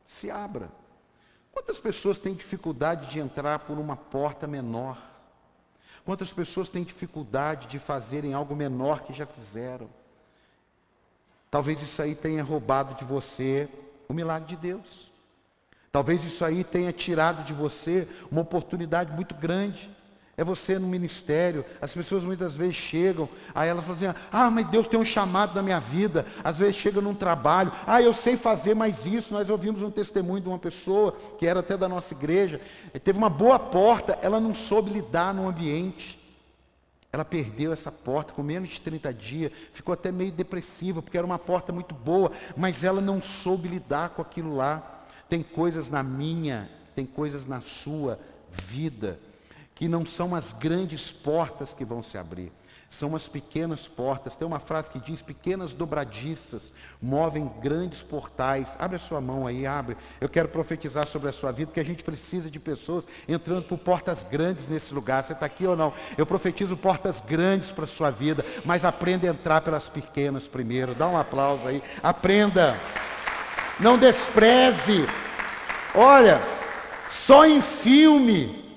se 0.05 0.29
abra. 0.29 0.78
Quantas 1.51 1.79
pessoas 1.79 2.19
têm 2.19 2.33
dificuldade 2.33 3.09
de 3.11 3.19
entrar 3.19 3.59
por 3.59 3.77
uma 3.77 3.95
porta 3.95 4.47
menor? 4.47 4.97
Quantas 6.05 6.31
pessoas 6.31 6.69
têm 6.69 6.83
dificuldade 6.83 7.67
de 7.67 7.79
fazerem 7.79 8.33
algo 8.33 8.55
menor 8.55 9.01
que 9.01 9.13
já 9.13 9.25
fizeram? 9.25 9.89
Talvez 11.51 11.81
isso 11.81 12.01
aí 12.01 12.15
tenha 12.15 12.43
roubado 12.43 12.95
de 12.95 13.03
você 13.03 13.67
o 14.07 14.13
milagre 14.13 14.49
de 14.49 14.55
Deus. 14.55 15.11
Talvez 15.91 16.23
isso 16.23 16.45
aí 16.45 16.63
tenha 16.63 16.91
tirado 16.91 17.43
de 17.43 17.53
você 17.53 18.07
uma 18.31 18.41
oportunidade 18.41 19.11
muito 19.11 19.33
grande 19.33 19.95
é 20.39 20.43
você 20.43 20.79
no 20.79 20.87
ministério. 20.87 21.65
As 21.81 21.93
pessoas 21.93 22.23
muitas 22.23 22.55
vezes 22.55 22.77
chegam, 22.77 23.27
aí 23.53 23.67
elas 23.67 23.83
falam 23.83 23.97
assim: 23.97 24.19
ah, 24.31 24.49
mas 24.49 24.69
Deus 24.69 24.87
tem 24.87 24.97
um 24.97 25.03
chamado 25.03 25.53
na 25.53 25.61
minha 25.61 25.81
vida. 25.81 26.25
Às 26.41 26.57
vezes 26.57 26.77
chega 26.77 27.01
num 27.01 27.13
trabalho, 27.13 27.73
ah, 27.85 28.01
eu 28.01 28.13
sei 28.13 28.37
fazer 28.37 28.73
mais 28.73 29.05
isso. 29.05 29.33
Nós 29.33 29.49
ouvimos 29.49 29.81
um 29.81 29.91
testemunho 29.91 30.41
de 30.41 30.47
uma 30.47 30.57
pessoa, 30.57 31.11
que 31.37 31.45
era 31.45 31.59
até 31.59 31.75
da 31.75 31.89
nossa 31.89 32.13
igreja, 32.13 32.61
teve 33.03 33.17
uma 33.17 33.29
boa 33.29 33.59
porta, 33.59 34.17
ela 34.21 34.39
não 34.39 34.55
soube 34.55 34.89
lidar 34.89 35.33
no 35.33 35.45
ambiente. 35.45 36.17
Ela 37.11 37.25
perdeu 37.25 37.73
essa 37.73 37.91
porta 37.91 38.31
com 38.31 38.41
menos 38.41 38.69
de 38.69 38.79
30 38.79 39.13
dias, 39.13 39.51
ficou 39.73 39.93
até 39.93 40.09
meio 40.09 40.31
depressiva, 40.31 41.01
porque 41.01 41.17
era 41.17 41.27
uma 41.27 41.39
porta 41.39 41.73
muito 41.73 41.93
boa, 41.93 42.31
mas 42.55 42.81
ela 42.81 43.01
não 43.01 43.21
soube 43.21 43.67
lidar 43.67 44.11
com 44.11 44.21
aquilo 44.21 44.55
lá. 44.55 45.03
Tem 45.27 45.43
coisas 45.43 45.89
na 45.89 46.01
minha, 46.01 46.69
tem 46.95 47.05
coisas 47.05 47.45
na 47.45 47.59
sua 47.59 48.17
vida 48.51 49.19
que 49.79 49.87
não 49.87 50.05
são 50.05 50.35
as 50.35 50.51
grandes 50.51 51.09
portas 51.09 51.73
que 51.73 51.85
vão 51.85 52.03
se 52.03 52.17
abrir, 52.17 52.51
são 52.89 53.15
as 53.15 53.29
pequenas 53.29 53.87
portas. 53.87 54.35
Tem 54.35 54.45
uma 54.45 54.59
frase 54.59 54.91
que 54.91 54.99
diz: 54.99 55.21
pequenas 55.21 55.71
dobradiças 55.71 56.73
movem 57.01 57.49
grandes 57.61 58.03
portais. 58.03 58.75
Abre 58.77 58.97
a 58.97 58.99
sua 58.99 59.21
mão 59.21 59.47
aí, 59.47 59.65
abre. 59.65 59.95
Eu 60.19 60.27
quero 60.27 60.49
profetizar 60.49 61.07
sobre 61.07 61.29
a 61.29 61.31
sua 61.31 61.53
vida, 61.53 61.67
porque 61.67 61.79
a 61.79 61.85
gente 61.85 62.03
precisa 62.03 62.51
de 62.51 62.59
pessoas 62.59 63.07
entrando 63.25 63.63
por 63.63 63.77
portas 63.77 64.21
grandes 64.21 64.67
nesse 64.67 64.93
lugar. 64.93 65.23
Você 65.23 65.31
está 65.31 65.45
aqui 65.45 65.65
ou 65.65 65.77
não? 65.77 65.93
Eu 66.17 66.25
profetizo 66.25 66.75
portas 66.75 67.21
grandes 67.21 67.71
para 67.71 67.85
a 67.85 67.87
sua 67.87 68.11
vida, 68.11 68.45
mas 68.65 68.83
aprenda 68.83 69.27
a 69.27 69.29
entrar 69.29 69.61
pelas 69.61 69.87
pequenas 69.87 70.45
primeiro. 70.45 70.93
Dá 70.93 71.07
um 71.07 71.17
aplauso 71.17 71.65
aí. 71.65 71.81
Aprenda. 72.03 72.75
Não 73.79 73.97
despreze. 73.97 75.07
Olha, 75.95 76.41
só 77.09 77.45
em 77.45 77.61
filme 77.61 78.68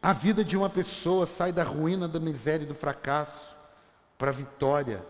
a 0.00 0.12
vida 0.12 0.44
de 0.44 0.56
uma 0.56 0.70
pessoa 0.70 1.26
sai 1.26 1.52
da 1.52 1.64
ruína, 1.64 2.06
da 2.06 2.20
miséria 2.20 2.64
e 2.64 2.68
do 2.68 2.74
fracasso 2.74 3.56
para 4.16 4.30
a 4.30 4.34
vitória, 4.34 5.04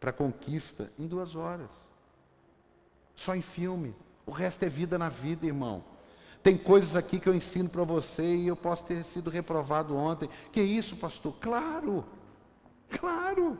para 0.00 0.10
a 0.10 0.12
conquista 0.12 0.90
em 0.98 1.06
duas 1.06 1.36
horas. 1.36 1.70
Só 3.14 3.34
em 3.34 3.42
filme. 3.42 3.94
O 4.26 4.30
resto 4.30 4.64
é 4.64 4.68
vida 4.68 4.98
na 4.98 5.08
vida, 5.08 5.46
irmão. 5.46 5.84
Tem 6.42 6.56
coisas 6.56 6.94
aqui 6.94 7.18
que 7.18 7.28
eu 7.28 7.34
ensino 7.34 7.68
para 7.68 7.82
você 7.84 8.22
e 8.22 8.48
eu 8.48 8.56
posso 8.56 8.84
ter 8.84 9.02
sido 9.04 9.30
reprovado 9.30 9.96
ontem. 9.96 10.28
Que 10.52 10.60
isso, 10.60 10.96
pastor? 10.96 11.34
Claro, 11.40 12.04
claro. 12.90 13.58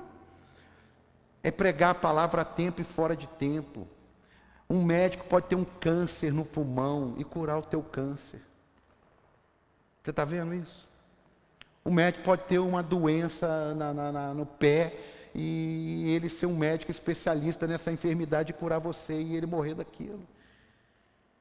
É 1.42 1.50
pregar 1.50 1.90
a 1.90 1.94
palavra 1.94 2.42
a 2.42 2.44
tempo 2.44 2.80
e 2.80 2.84
fora 2.84 3.16
de 3.16 3.26
tempo. 3.28 3.88
Um 4.68 4.84
médico 4.84 5.26
pode 5.26 5.46
ter 5.46 5.54
um 5.54 5.64
câncer 5.64 6.32
no 6.32 6.44
pulmão 6.44 7.14
e 7.18 7.24
curar 7.24 7.58
o 7.58 7.62
teu 7.62 7.82
câncer. 7.82 8.40
Você 10.06 10.10
está 10.10 10.24
vendo 10.24 10.54
isso? 10.54 10.86
O 11.84 11.90
médico 11.90 12.22
pode 12.22 12.44
ter 12.44 12.60
uma 12.60 12.80
doença 12.80 13.74
na, 13.74 13.92
na, 13.92 14.12
na, 14.12 14.34
no 14.34 14.46
pé 14.46 14.96
e 15.34 16.14
ele 16.14 16.28
ser 16.28 16.46
um 16.46 16.56
médico 16.56 16.92
especialista 16.92 17.66
nessa 17.66 17.90
enfermidade 17.90 18.52
e 18.52 18.54
curar 18.54 18.78
você 18.78 19.20
e 19.20 19.34
ele 19.34 19.46
morrer 19.46 19.74
daquilo. 19.74 20.22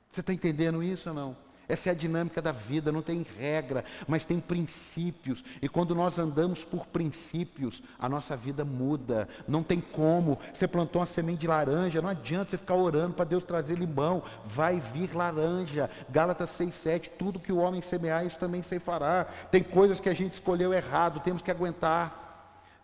Você 0.10 0.22
está 0.22 0.34
entendendo 0.34 0.82
isso 0.82 1.10
ou 1.10 1.14
não? 1.14 1.38
Essa 1.68 1.90
é 1.90 1.92
a 1.92 1.96
dinâmica 1.96 2.42
da 2.42 2.52
vida, 2.52 2.92
não 2.92 3.02
tem 3.02 3.26
regra, 3.38 3.84
mas 4.08 4.26
tem 4.26 4.40
princípios. 4.40 5.44
E 5.62 5.68
quando 5.68 5.96
nós 5.96 6.20
andamos 6.20 6.64
por 6.64 6.86
princípios, 6.88 7.82
a 8.00 8.08
nossa 8.08 8.36
vida 8.36 8.64
muda. 8.64 9.28
Não 9.48 9.64
tem 9.64 9.82
como. 9.82 10.40
Você 10.54 10.68
plantou 10.68 11.02
uma 11.02 11.06
semente 11.06 11.40
de 11.40 11.48
laranja, 11.48 12.02
não 12.02 12.10
adianta 12.10 12.52
você 12.52 12.58
ficar 12.58 12.76
orando 12.76 13.14
para 13.14 13.26
Deus 13.26 13.44
trazer 13.44 13.76
limão. 13.78 14.24
Vai 14.46 14.80
vir 14.80 15.16
laranja. 15.16 15.90
Gálatas 16.10 16.52
6,7, 16.52 17.12
tudo 17.18 17.40
que 17.40 17.52
o 17.52 17.58
homem 17.58 17.82
semear, 17.82 18.26
isso 18.26 18.38
também 18.38 18.62
se 18.62 18.80
fará. 18.80 19.26
Tem 19.52 19.64
coisas 19.64 20.00
que 20.00 20.10
a 20.10 20.16
gente 20.16 20.34
escolheu 20.34 20.74
errado, 20.74 21.20
temos 21.20 21.42
que 21.42 21.52
aguentar. 21.52 22.24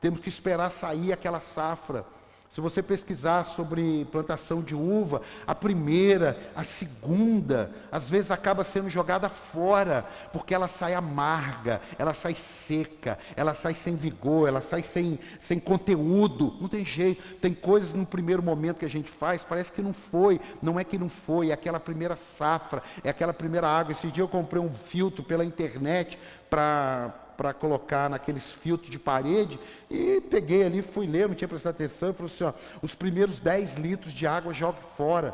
Temos 0.02 0.20
que 0.20 0.30
esperar 0.30 0.72
sair 0.72 1.14
aquela 1.14 1.40
safra. 1.40 2.04
Se 2.52 2.60
você 2.60 2.84
pesquisar 2.84 3.46
sobre 3.46 4.04
plantação 4.12 4.62
de 4.62 4.76
uva, 4.76 5.22
a 5.48 5.56
primeira, 5.56 6.52
a 6.54 6.66
segunda, 6.66 7.72
às 7.90 8.10
vezes 8.10 8.30
acaba 8.30 8.66
sendo 8.66 8.90
jogada 8.90 9.30
fora, 9.30 10.06
porque 10.34 10.54
ela 10.54 10.68
sai 10.68 10.94
amarga, 10.94 11.80
ela 11.98 12.14
sai 12.14 12.36
seca, 12.36 13.18
ela 13.38 13.54
sai 13.54 13.74
sem 13.74 13.96
vigor, 13.96 14.50
ela 14.50 14.60
sai 14.60 14.84
sem, 14.84 15.18
sem 15.40 15.60
conteúdo. 15.60 16.58
Não 16.60 16.68
tem 16.68 16.84
jeito. 16.84 17.24
Tem 17.36 17.54
coisas 17.54 17.94
no 17.94 18.06
primeiro 18.06 18.44
momento 18.44 18.80
que 18.80 18.86
a 18.86 18.90
gente 18.90 19.10
faz, 19.10 19.46
parece 19.46 19.72
que 19.72 19.82
não 19.82 19.94
foi. 19.94 20.42
Não 20.62 20.78
é 20.78 20.84
que 20.84 20.98
não 20.98 21.08
foi, 21.08 21.52
é 21.52 21.54
aquela 21.54 21.80
primeira 21.80 22.18
safra, 22.18 22.84
é 23.02 23.10
aquela 23.10 23.34
primeira 23.34 23.70
água. 23.70 23.94
Esse 23.94 24.08
dia 24.08 24.26
eu 24.26 24.28
comprei 24.28 24.62
um 24.62 24.74
filtro 24.74 25.24
pela 25.24 25.46
internet 25.46 26.20
para 26.50 27.14
para 27.42 27.56
colocar 27.56 28.08
naqueles 28.08 28.52
filtros 28.52 28.92
de 28.92 29.00
parede 29.00 29.60
e 29.90 30.22
peguei 30.22 30.64
ali, 30.64 30.84
fui 30.84 31.08
ler, 31.08 31.28
não 31.28 31.34
tinha 31.34 31.48
prestado 31.48 31.74
atenção, 31.74 32.12
e 32.12 32.14
falou 32.14 32.32
assim: 32.32 32.44
ó, 32.44 32.54
os 32.84 32.94
primeiros 32.94 33.40
10 33.40 33.78
litros 33.78 34.14
de 34.14 34.28
água 34.28 34.54
jogue 34.54 34.78
fora. 34.96 35.34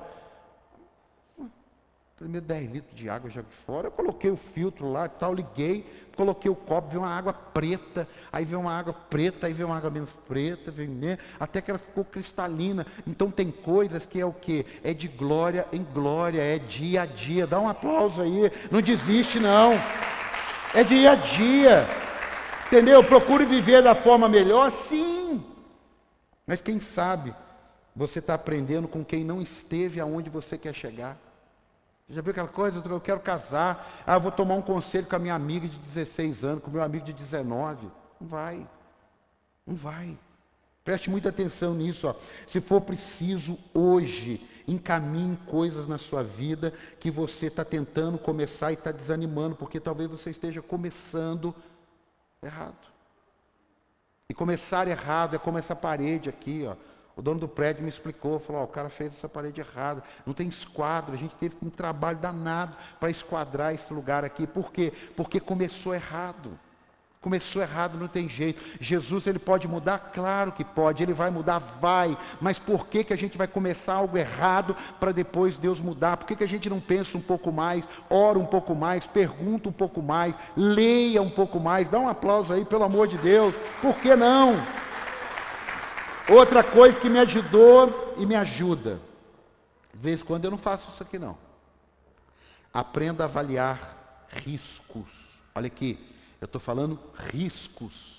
Primeiro 2.16 2.46
10 2.46 2.72
litros 2.72 2.96
de 2.96 3.10
água 3.10 3.30
já 3.30 3.44
fora. 3.66 3.88
Eu 3.88 3.92
coloquei 3.92 4.32
o 4.32 4.38
filtro 4.38 4.90
lá 4.90 5.06
e 5.06 5.10
tal, 5.10 5.34
liguei, 5.34 5.86
coloquei 6.16 6.50
o 6.50 6.56
copo, 6.56 6.88
veio 6.88 7.02
uma 7.02 7.14
água 7.14 7.34
preta, 7.34 8.08
aí 8.32 8.46
veio 8.46 8.62
uma 8.62 8.72
água 8.72 8.94
preta, 8.94 9.46
aí 9.46 9.54
veio 9.54 9.68
uma 9.68 9.78
água 9.78 9.90
menos 9.90 10.10
preta, 10.30 10.72
veio, 10.72 10.90
até 11.38 11.62
que 11.62 11.70
ela 11.70 11.78
ficou 11.78 12.06
cristalina. 12.06 12.88
Então 13.06 13.30
tem 13.30 13.52
coisas 13.52 14.06
que 14.06 14.18
é 14.18 14.26
o 14.26 14.32
que? 14.32 14.66
É 14.82 14.94
de 14.94 15.10
glória 15.10 15.68
em 15.74 15.84
glória, 15.84 16.42
é 16.42 16.58
dia 16.58 17.02
a 17.02 17.06
dia. 17.06 17.46
Dá 17.46 17.60
um 17.60 17.68
aplauso 17.68 18.22
aí, 18.22 18.50
não 18.72 18.82
desiste 18.82 19.42
não. 19.42 19.74
É 20.74 20.84
dia 20.84 21.12
a 21.12 21.16
dia. 21.16 21.86
Entendeu? 22.68 23.04
Procure 23.04 23.46
viver 23.46 23.82
da 23.82 23.96
forma 23.96 24.28
melhor, 24.28 24.72
sim. 24.72 25.44
Mas 26.46 26.62
quem 26.62 26.80
sabe 26.80 27.34
você 27.96 28.20
está 28.20 28.36
aprendendo 28.36 28.88
com 28.88 29.04
quem 29.04 29.24
não 29.24 29.42
esteve 29.42 30.00
aonde 30.00 30.30
você 30.30 30.58
quer 30.58 30.74
chegar. 30.74 31.18
Já 32.10 32.22
viu 32.22 32.32
aquela 32.32 32.48
coisa? 32.48 32.82
Eu 32.86 33.02
quero 33.02 33.20
casar. 33.20 34.04
Ah, 34.06 34.18
vou 34.18 34.32
tomar 34.32 34.56
um 34.56 34.62
conselho 34.62 35.08
com 35.08 35.16
a 35.16 35.20
minha 35.20 35.34
amiga 35.34 35.68
de 35.68 35.78
16 35.78 36.44
anos, 36.44 36.64
com 36.64 36.70
o 36.70 36.74
meu 36.74 36.84
amigo 36.84 37.06
de 37.06 37.12
19. 37.12 37.88
Não 38.22 38.28
vai. 38.28 38.66
Não 39.66 39.76
vai. 39.76 40.18
Preste 40.86 41.10
muita 41.10 41.30
atenção 41.30 41.74
nisso. 41.74 42.08
Ó. 42.08 42.16
Se 42.48 42.62
for 42.62 42.80
preciso, 42.80 43.58
hoje, 43.74 44.42
encaminhe 44.68 45.38
coisas 45.48 45.88
na 45.88 45.98
sua 45.98 46.24
vida 46.24 46.74
que 47.00 47.10
você 47.10 47.48
está 47.48 47.64
tentando 47.64 48.18
começar 48.18 48.72
e 48.72 48.74
está 48.74 48.92
desanimando, 48.92 49.56
porque 49.56 49.80
talvez 49.80 50.10
você 50.10 50.30
esteja 50.30 50.62
começando 50.62 51.56
errado. 52.44 52.76
E 54.30 54.34
começar 54.34 54.88
errado 54.88 55.36
é 55.36 55.40
como 55.40 55.58
essa 55.58 55.76
parede 55.76 56.30
aqui, 56.30 56.66
ó. 56.68 56.76
O 57.16 57.22
dono 57.22 57.40
do 57.40 57.48
prédio 57.48 57.82
me 57.82 57.90
explicou, 57.90 58.40
falou, 58.40 58.62
oh, 58.62 58.66
o 58.66 58.68
cara 58.68 58.90
fez 58.90 59.12
essa 59.12 59.28
parede 59.28 59.60
errada, 59.60 60.04
não 60.24 60.36
tem 60.36 60.48
esquadro, 60.48 61.16
a 61.16 61.18
gente 61.18 61.36
teve 61.36 61.56
um 61.64 61.70
trabalho 61.70 62.20
danado 62.20 62.78
para 63.00 63.10
esquadrar 63.10 63.74
esse 63.74 63.92
lugar 63.92 64.24
aqui. 64.24 64.46
Por 64.46 64.72
quê? 64.72 64.94
Porque 65.16 65.40
começou 65.40 65.96
errado. 65.96 66.60
Começou 67.28 67.62
errado, 67.62 67.98
não 67.98 68.08
tem 68.08 68.30
jeito. 68.30 68.64
Jesus 68.80 69.28
ele 69.28 69.38
pode 69.38 69.68
mudar? 69.68 70.12
Claro 70.14 70.54
que 70.54 70.64
pode. 70.64 71.04
Ele 71.04 71.12
vai 71.12 71.30
mudar? 71.30 71.60
Vai. 71.60 72.18
Mas 72.40 72.58
por 72.58 72.88
que, 72.88 73.04
que 73.04 73.12
a 73.12 73.18
gente 73.18 73.38
vai 73.38 73.50
começar 73.50 73.96
algo 73.96 74.18
errado 74.18 74.74
para 74.98 75.12
depois 75.12 75.58
Deus 75.58 75.82
mudar? 75.82 76.16
Por 76.16 76.26
que, 76.26 76.38
que 76.38 76.44
a 76.46 76.48
gente 76.48 76.70
não 76.70 76.80
pensa 76.80 77.18
um 77.18 77.22
pouco 77.22 77.52
mais, 77.52 77.86
ora 78.10 78.40
um 78.40 78.46
pouco 78.46 78.74
mais, 78.74 79.06
pergunta 79.06 79.68
um 79.68 79.74
pouco 79.74 80.02
mais, 80.02 80.36
leia 80.56 81.22
um 81.22 81.30
pouco 81.30 81.60
mais? 81.60 81.90
Dá 81.90 82.00
um 82.00 82.08
aplauso 82.08 82.54
aí, 82.54 82.64
pelo 82.64 82.86
amor 82.86 83.10
de 83.10 83.18
Deus. 83.18 83.54
Por 83.82 83.96
que 83.96 84.16
não? 84.16 84.56
Outra 86.30 86.64
coisa 86.64 86.98
que 86.98 87.10
me 87.10 87.20
ajudou 87.20 88.16
e 88.16 88.26
me 88.26 88.36
ajuda. 88.36 89.02
De 89.94 90.00
vez 90.00 90.22
em 90.22 90.24
quando 90.24 90.46
eu 90.46 90.52
não 90.52 90.58
faço 90.58 90.88
isso 90.88 91.04
aqui 91.04 91.20
não. 91.20 91.38
Aprenda 92.74 93.26
a 93.26 93.28
avaliar 93.28 94.26
riscos. 94.30 95.10
Olha 95.54 95.68
aqui, 95.68 96.00
eu 96.40 96.46
estou 96.46 96.62
falando 96.62 97.00
riscos. 97.32 98.18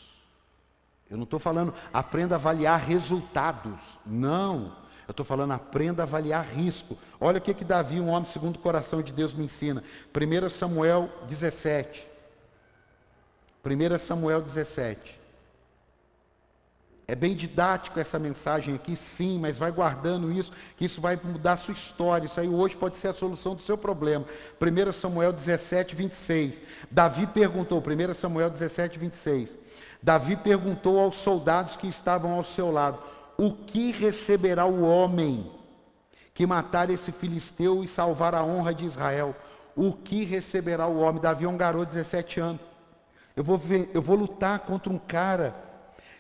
Eu 1.11 1.17
não 1.17 1.25
estou 1.25 1.39
falando 1.39 1.75
aprenda 1.93 2.35
a 2.35 2.37
avaliar 2.37 2.81
resultados. 2.81 3.79
Não. 4.05 4.77
Eu 5.07 5.13
estou 5.13 5.25
falando 5.25 5.53
aprenda 5.53 6.03
a 6.03 6.05
avaliar 6.05 6.45
risco. 6.45 6.99
Olha 7.19 7.39
o 7.39 7.41
que, 7.41 7.55
que 7.55 7.65
Davi, 7.65 7.99
um 7.99 8.09
homem 8.09 8.31
segundo 8.31 8.57
o 8.57 8.61
coração 8.61 9.01
de 9.01 9.13
Deus, 9.13 9.33
me 9.33 9.45
ensina. 9.45 9.83
1 10.15 10.51
Samuel 10.51 11.11
17. 11.27 12.07
1 13.65 13.99
Samuel 13.99 14.43
17. 14.43 15.19
É 17.11 17.15
bem 17.15 17.35
didático 17.35 17.99
essa 17.99 18.19
mensagem 18.19 18.75
aqui, 18.75 18.95
sim, 18.95 19.39
mas 19.39 19.57
vai 19.57 19.73
guardando 19.73 20.31
isso, 20.31 20.53
que 20.77 20.85
isso 20.85 21.01
vai 21.01 21.19
mudar 21.25 21.55
a 21.55 21.57
sua 21.57 21.73
história. 21.73 22.27
Isso 22.27 22.39
aí 22.39 22.51
hoje 22.51 22.77
pode 22.77 22.99
ser 22.99 23.09
a 23.09 23.15
solução 23.15 23.55
do 23.55 23.63
seu 23.63 23.79
problema. 23.79 24.27
1 24.61 24.93
Samuel 24.93 25.33
17, 25.33 25.97
26. 25.97 26.61
Davi 26.91 27.27
perguntou, 27.27 27.83
1 27.83 28.13
Samuel 28.13 28.51
17, 28.51 28.99
26. 28.99 29.57
Davi 30.03 30.37
perguntou 30.37 31.01
aos 31.01 31.17
soldados 31.17 31.77
que 31.77 31.89
estavam 31.89 32.33
ao 32.33 32.45
seu 32.45 32.71
lado: 32.71 32.99
O 33.39 33.53
que 33.53 33.91
receberá 33.91 34.67
o 34.67 34.83
homem 34.83 35.51
que 36.35 36.47
matar 36.47 36.91
esse 36.91 37.11
filisteu 37.11 37.83
e 37.83 37.89
salvar 37.89 38.35
a 38.35 38.45
honra 38.45 38.75
de 38.75 38.85
Israel? 38.85 39.35
O 39.75 39.95
que 39.95 40.25
receberá 40.25 40.87
o 40.87 40.99
homem? 40.99 41.23
Davi 41.23 41.47
é 41.47 41.49
um 41.49 41.57
garoto 41.57 41.87
de 41.87 41.97
17 41.97 42.39
anos. 42.39 42.61
Eu 43.35 43.43
vou, 43.43 43.57
ver, 43.57 43.91
eu 43.95 44.03
vou 44.03 44.15
lutar 44.15 44.59
contra 44.59 44.93
um 44.93 44.99
cara 44.99 45.55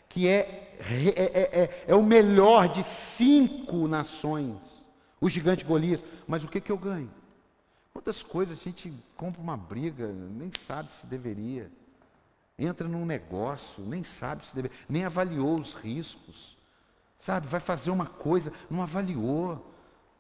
que 0.09 0.27
é 0.27 0.68
é, 0.79 1.23
é, 1.23 1.63
é, 1.63 1.85
é 1.89 1.95
o 1.95 2.03
melhor 2.03 2.69
de 2.69 2.85
cinco 2.85 3.89
nações, 3.89 4.57
o 5.21 5.29
gigante 5.29 5.65
Golias. 5.65 6.05
Mas 6.27 6.45
o 6.45 6.49
que, 6.49 6.61
que 6.61 6.71
eu 6.71 6.79
ganho? 6.79 7.11
Quantas 7.93 8.23
coisas 8.23 8.59
a 8.59 8.63
gente 8.63 8.93
compra 9.17 9.43
uma 9.43 9.57
briga, 9.57 10.07
nem 10.13 10.51
sabe 10.53 10.93
se 10.93 11.07
deveria. 11.07 11.71
Entra 12.59 12.89
num 12.89 13.05
negócio, 13.05 13.85
nem 13.85 14.05
sabe 14.05 14.47
se 14.47 14.55
deveria, 14.55 14.77
nem 14.89 15.05
avaliou 15.05 15.59
os 15.59 15.75
riscos. 15.75 16.57
Sabe, 17.19 17.49
vai 17.49 17.61
fazer 17.61 17.91
uma 17.91 18.07
coisa, 18.07 18.53
não 18.71 18.83
avaliou. 18.83 19.75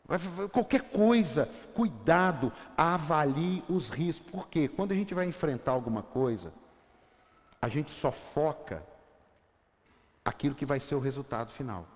Vai, 0.05 0.19
qualquer 0.49 0.91
coisa, 0.91 1.49
cuidado, 1.75 2.53
avalie 2.77 3.63
os 3.69 3.89
riscos. 3.89 4.29
Por 4.31 4.49
quê? 4.49 4.67
Quando 4.67 4.93
a 4.93 4.95
gente 4.95 5.15
vai 5.15 5.27
enfrentar 5.27 5.73
alguma 5.73 6.03
coisa, 6.03 6.53
a 7.61 7.69
gente 7.69 7.93
só 7.93 8.11
foca 8.11 8.83
aquilo 10.29 10.55
que 10.55 10.67
vai 10.67 10.79
ser 10.79 10.95
o 10.95 11.01
resultado 11.01 11.51
final. 11.51 11.87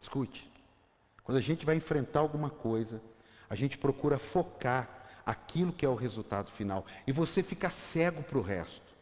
Escute. 0.00 0.50
Quando 1.22 1.38
a 1.38 1.40
gente 1.40 1.64
vai 1.66 1.76
enfrentar 1.76 2.20
alguma 2.20 2.48
coisa, 2.48 3.00
a 3.48 3.54
gente 3.54 3.76
procura 3.76 4.18
focar 4.18 4.88
aquilo 5.24 5.72
que 5.72 5.84
é 5.84 5.88
o 5.88 5.94
resultado 5.94 6.50
final. 6.50 6.84
E 7.06 7.12
você 7.12 7.42
fica 7.42 7.68
cego 7.68 8.22
para 8.22 8.38
o 8.38 8.42
resto. 8.42 8.94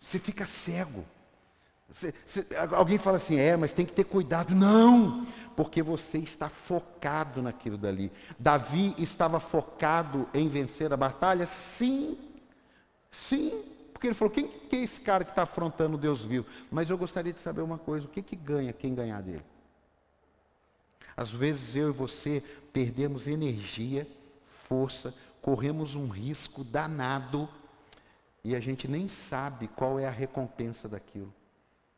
Você 0.00 0.18
fica 0.18 0.46
cego. 0.46 1.04
Você, 1.88 2.14
você, 2.24 2.46
alguém 2.74 2.98
fala 2.98 3.16
assim, 3.16 3.38
é, 3.38 3.56
mas 3.56 3.72
tem 3.72 3.86
que 3.86 3.92
ter 3.92 4.04
cuidado. 4.04 4.54
Não, 4.54 5.26
porque 5.54 5.82
você 5.82 6.18
está 6.18 6.48
focado 6.48 7.42
naquilo 7.42 7.76
dali. 7.76 8.10
Davi 8.38 8.94
estava 8.98 9.38
focado 9.38 10.28
em 10.32 10.48
vencer 10.48 10.92
a 10.92 10.96
batalha? 10.96 11.46
Sim, 11.46 12.18
sim. 13.10 13.75
Porque 13.96 14.08
ele 14.08 14.14
falou: 14.14 14.30
quem 14.30 14.46
que 14.46 14.76
é 14.76 14.80
esse 14.80 15.00
cara 15.00 15.24
que 15.24 15.30
está 15.30 15.44
afrontando 15.44 15.96
Deus 15.96 16.22
vivo? 16.22 16.46
Mas 16.70 16.90
eu 16.90 16.98
gostaria 16.98 17.32
de 17.32 17.40
saber 17.40 17.62
uma 17.62 17.78
coisa: 17.78 18.06
o 18.06 18.10
que, 18.10 18.20
que 18.20 18.36
ganha 18.36 18.70
quem 18.70 18.94
ganhar 18.94 19.22
dele? 19.22 19.42
Às 21.16 21.30
vezes 21.30 21.74
eu 21.74 21.88
e 21.88 21.92
você 21.92 22.42
perdemos 22.74 23.26
energia, 23.26 24.06
força, 24.68 25.14
corremos 25.40 25.94
um 25.94 26.08
risco 26.08 26.62
danado 26.62 27.48
e 28.44 28.54
a 28.54 28.60
gente 28.60 28.86
nem 28.86 29.08
sabe 29.08 29.66
qual 29.68 29.98
é 29.98 30.06
a 30.06 30.10
recompensa 30.10 30.86
daquilo. 30.86 31.32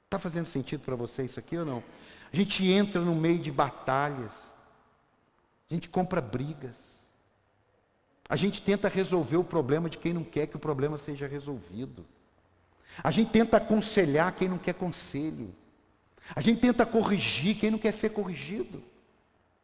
Está 0.04 0.20
fazendo 0.20 0.46
sentido 0.46 0.84
para 0.84 0.94
você 0.94 1.24
isso 1.24 1.40
aqui 1.40 1.58
ou 1.58 1.64
não? 1.64 1.82
A 2.32 2.36
gente 2.36 2.64
entra 2.70 3.00
no 3.00 3.16
meio 3.16 3.40
de 3.40 3.50
batalhas, 3.50 4.30
a 5.68 5.74
gente 5.74 5.88
compra 5.88 6.20
brigas, 6.20 6.76
a 8.28 8.36
gente 8.36 8.60
tenta 8.60 8.88
resolver 8.88 9.38
o 9.38 9.44
problema 9.44 9.88
de 9.88 9.96
quem 9.96 10.12
não 10.12 10.22
quer 10.22 10.46
que 10.46 10.56
o 10.56 10.60
problema 10.60 10.98
seja 10.98 11.26
resolvido. 11.26 12.04
A 13.02 13.10
gente 13.10 13.30
tenta 13.30 13.56
aconselhar 13.56 14.32
quem 14.32 14.48
não 14.48 14.58
quer 14.58 14.74
conselho. 14.74 15.54
A 16.36 16.40
gente 16.40 16.60
tenta 16.60 16.84
corrigir 16.84 17.56
quem 17.56 17.70
não 17.70 17.78
quer 17.78 17.92
ser 17.92 18.10
corrigido. 18.10 18.82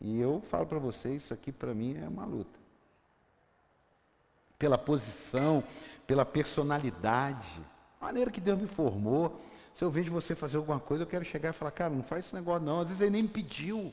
E 0.00 0.18
eu 0.18 0.42
falo 0.50 0.66
para 0.66 0.78
vocês, 0.78 1.24
isso 1.24 1.34
aqui 1.34 1.52
para 1.52 1.74
mim 1.74 1.98
é 2.02 2.08
uma 2.08 2.24
luta. 2.24 2.58
Pela 4.58 4.78
posição, 4.78 5.62
pela 6.06 6.24
personalidade, 6.24 7.60
a 8.00 8.06
maneira 8.06 8.30
que 8.30 8.40
Deus 8.40 8.58
me 8.58 8.66
formou. 8.66 9.40
Se 9.74 9.84
eu 9.84 9.90
vejo 9.90 10.12
você 10.12 10.34
fazer 10.34 10.56
alguma 10.56 10.80
coisa, 10.80 11.02
eu 11.02 11.06
quero 11.06 11.24
chegar 11.24 11.50
e 11.50 11.52
falar, 11.52 11.72
cara, 11.72 11.92
não 11.92 12.02
faz 12.02 12.26
esse 12.26 12.34
negócio 12.34 12.64
não. 12.64 12.80
Às 12.80 12.86
vezes 12.86 13.00
ele 13.02 13.10
nem 13.10 13.22
me 13.22 13.28
pediu. 13.28 13.92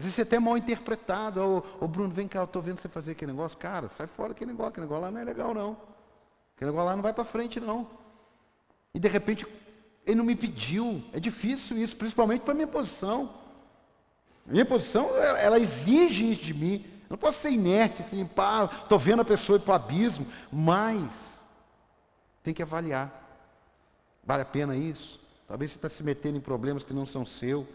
Às 0.00 0.04
vezes 0.04 0.14
você 0.14 0.22
é 0.22 0.24
até 0.24 0.38
mal 0.38 0.56
interpretado. 0.56 1.42
Ô, 1.42 1.84
ô 1.84 1.86
Bruno, 1.86 2.08
vem 2.08 2.26
cá, 2.26 2.38
eu 2.38 2.44
estou 2.44 2.62
vendo 2.62 2.80
você 2.80 2.88
fazer 2.88 3.12
aquele 3.12 3.32
negócio. 3.32 3.58
Cara, 3.58 3.90
sai 3.90 4.06
fora 4.06 4.32
aquele 4.32 4.50
negócio, 4.50 4.70
aquele 4.70 4.86
negócio 4.86 5.02
lá 5.02 5.10
não 5.10 5.20
é 5.20 5.24
legal 5.24 5.52
não. 5.52 5.76
Aquele 6.56 6.70
negócio 6.70 6.86
lá 6.86 6.96
não 6.96 7.02
vai 7.02 7.12
para 7.12 7.22
frente 7.22 7.60
não. 7.60 7.86
E 8.94 8.98
de 8.98 9.08
repente, 9.08 9.46
ele 10.06 10.16
não 10.16 10.24
me 10.24 10.34
pediu. 10.34 11.04
É 11.12 11.20
difícil 11.20 11.76
isso, 11.76 11.94
principalmente 11.98 12.40
para 12.40 12.52
a 12.52 12.54
minha 12.54 12.66
posição. 12.66 13.34
A 14.48 14.52
minha 14.52 14.64
posição, 14.64 15.14
ela 15.18 15.60
exige 15.60 16.32
isso 16.32 16.44
de 16.44 16.54
mim. 16.54 16.82
Eu 17.02 17.10
não 17.10 17.18
posso 17.18 17.38
ser 17.40 17.50
inerte, 17.50 18.00
assim, 18.00 18.24
pá, 18.24 18.70
estou 18.82 18.98
vendo 18.98 19.20
a 19.20 19.24
pessoa 19.24 19.56
ir 19.58 19.60
para 19.60 19.72
o 19.72 19.74
abismo. 19.74 20.26
Mas, 20.50 21.12
tem 22.42 22.54
que 22.54 22.62
avaliar. 22.62 23.12
Vale 24.24 24.44
a 24.44 24.46
pena 24.46 24.74
isso? 24.74 25.20
Talvez 25.46 25.72
você 25.72 25.76
está 25.76 25.90
se 25.90 26.02
metendo 26.02 26.38
em 26.38 26.40
problemas 26.40 26.82
que 26.82 26.94
não 26.94 27.04
são 27.04 27.26
seus. 27.26 27.66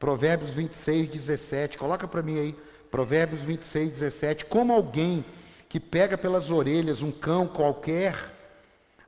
Provérbios 0.00 0.50
26, 0.52 1.08
17. 1.08 1.76
Coloca 1.76 2.08
para 2.08 2.22
mim 2.22 2.40
aí. 2.40 2.56
Provérbios 2.90 3.42
26, 3.42 3.90
17. 3.90 4.46
Como 4.46 4.72
alguém 4.72 5.22
que 5.68 5.78
pega 5.78 6.16
pelas 6.16 6.50
orelhas 6.50 7.02
um 7.02 7.12
cão 7.12 7.46
qualquer, 7.46 8.16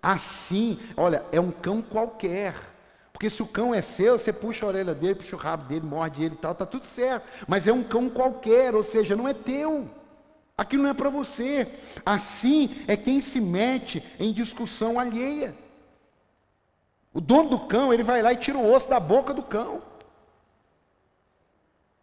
assim, 0.02 0.78
olha, 0.94 1.24
é 1.32 1.40
um 1.40 1.50
cão 1.50 1.80
qualquer. 1.80 2.54
Porque 3.10 3.30
se 3.30 3.42
o 3.42 3.46
cão 3.46 3.74
é 3.74 3.80
seu, 3.80 4.18
você 4.18 4.34
puxa 4.34 4.66
a 4.66 4.68
orelha 4.68 4.94
dele, 4.94 5.14
puxa 5.14 5.34
o 5.34 5.38
rabo 5.38 5.64
dele, 5.64 5.86
morde 5.86 6.24
ele 6.24 6.34
e 6.34 6.38
tal, 6.38 6.52
está 6.52 6.66
tudo 6.66 6.84
certo. 6.84 7.26
Mas 7.48 7.66
é 7.66 7.72
um 7.72 7.82
cão 7.82 8.10
qualquer, 8.10 8.74
ou 8.74 8.84
seja, 8.84 9.16
não 9.16 9.26
é 9.26 9.32
teu. 9.32 9.88
Aquilo 10.58 10.82
não 10.82 10.90
é 10.90 10.94
para 10.94 11.08
você. 11.08 11.68
Assim 12.04 12.84
é 12.86 12.98
quem 12.98 13.22
se 13.22 13.40
mete 13.40 14.04
em 14.20 14.30
discussão 14.30 15.00
alheia. 15.00 15.54
O 17.14 17.20
dono 17.20 17.48
do 17.48 17.60
cão, 17.60 17.94
ele 17.94 18.02
vai 18.02 18.20
lá 18.20 18.34
e 18.34 18.36
tira 18.36 18.58
o 18.58 18.70
osso 18.70 18.90
da 18.90 19.00
boca 19.00 19.32
do 19.32 19.42
cão. 19.42 19.90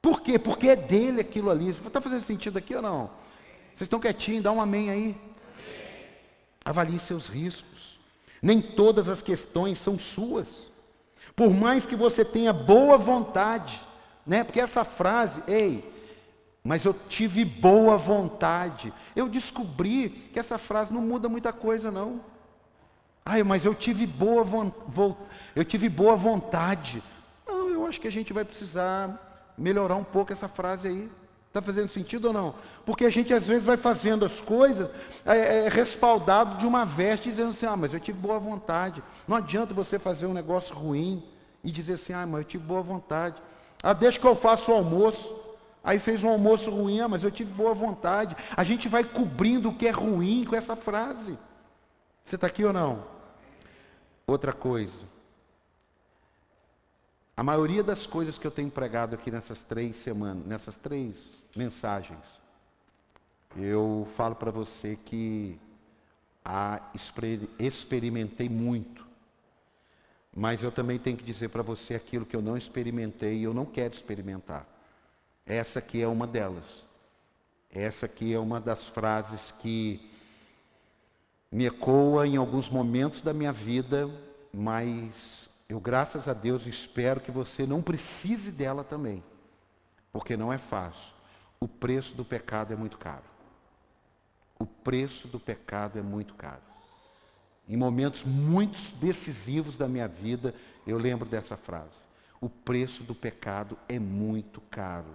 Por 0.01 0.21
quê? 0.21 0.39
Porque 0.39 0.69
é 0.69 0.75
dele 0.75 1.21
aquilo 1.21 1.49
ali. 1.49 1.69
Está 1.69 1.99
fazendo 1.99 2.21
sentido 2.21 2.57
aqui 2.57 2.75
ou 2.75 2.81
não? 2.81 3.09
Vocês 3.69 3.81
estão 3.81 3.99
quietinhos, 3.99 4.43
dá 4.43 4.51
um 4.51 4.61
amém 4.61 4.89
aí. 4.89 5.17
Avalie 6.63 6.99
seus 6.99 7.27
riscos. 7.27 7.99
Nem 8.41 8.61
todas 8.61 9.09
as 9.09 9.21
questões 9.21 9.77
são 9.77 9.99
suas. 9.99 10.69
Por 11.35 11.53
mais 11.53 11.85
que 11.85 11.95
você 11.95 12.23
tenha 12.23 12.51
boa 12.51 12.97
vontade, 12.97 13.81
né? 14.25 14.43
Porque 14.43 14.59
essa 14.59 14.83
frase, 14.83 15.43
ei, 15.47 15.89
mas 16.63 16.85
eu 16.85 16.93
tive 16.93 17.43
boa 17.43 17.97
vontade. 17.97 18.93
Eu 19.15 19.27
descobri 19.27 20.09
que 20.33 20.39
essa 20.39 20.57
frase 20.57 20.93
não 20.93 21.01
muda 21.01 21.29
muita 21.29 21.53
coisa, 21.53 21.89
não. 21.91 22.21
Ai, 23.25 23.43
mas 23.43 23.63
eu 23.65 23.73
tive 23.73 24.05
boa, 24.05 24.45
eu 25.55 25.63
tive 25.63 25.87
boa 25.87 26.15
vontade. 26.15 27.03
Não, 27.47 27.69
eu 27.69 27.85
acho 27.85 28.01
que 28.01 28.07
a 28.07 28.11
gente 28.11 28.33
vai 28.33 28.43
precisar 28.43 29.28
melhorar 29.59 29.95
um 29.95 30.03
pouco 30.03 30.31
essa 30.31 30.47
frase 30.47 30.87
aí. 30.87 31.11
Está 31.47 31.61
fazendo 31.61 31.89
sentido 31.89 32.25
ou 32.25 32.33
não? 32.33 32.53
Porque 32.85 33.05
a 33.05 33.09
gente 33.09 33.33
às 33.33 33.47
vezes 33.47 33.63
vai 33.63 33.75
fazendo 33.75 34.23
as 34.23 34.39
coisas 34.39 34.91
é, 35.25 35.65
é, 35.65 35.69
respaldado 35.69 36.57
de 36.57 36.65
uma 36.65 36.85
veste, 36.85 37.29
dizendo 37.29 37.49
assim: 37.49 37.65
ah, 37.65 37.75
mas 37.75 37.93
eu 37.93 37.99
tive 37.99 38.19
boa 38.19 38.37
vontade. 38.37 39.01
Não 39.27 39.35
adianta 39.35 39.73
você 39.73 39.97
fazer 39.97 40.27
um 40.27 40.33
negócio 40.33 40.75
ruim 40.75 41.23
e 41.63 41.71
dizer 41.71 41.93
assim: 41.93 42.13
ah, 42.13 42.25
mas 42.25 42.41
eu 42.41 42.45
tive 42.45 42.63
boa 42.63 42.83
vontade. 42.83 43.41
Ah, 43.81 43.93
deixa 43.93 44.19
que 44.19 44.27
eu 44.27 44.35
faço 44.35 44.71
o 44.71 44.75
almoço. 44.75 45.35
Aí 45.83 45.97
fez 45.97 46.23
um 46.23 46.29
almoço 46.29 46.69
ruim, 46.69 46.99
ah, 46.99 47.07
mas 47.07 47.23
eu 47.23 47.31
tive 47.31 47.51
boa 47.51 47.73
vontade. 47.73 48.35
A 48.55 48.63
gente 48.63 48.87
vai 48.87 49.03
cobrindo 49.03 49.69
o 49.69 49.75
que 49.75 49.87
é 49.87 49.91
ruim 49.91 50.45
com 50.45 50.55
essa 50.55 50.75
frase. 50.75 51.37
Você 52.25 52.35
está 52.35 52.45
aqui 52.45 52.63
ou 52.63 52.73
não? 52.73 53.05
Outra 54.27 54.53
coisa. 54.53 55.07
A 57.39 57.43
maioria 57.43 57.81
das 57.81 58.05
coisas 58.05 58.37
que 58.37 58.45
eu 58.45 58.51
tenho 58.51 58.69
pregado 58.69 59.15
aqui 59.15 59.31
nessas 59.31 59.63
três 59.63 59.95
semanas, 59.95 60.45
nessas 60.45 60.75
três 60.75 61.41
mensagens, 61.55 62.19
eu 63.55 64.05
falo 64.17 64.35
para 64.35 64.51
você 64.51 64.99
que 65.05 65.57
a, 66.43 66.81
experimentei 67.57 68.49
muito. 68.49 69.07
Mas 70.35 70.61
eu 70.61 70.69
também 70.69 70.99
tenho 70.99 71.15
que 71.15 71.23
dizer 71.23 71.47
para 71.47 71.63
você 71.63 71.95
aquilo 71.95 72.25
que 72.25 72.35
eu 72.35 72.41
não 72.41 72.57
experimentei 72.57 73.37
e 73.37 73.43
eu 73.43 73.53
não 73.53 73.65
quero 73.65 73.93
experimentar. 73.95 74.67
Essa 75.45 75.79
aqui 75.79 76.01
é 76.01 76.07
uma 76.09 76.27
delas. 76.27 76.85
Essa 77.71 78.05
aqui 78.05 78.33
é 78.33 78.37
uma 78.37 78.59
das 78.59 78.83
frases 78.83 79.53
que 79.59 80.11
me 81.49 81.67
ecoa 81.67 82.27
em 82.27 82.35
alguns 82.35 82.67
momentos 82.67 83.21
da 83.21 83.33
minha 83.33 83.53
vida, 83.53 84.13
mas 84.51 85.48
eu, 85.69 85.79
graças 85.79 86.27
a 86.27 86.33
Deus, 86.33 86.65
espero 86.65 87.21
que 87.21 87.29
você 87.29 87.67
não 87.67 87.79
precise 87.79 88.51
dela 88.51 88.83
também, 88.83 89.23
porque 90.11 90.35
não 90.35 90.51
é 90.51 90.57
fácil. 90.57 91.13
O 91.59 91.67
preço 91.67 92.15
do 92.15 92.25
pecado 92.25 92.73
é 92.73 92.75
muito 92.75 92.97
caro. 92.97 93.23
O 94.57 94.65
preço 94.65 95.27
do 95.27 95.39
pecado 95.39 95.99
é 95.99 96.01
muito 96.01 96.33
caro. 96.33 96.61
Em 97.67 97.77
momentos 97.77 98.23
muito 98.23 98.79
decisivos 98.95 99.77
da 99.77 99.87
minha 99.87 100.07
vida, 100.07 100.55
eu 100.87 100.97
lembro 100.97 101.29
dessa 101.29 101.55
frase. 101.55 101.99
O 102.41 102.49
preço 102.49 103.03
do 103.03 103.13
pecado 103.13 103.77
é 103.87 103.99
muito 103.99 104.59
caro. 104.71 105.13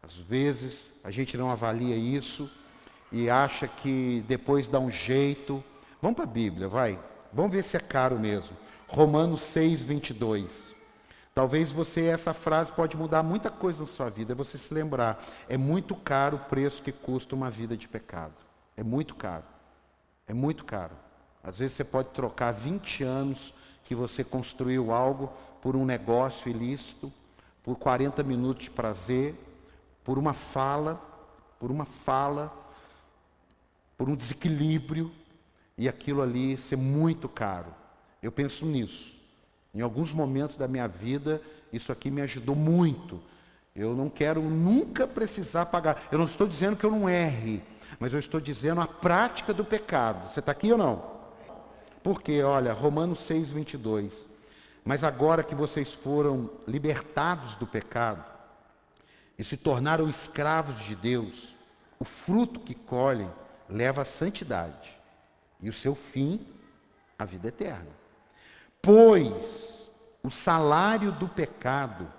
Às 0.00 0.16
vezes, 0.16 0.92
a 1.02 1.10
gente 1.10 1.36
não 1.36 1.50
avalia 1.50 1.96
isso 1.96 2.48
e 3.10 3.28
acha 3.28 3.66
que 3.66 4.24
depois 4.28 4.68
dá 4.68 4.78
um 4.78 4.90
jeito. 4.90 5.62
Vamos 6.00 6.14
para 6.14 6.24
a 6.24 6.28
Bíblia, 6.28 6.68
vai. 6.68 6.98
Vamos 7.32 7.50
ver 7.50 7.64
se 7.64 7.76
é 7.76 7.80
caro 7.80 8.16
mesmo. 8.16 8.56
Romanos 8.88 9.42
6, 9.42 9.82
22. 9.82 10.74
Talvez 11.34 11.70
você, 11.70 12.06
essa 12.06 12.34
frase 12.34 12.72
pode 12.72 12.96
mudar 12.96 13.22
muita 13.22 13.50
coisa 13.50 13.80
na 13.80 13.86
sua 13.86 14.10
vida. 14.10 14.32
É 14.32 14.34
você 14.34 14.58
se 14.58 14.74
lembrar. 14.74 15.22
É 15.48 15.56
muito 15.56 15.94
caro 15.94 16.36
o 16.36 16.40
preço 16.40 16.82
que 16.82 16.90
custa 16.90 17.34
uma 17.34 17.50
vida 17.50 17.76
de 17.76 17.86
pecado. 17.86 18.34
É 18.76 18.82
muito 18.82 19.14
caro. 19.14 19.44
É 20.26 20.34
muito 20.34 20.64
caro. 20.64 20.96
Às 21.42 21.58
vezes 21.58 21.76
você 21.76 21.84
pode 21.84 22.08
trocar 22.08 22.52
20 22.52 23.04
anos 23.04 23.54
que 23.84 23.94
você 23.94 24.24
construiu 24.24 24.92
algo 24.92 25.32
por 25.62 25.76
um 25.76 25.84
negócio 25.84 26.50
ilícito, 26.50 27.12
por 27.62 27.76
40 27.76 28.22
minutos 28.22 28.64
de 28.64 28.70
prazer, 28.70 29.34
por 30.02 30.18
uma 30.18 30.32
fala, 30.32 31.00
por 31.60 31.70
uma 31.70 31.84
fala 31.84 32.52
por 33.98 34.08
um 34.08 34.14
desequilíbrio 34.14 35.10
e 35.76 35.88
aquilo 35.88 36.22
ali 36.22 36.56
ser 36.56 36.76
muito 36.76 37.28
caro. 37.28 37.74
Eu 38.22 38.32
penso 38.32 38.66
nisso. 38.66 39.16
Em 39.74 39.80
alguns 39.80 40.12
momentos 40.12 40.56
da 40.56 40.66
minha 40.66 40.88
vida, 40.88 41.40
isso 41.72 41.92
aqui 41.92 42.10
me 42.10 42.20
ajudou 42.22 42.54
muito. 42.54 43.20
Eu 43.74 43.94
não 43.94 44.08
quero 44.08 44.42
nunca 44.42 45.06
precisar 45.06 45.66
pagar. 45.66 46.08
Eu 46.10 46.18
não 46.18 46.26
estou 46.26 46.48
dizendo 46.48 46.76
que 46.76 46.84
eu 46.84 46.90
não 46.90 47.08
erre, 47.08 47.62
mas 48.00 48.12
eu 48.12 48.18
estou 48.18 48.40
dizendo 48.40 48.80
a 48.80 48.86
prática 48.86 49.54
do 49.54 49.64
pecado. 49.64 50.28
Você 50.28 50.40
está 50.40 50.52
aqui 50.52 50.72
ou 50.72 50.78
não? 50.78 51.18
Porque, 52.02 52.42
olha, 52.42 52.72
Romanos 52.72 53.20
6, 53.20 53.50
22. 53.50 54.26
Mas 54.84 55.04
agora 55.04 55.42
que 55.42 55.54
vocês 55.54 55.92
foram 55.92 56.50
libertados 56.66 57.54
do 57.54 57.66
pecado 57.66 58.24
e 59.38 59.44
se 59.44 59.56
tornaram 59.56 60.08
escravos 60.08 60.82
de 60.82 60.96
Deus, 60.96 61.54
o 61.98 62.04
fruto 62.04 62.58
que 62.58 62.74
colhem 62.74 63.30
leva 63.68 64.02
à 64.02 64.04
santidade, 64.04 64.98
e 65.60 65.68
o 65.68 65.72
seu 65.72 65.94
fim, 65.94 66.40
a 67.18 67.24
vida 67.24 67.48
eterna. 67.48 67.97
Pois 68.80 69.88
o 70.22 70.30
salário 70.30 71.12
do 71.12 71.28
pecado 71.28 72.10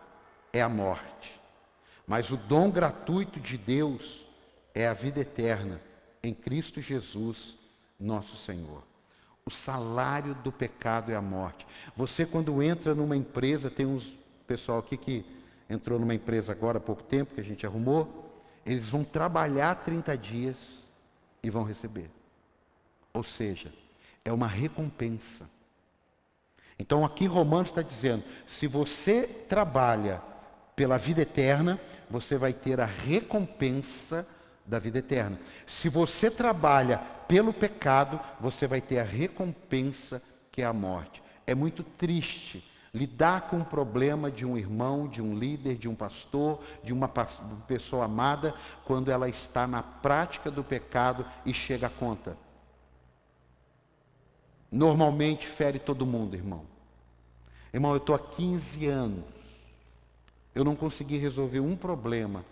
é 0.51 0.61
a 0.61 0.69
morte, 0.69 1.39
mas 2.07 2.31
o 2.31 2.37
dom 2.37 2.69
gratuito 2.71 3.39
de 3.39 3.57
Deus 3.57 4.25
é 4.73 4.87
a 4.87 4.93
vida 4.93 5.19
eterna 5.19 5.81
em 6.23 6.33
Cristo 6.33 6.81
Jesus, 6.81 7.57
nosso 7.99 8.35
Senhor. 8.35 8.83
O 9.45 9.51
salário 9.51 10.35
do 10.35 10.51
pecado 10.51 11.11
é 11.11 11.15
a 11.15 11.21
morte. 11.21 11.65
Você, 11.95 12.25
quando 12.25 12.61
entra 12.61 12.93
numa 12.93 13.17
empresa, 13.17 13.69
tem 13.69 13.85
uns 13.85 14.17
pessoal 14.45 14.79
aqui 14.79 14.97
que 14.97 15.25
entrou 15.69 15.99
numa 15.99 16.15
empresa 16.15 16.51
agora 16.51 16.79
há 16.79 16.81
pouco 16.81 17.03
tempo, 17.03 17.35
que 17.35 17.41
a 17.41 17.43
gente 17.43 17.65
arrumou, 17.65 18.43
eles 18.65 18.89
vão 18.89 19.03
trabalhar 19.03 19.75
30 19.75 20.17
dias 20.17 20.57
e 21.43 21.49
vão 21.49 21.63
receber. 21.63 22.09
Ou 23.13 23.23
seja, 23.23 23.71
é 24.25 24.31
uma 24.31 24.47
recompensa. 24.47 25.49
Então 26.79 27.03
aqui 27.03 27.27
Romanos 27.27 27.69
está 27.69 27.81
dizendo: 27.81 28.23
se 28.47 28.65
você 28.65 29.23
trabalha 29.23 30.21
pela 30.75 30.97
vida 30.97 31.21
eterna, 31.21 31.79
você 32.09 32.37
vai 32.37 32.53
ter 32.53 32.79
a 32.79 32.85
recompensa 32.85 34.25
da 34.65 34.79
vida 34.79 34.99
eterna. 34.99 35.37
Se 35.67 35.89
você 35.89 36.31
trabalha 36.31 36.99
pelo 37.27 37.51
pecado, 37.51 38.19
você 38.39 38.65
vai 38.65 38.79
ter 38.79 38.99
a 38.99 39.03
recompensa 39.03 40.21
que 40.51 40.61
é 40.61 40.65
a 40.65 40.73
morte. 40.73 41.21
É 41.45 41.53
muito 41.53 41.83
triste 41.83 42.63
lidar 42.93 43.49
com 43.49 43.59
o 43.59 43.65
problema 43.65 44.31
de 44.31 44.45
um 44.45 44.57
irmão, 44.57 45.07
de 45.07 45.21
um 45.21 45.37
líder, 45.37 45.75
de 45.75 45.87
um 45.87 45.93
pastor, 45.93 46.61
de 46.83 46.93
uma 46.93 47.07
pessoa 47.67 48.05
amada, 48.05 48.53
quando 48.85 49.11
ela 49.11 49.29
está 49.29 49.67
na 49.67 49.83
prática 49.83 50.49
do 50.49 50.63
pecado 50.63 51.25
e 51.45 51.53
chega 51.53 51.87
à 51.87 51.89
conta. 51.89 52.37
Normalmente 54.71 55.47
fere 55.47 55.79
todo 55.79 56.05
mundo, 56.05 56.35
irmão. 56.35 56.63
Irmão, 57.73 57.91
eu 57.91 57.97
estou 57.97 58.15
há 58.15 58.19
15 58.19 58.85
anos. 58.87 59.23
Eu 60.53 60.63
não 60.63 60.75
consegui 60.75 61.17
resolver 61.17 61.59
um 61.59 61.75
problema 61.75 62.43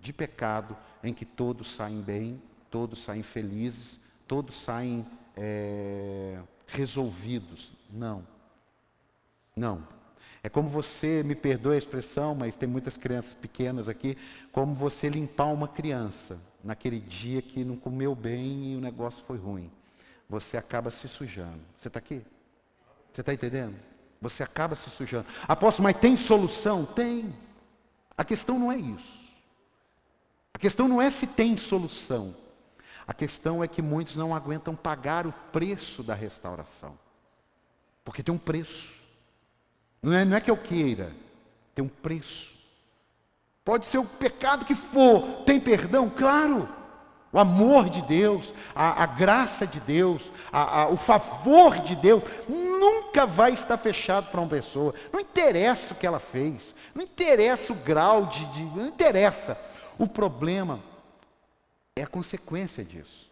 de 0.00 0.12
pecado 0.12 0.76
em 1.02 1.12
que 1.12 1.24
todos 1.24 1.74
saem 1.74 2.00
bem, 2.00 2.40
todos 2.70 3.02
saem 3.02 3.22
felizes, 3.22 4.00
todos 4.26 4.56
saem 4.56 5.06
é, 5.36 6.38
resolvidos. 6.66 7.72
Não. 7.90 8.26
Não. 9.54 9.86
É 10.42 10.48
como 10.48 10.68
você, 10.68 11.22
me 11.24 11.34
perdoe 11.34 11.74
a 11.74 11.78
expressão, 11.78 12.34
mas 12.34 12.54
tem 12.54 12.68
muitas 12.68 12.96
crianças 12.96 13.34
pequenas 13.34 13.88
aqui, 13.88 14.16
como 14.52 14.74
você 14.74 15.08
limpar 15.08 15.46
uma 15.46 15.66
criança 15.66 16.38
naquele 16.62 17.00
dia 17.00 17.42
que 17.42 17.64
não 17.64 17.76
comeu 17.76 18.14
bem 18.14 18.72
e 18.72 18.76
o 18.76 18.80
negócio 18.80 19.24
foi 19.26 19.38
ruim. 19.38 19.70
Você 20.28 20.56
acaba 20.56 20.90
se 20.90 21.08
sujando. 21.08 21.60
Você 21.78 21.88
está 21.88 21.98
aqui? 21.98 22.22
Você 23.12 23.20
está 23.20 23.32
entendendo? 23.32 23.76
Você 24.20 24.42
acaba 24.42 24.74
se 24.74 24.90
sujando. 24.90 25.26
Apóstolo, 25.46 25.84
mas 25.84 25.96
tem 25.98 26.16
solução? 26.16 26.84
Tem. 26.84 27.34
A 28.16 28.24
questão 28.24 28.58
não 28.58 28.72
é 28.72 28.76
isso. 28.76 29.26
A 30.52 30.58
questão 30.58 30.88
não 30.88 31.00
é 31.00 31.10
se 31.10 31.26
tem 31.26 31.56
solução. 31.56 32.34
A 33.06 33.14
questão 33.14 33.62
é 33.62 33.68
que 33.68 33.80
muitos 33.80 34.16
não 34.16 34.34
aguentam 34.34 34.74
pagar 34.74 35.26
o 35.26 35.32
preço 35.52 36.02
da 36.02 36.14
restauração. 36.14 36.98
Porque 38.04 38.22
tem 38.22 38.34
um 38.34 38.38
preço. 38.38 39.00
Não 40.02 40.12
é, 40.12 40.24
não 40.24 40.36
é 40.36 40.40
que 40.40 40.50
eu 40.50 40.56
queira, 40.56 41.12
tem 41.74 41.84
um 41.84 41.88
preço. 41.88 42.54
Pode 43.64 43.86
ser 43.86 43.98
o 43.98 44.04
pecado 44.04 44.64
que 44.64 44.74
for, 44.74 45.42
tem 45.44 45.60
perdão? 45.60 46.08
Claro. 46.08 46.68
O 47.36 47.38
amor 47.38 47.90
de 47.90 48.00
Deus, 48.00 48.50
a, 48.74 49.02
a 49.02 49.04
graça 49.04 49.66
de 49.66 49.78
Deus, 49.78 50.32
a, 50.50 50.84
a, 50.84 50.88
o 50.88 50.96
favor 50.96 51.78
de 51.80 51.94
Deus, 51.94 52.22
nunca 52.48 53.26
vai 53.26 53.52
estar 53.52 53.76
fechado 53.76 54.30
para 54.30 54.40
uma 54.40 54.48
pessoa. 54.48 54.94
Não 55.12 55.20
interessa 55.20 55.92
o 55.92 55.96
que 55.98 56.06
ela 56.06 56.18
fez, 56.18 56.74
não 56.94 57.02
interessa 57.04 57.74
o 57.74 57.76
grau 57.76 58.24
de, 58.24 58.42
de. 58.54 58.62
Não 58.62 58.86
interessa. 58.86 59.54
O 59.98 60.08
problema 60.08 60.80
é 61.94 62.04
a 62.04 62.06
consequência 62.06 62.82
disso. 62.82 63.30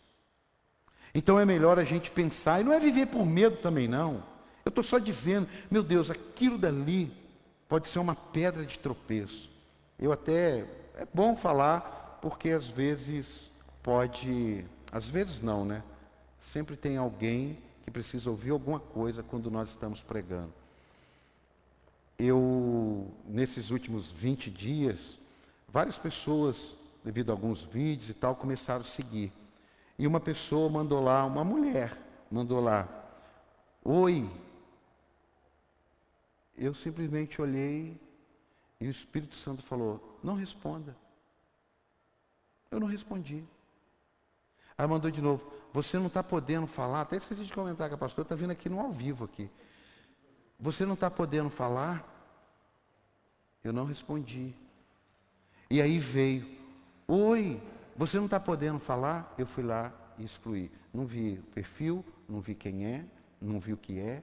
Então 1.14 1.40
é 1.40 1.46
melhor 1.46 1.78
a 1.78 1.84
gente 1.84 2.10
pensar, 2.10 2.60
e 2.60 2.64
não 2.64 2.74
é 2.74 2.78
viver 2.78 3.06
por 3.06 3.24
medo 3.24 3.56
também, 3.56 3.88
não. 3.88 4.22
Eu 4.66 4.68
estou 4.68 4.84
só 4.84 4.98
dizendo, 4.98 5.48
meu 5.70 5.82
Deus, 5.82 6.10
aquilo 6.10 6.58
dali 6.58 7.10
pode 7.66 7.88
ser 7.88 8.00
uma 8.00 8.14
pedra 8.14 8.66
de 8.66 8.78
tropeço. 8.78 9.48
Eu 9.98 10.12
até, 10.12 10.66
é 10.98 11.06
bom 11.14 11.34
falar, 11.34 12.18
porque 12.20 12.50
às 12.50 12.68
vezes 12.68 13.53
pode, 13.84 14.64
às 14.90 15.08
vezes 15.08 15.42
não, 15.42 15.62
né? 15.62 15.84
Sempre 16.40 16.74
tem 16.74 16.96
alguém 16.96 17.58
que 17.84 17.90
precisa 17.90 18.30
ouvir 18.30 18.50
alguma 18.50 18.80
coisa 18.80 19.22
quando 19.22 19.50
nós 19.50 19.68
estamos 19.68 20.02
pregando. 20.02 20.52
Eu, 22.18 23.12
nesses 23.26 23.70
últimos 23.70 24.10
20 24.10 24.50
dias, 24.50 25.20
várias 25.68 25.98
pessoas, 25.98 26.74
devido 27.04 27.28
a 27.28 27.34
alguns 27.34 27.62
vídeos 27.62 28.08
e 28.08 28.14
tal, 28.14 28.34
começaram 28.34 28.80
a 28.80 28.84
seguir. 28.84 29.30
E 29.98 30.06
uma 30.06 30.18
pessoa 30.18 30.70
mandou 30.70 31.02
lá, 31.02 31.22
uma 31.26 31.44
mulher, 31.44 31.98
mandou 32.30 32.60
lá, 32.60 32.88
oi. 33.84 34.30
Eu 36.56 36.72
simplesmente 36.72 37.42
olhei 37.42 38.00
e 38.80 38.86
o 38.86 38.90
Espírito 38.90 39.34
Santo 39.34 39.62
falou, 39.62 40.18
não 40.22 40.36
responda. 40.36 40.96
Eu 42.70 42.80
não 42.80 42.86
respondi. 42.86 43.44
Aí 44.76 44.86
mandou 44.86 45.10
de 45.10 45.20
novo, 45.20 45.44
você 45.72 45.98
não 45.98 46.06
está 46.06 46.22
podendo 46.22 46.66
falar, 46.66 47.02
até 47.02 47.16
esqueci 47.16 47.44
de 47.44 47.52
comentar 47.52 47.88
que 47.88 47.94
a 47.94 47.98
pastora 47.98 48.24
está 48.24 48.34
vindo 48.34 48.50
aqui 48.50 48.68
no 48.68 48.80
ao 48.80 48.92
vivo 48.92 49.24
aqui. 49.24 49.50
Você 50.58 50.84
não 50.84 50.94
está 50.94 51.10
podendo 51.10 51.50
falar? 51.50 52.10
Eu 53.62 53.72
não 53.72 53.84
respondi. 53.84 54.54
E 55.70 55.80
aí 55.80 55.98
veio, 55.98 56.46
oi, 57.06 57.60
você 57.96 58.16
não 58.18 58.26
está 58.26 58.38
podendo 58.38 58.78
falar? 58.78 59.34
Eu 59.38 59.46
fui 59.46 59.64
lá 59.64 59.92
e 60.18 60.24
excluí. 60.24 60.70
Não 60.92 61.06
vi 61.06 61.38
o 61.38 61.42
perfil, 61.54 62.04
não 62.28 62.40
vi 62.40 62.54
quem 62.54 62.86
é, 62.86 63.04
não 63.40 63.58
vi 63.60 63.72
o 63.72 63.76
que 63.76 63.98
é, 63.98 64.22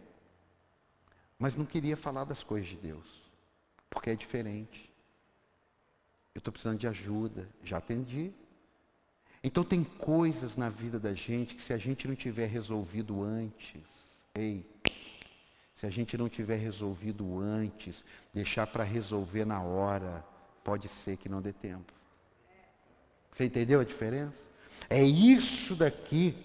mas 1.37 1.55
não 1.55 1.65
queria 1.65 1.97
falar 1.97 2.23
das 2.23 2.43
coisas 2.43 2.69
de 2.69 2.77
Deus, 2.77 3.31
porque 3.89 4.09
é 4.09 4.15
diferente. 4.15 4.91
Eu 6.33 6.39
estou 6.39 6.51
precisando 6.51 6.77
de 6.77 6.87
ajuda, 6.87 7.49
já 7.63 7.77
atendi. 7.77 8.31
Então 9.43 9.63
tem 9.63 9.83
coisas 9.83 10.55
na 10.55 10.69
vida 10.69 10.99
da 10.99 11.13
gente 11.13 11.55
que 11.55 11.61
se 11.61 11.73
a 11.73 11.77
gente 11.77 12.07
não 12.07 12.15
tiver 12.15 12.47
resolvido 12.47 13.23
antes, 13.23 13.81
ei, 14.35 14.65
se 15.73 15.87
a 15.87 15.89
gente 15.89 16.15
não 16.15 16.29
tiver 16.29 16.57
resolvido 16.57 17.39
antes, 17.39 18.05
deixar 18.31 18.67
para 18.67 18.83
resolver 18.83 19.45
na 19.45 19.61
hora, 19.61 20.23
pode 20.63 20.87
ser 20.87 21.17
que 21.17 21.27
não 21.27 21.41
dê 21.41 21.51
tempo. 21.51 21.91
Você 23.31 23.45
entendeu 23.45 23.79
a 23.79 23.83
diferença? 23.83 24.43
É 24.87 25.03
isso 25.03 25.75
daqui 25.75 26.37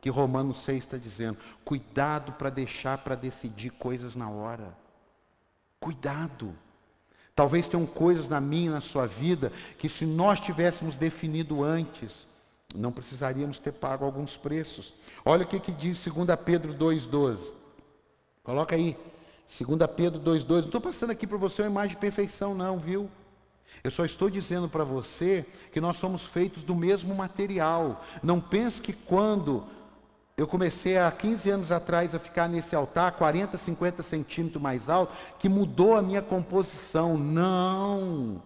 que 0.00 0.08
Romanos 0.08 0.62
6 0.62 0.78
está 0.78 0.96
dizendo. 0.96 1.38
Cuidado 1.64 2.32
para 2.32 2.48
deixar 2.50 2.98
para 2.98 3.14
decidir 3.14 3.70
coisas 3.70 4.14
na 4.14 4.30
hora. 4.30 4.76
Cuidado. 5.80 6.56
Talvez 7.34 7.66
tenham 7.66 7.84
coisas 7.84 8.28
na 8.28 8.40
minha 8.40 8.70
na 8.70 8.80
sua 8.80 9.06
vida 9.06 9.52
que 9.76 9.88
se 9.88 10.06
nós 10.06 10.40
tivéssemos 10.40 10.96
definido 10.96 11.64
antes, 11.64 12.28
não 12.74 12.92
precisaríamos 12.92 13.58
ter 13.58 13.72
pago 13.72 14.04
alguns 14.04 14.36
preços. 14.36 14.94
Olha 15.24 15.44
o 15.44 15.46
que, 15.46 15.58
que 15.58 15.72
diz 15.72 16.04
2 16.04 16.28
Pedro 16.44 16.74
2,12. 16.74 17.52
Coloca 18.42 18.76
aí. 18.76 18.96
2 19.48 19.78
Pedro 19.96 20.20
2,12. 20.20 20.48
Não 20.48 20.58
estou 20.60 20.80
passando 20.80 21.10
aqui 21.10 21.26
para 21.26 21.38
você 21.38 21.62
uma 21.62 21.70
imagem 21.70 21.90
de 21.90 22.00
perfeição, 22.00 22.54
não, 22.54 22.78
viu? 22.78 23.10
Eu 23.82 23.90
só 23.90 24.04
estou 24.04 24.30
dizendo 24.30 24.68
para 24.68 24.84
você 24.84 25.44
que 25.70 25.80
nós 25.80 25.96
somos 25.96 26.22
feitos 26.22 26.62
do 26.62 26.74
mesmo 26.74 27.14
material. 27.14 28.02
Não 28.22 28.40
pense 28.40 28.80
que 28.80 28.92
quando 28.92 29.64
eu 30.36 30.48
comecei 30.48 30.98
há 30.98 31.10
15 31.12 31.48
anos 31.48 31.72
atrás 31.72 32.12
a 32.12 32.18
ficar 32.18 32.48
nesse 32.48 32.74
altar, 32.74 33.12
40, 33.12 33.56
50 33.56 34.02
centímetros 34.02 34.60
mais 34.60 34.88
alto, 34.88 35.14
que 35.38 35.48
mudou 35.48 35.96
a 35.96 36.02
minha 36.02 36.20
composição. 36.20 37.16
Não, 37.16 38.42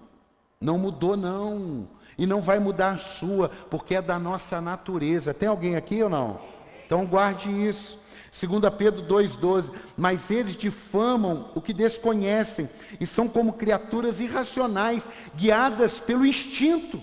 não 0.61 0.77
mudou 0.77 1.17
não. 1.17 1.89
E 2.19 2.27
não 2.27 2.43
vai 2.43 2.59
mudar 2.59 2.91
a 2.91 2.99
sua, 2.99 3.49
porque 3.71 3.95
é 3.95 4.03
da 4.03 4.19
nossa 4.19 4.61
natureza. 4.61 5.33
Tem 5.33 5.49
alguém 5.49 5.77
aqui 5.77 6.03
ou 6.03 6.11
não? 6.11 6.41
Então 6.85 7.07
guarde 7.07 7.49
isso. 7.49 7.99
2 8.39 8.75
Pedro 8.77 9.03
2,12. 9.07 9.73
Mas 9.97 10.31
eles 10.31 10.57
difamam 10.57 11.51
o 11.55 11.61
que 11.61 11.73
desconhecem 11.73 12.69
e 13.01 13.07
são 13.07 13.27
como 13.27 13.55
criaturas 13.55 14.21
irracionais, 14.21 15.09
guiadas 15.35 15.99
pelo 15.99 16.27
instinto, 16.27 17.03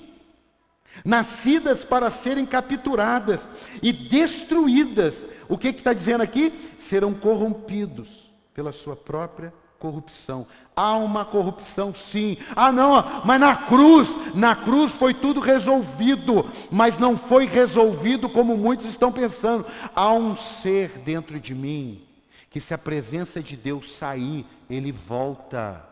nascidas 1.03 1.83
para 1.83 2.09
serem 2.09 2.45
capturadas 2.45 3.49
e 3.81 3.91
destruídas. 3.91 5.27
O 5.49 5.57
que 5.57 5.69
está 5.69 5.93
dizendo 5.93 6.21
aqui? 6.21 6.53
Serão 6.77 7.13
corrompidos 7.13 8.31
pela 8.53 8.71
sua 8.71 8.95
própria 8.95 9.53
corrupção. 9.79 10.47
Há 10.75 10.95
uma 10.95 11.23
corrupção, 11.23 11.93
sim. 11.93 12.37
Ah, 12.55 12.71
não, 12.71 13.21
mas 13.23 13.39
na 13.39 13.55
cruz, 13.55 14.15
na 14.33 14.55
cruz 14.55 14.91
foi 14.91 15.13
tudo 15.13 15.39
resolvido, 15.39 16.49
mas 16.71 16.97
não 16.97 17.15
foi 17.15 17.45
resolvido 17.45 18.27
como 18.27 18.57
muitos 18.57 18.87
estão 18.87 19.11
pensando. 19.11 19.65
Há 19.95 20.11
um 20.11 20.35
ser 20.35 20.99
dentro 20.99 21.39
de 21.39 21.53
mim 21.53 22.01
que, 22.49 22.59
se 22.59 22.73
a 22.73 22.77
presença 22.77 23.41
de 23.41 23.55
Deus 23.55 23.95
sair, 23.95 24.45
ele 24.69 24.91
volta. 24.91 25.83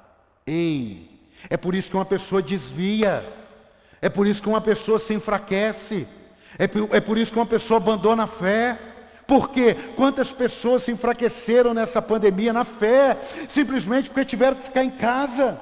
Ei, 0.45 1.09
é 1.49 1.57
por 1.57 1.75
isso 1.75 1.89
que 1.89 1.97
uma 1.97 2.05
pessoa 2.05 2.41
desvia, 2.41 3.23
é 4.03 4.09
por 4.09 4.27
isso 4.27 4.41
que 4.41 4.49
uma 4.49 4.59
pessoa 4.59 4.99
se 4.99 5.13
enfraquece, 5.13 6.05
é 6.59 6.67
por, 6.67 6.93
é 6.93 6.99
por 6.99 7.17
isso 7.17 7.31
que 7.31 7.39
uma 7.39 7.45
pessoa 7.45 7.77
abandona 7.77 8.23
a 8.23 8.27
fé. 8.27 8.77
Porque 9.25 9.75
quantas 9.95 10.29
pessoas 10.29 10.81
se 10.81 10.91
enfraqueceram 10.91 11.73
nessa 11.73 12.01
pandemia 12.01 12.51
na 12.51 12.65
fé, 12.65 13.17
simplesmente 13.47 14.09
porque 14.09 14.25
tiveram 14.25 14.57
que 14.57 14.65
ficar 14.65 14.83
em 14.83 14.89
casa, 14.89 15.57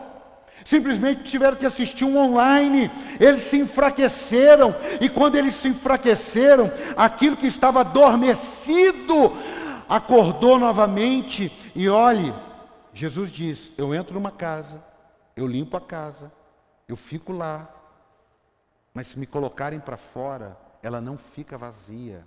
simplesmente 0.66 1.22
tiveram 1.22 1.56
que 1.56 1.68
assistir 1.68 2.04
um 2.04 2.18
online, 2.18 2.90
eles 3.20 3.44
se 3.44 3.58
enfraqueceram, 3.58 4.74
e 5.00 5.08
quando 5.08 5.36
eles 5.36 5.54
se 5.54 5.68
enfraqueceram, 5.68 6.72
aquilo 6.98 7.38
que 7.38 7.46
estava 7.46 7.82
adormecido 7.82 9.38
acordou 9.88 10.58
novamente, 10.58 11.52
e 11.76 11.88
olhe, 11.88 12.34
Jesus 12.92 13.32
diz: 13.32 13.72
Eu 13.78 13.94
entro 13.94 14.16
numa 14.16 14.32
casa, 14.32 14.84
eu 15.38 15.46
limpo 15.46 15.78
a 15.78 15.82
casa, 15.82 16.32
eu 16.88 16.98
fico 16.98 17.32
lá, 17.32 17.81
mas 18.94 19.08
se 19.08 19.20
me 19.20 19.26
colocarem 19.26 19.80
para 19.80 19.98
fora, 19.98 20.58
ela 20.84 21.00
não 21.00 21.18
fica 21.18 21.58
vazia. 21.58 22.26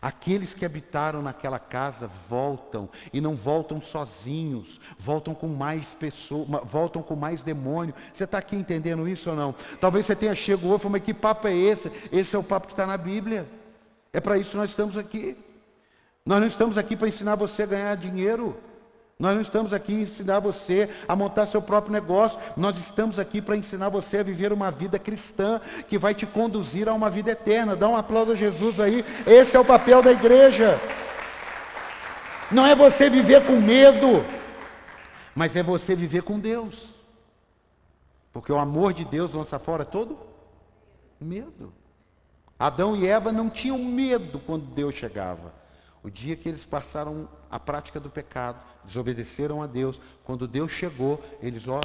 Aqueles 0.00 0.52
que 0.52 0.64
habitaram 0.64 1.22
naquela 1.22 1.58
casa 1.58 2.10
voltam 2.28 2.88
e 3.12 3.20
não 3.20 3.34
voltam 3.34 3.80
sozinhos, 3.80 4.80
voltam 4.98 5.34
com 5.34 5.48
mais 5.48 5.86
pessoas, 5.94 6.46
voltam 6.64 7.02
com 7.02 7.16
mais 7.16 7.42
demônio. 7.42 7.94
Você 8.12 8.24
está 8.24 8.38
aqui 8.38 8.56
entendendo 8.56 9.08
isso 9.08 9.30
ou 9.30 9.36
não? 9.36 9.54
Talvez 9.80 10.06
você 10.06 10.14
tenha 10.14 10.34
chegado 10.34 10.74
e 10.74 10.78
falou, 10.78 10.90
mas 10.90 11.02
que 11.02 11.14
papo 11.14 11.48
é 11.48 11.54
esse? 11.54 11.90
Esse 12.12 12.36
é 12.36 12.38
o 12.38 12.42
papo 12.42 12.66
que 12.66 12.72
está 12.72 12.86
na 12.86 12.96
Bíblia. 12.96 13.48
É 14.12 14.20
para 14.20 14.38
isso 14.38 14.50
que 14.50 14.56
nós 14.56 14.70
estamos 14.70 14.96
aqui. 14.96 15.36
Nós 16.24 16.40
não 16.40 16.46
estamos 16.46 16.76
aqui 16.76 16.96
para 16.96 17.08
ensinar 17.08 17.36
você 17.36 17.62
a 17.62 17.66
ganhar 17.66 17.96
dinheiro. 17.96 18.58
Nós 19.18 19.34
não 19.34 19.40
estamos 19.40 19.72
aqui 19.72 19.94
para 19.94 20.02
ensinar 20.02 20.40
você 20.40 20.90
a 21.08 21.16
montar 21.16 21.46
seu 21.46 21.62
próprio 21.62 21.92
negócio. 21.92 22.38
Nós 22.54 22.78
estamos 22.78 23.18
aqui 23.18 23.40
para 23.40 23.56
ensinar 23.56 23.88
você 23.88 24.18
a 24.18 24.22
viver 24.22 24.52
uma 24.52 24.70
vida 24.70 24.98
cristã 24.98 25.60
que 25.88 25.96
vai 25.96 26.14
te 26.14 26.26
conduzir 26.26 26.86
a 26.86 26.92
uma 26.92 27.08
vida 27.08 27.30
eterna. 27.30 27.74
Dá 27.74 27.88
um 27.88 27.96
aplauso 27.96 28.32
a 28.32 28.36
Jesus 28.36 28.78
aí. 28.78 29.04
Esse 29.26 29.56
é 29.56 29.60
o 29.60 29.64
papel 29.64 30.02
da 30.02 30.12
igreja. 30.12 30.78
Não 32.52 32.66
é 32.66 32.74
você 32.74 33.08
viver 33.08 33.44
com 33.46 33.56
medo, 33.56 34.24
mas 35.34 35.56
é 35.56 35.62
você 35.62 35.96
viver 35.96 36.22
com 36.22 36.38
Deus. 36.38 36.94
Porque 38.34 38.52
o 38.52 38.58
amor 38.58 38.92
de 38.92 39.04
Deus 39.04 39.32
lança 39.32 39.58
fora 39.58 39.84
todo 39.84 40.18
medo. 41.18 41.72
Adão 42.58 42.94
e 42.94 43.06
Eva 43.06 43.32
não 43.32 43.48
tinham 43.48 43.78
medo 43.78 44.38
quando 44.40 44.66
Deus 44.66 44.94
chegava. 44.94 45.54
O 46.02 46.10
dia 46.10 46.36
que 46.36 46.48
eles 46.48 46.64
passaram 46.64 47.28
a 47.50 47.58
prática 47.58 47.98
do 47.98 48.08
pecado, 48.08 48.60
desobedeceram 48.86 49.62
a 49.62 49.66
Deus, 49.66 50.00
quando 50.24 50.48
Deus 50.48 50.70
chegou, 50.72 51.22
eles 51.40 51.66
ó, 51.68 51.80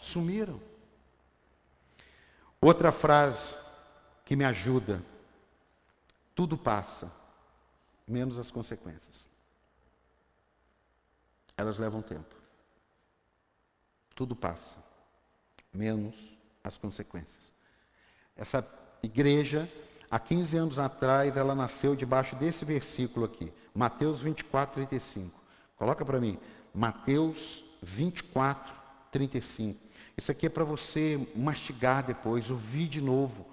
sumiram. 0.00 0.60
Outra 2.60 2.90
frase 2.90 3.54
que 4.24 4.34
me 4.34 4.44
ajuda: 4.44 5.02
tudo 6.34 6.56
passa, 6.56 7.10
menos 8.06 8.38
as 8.38 8.50
consequências. 8.50 9.28
Elas 11.56 11.78
levam 11.78 12.02
tempo. 12.02 12.34
Tudo 14.14 14.34
passa, 14.34 14.76
menos 15.72 16.14
as 16.62 16.76
consequências. 16.76 17.52
Essa, 18.36 18.66
igreja, 19.02 19.70
há 20.10 20.18
15 20.18 20.56
anos 20.56 20.78
atrás, 20.78 21.36
ela 21.36 21.54
nasceu 21.54 21.94
debaixo 21.94 22.34
desse 22.36 22.64
versículo 22.64 23.26
aqui, 23.26 23.52
Mateus 23.74 24.20
24, 24.20 24.74
35. 24.74 25.43
Coloca 25.76 26.04
para 26.04 26.20
mim, 26.20 26.38
Mateus 26.72 27.64
24, 27.82 28.74
35. 29.10 29.78
Isso 30.16 30.30
aqui 30.30 30.46
é 30.46 30.48
para 30.48 30.64
você 30.64 31.26
mastigar 31.34 32.04
depois, 32.04 32.50
ouvir 32.50 32.88
de 32.88 33.00
novo. 33.00 33.46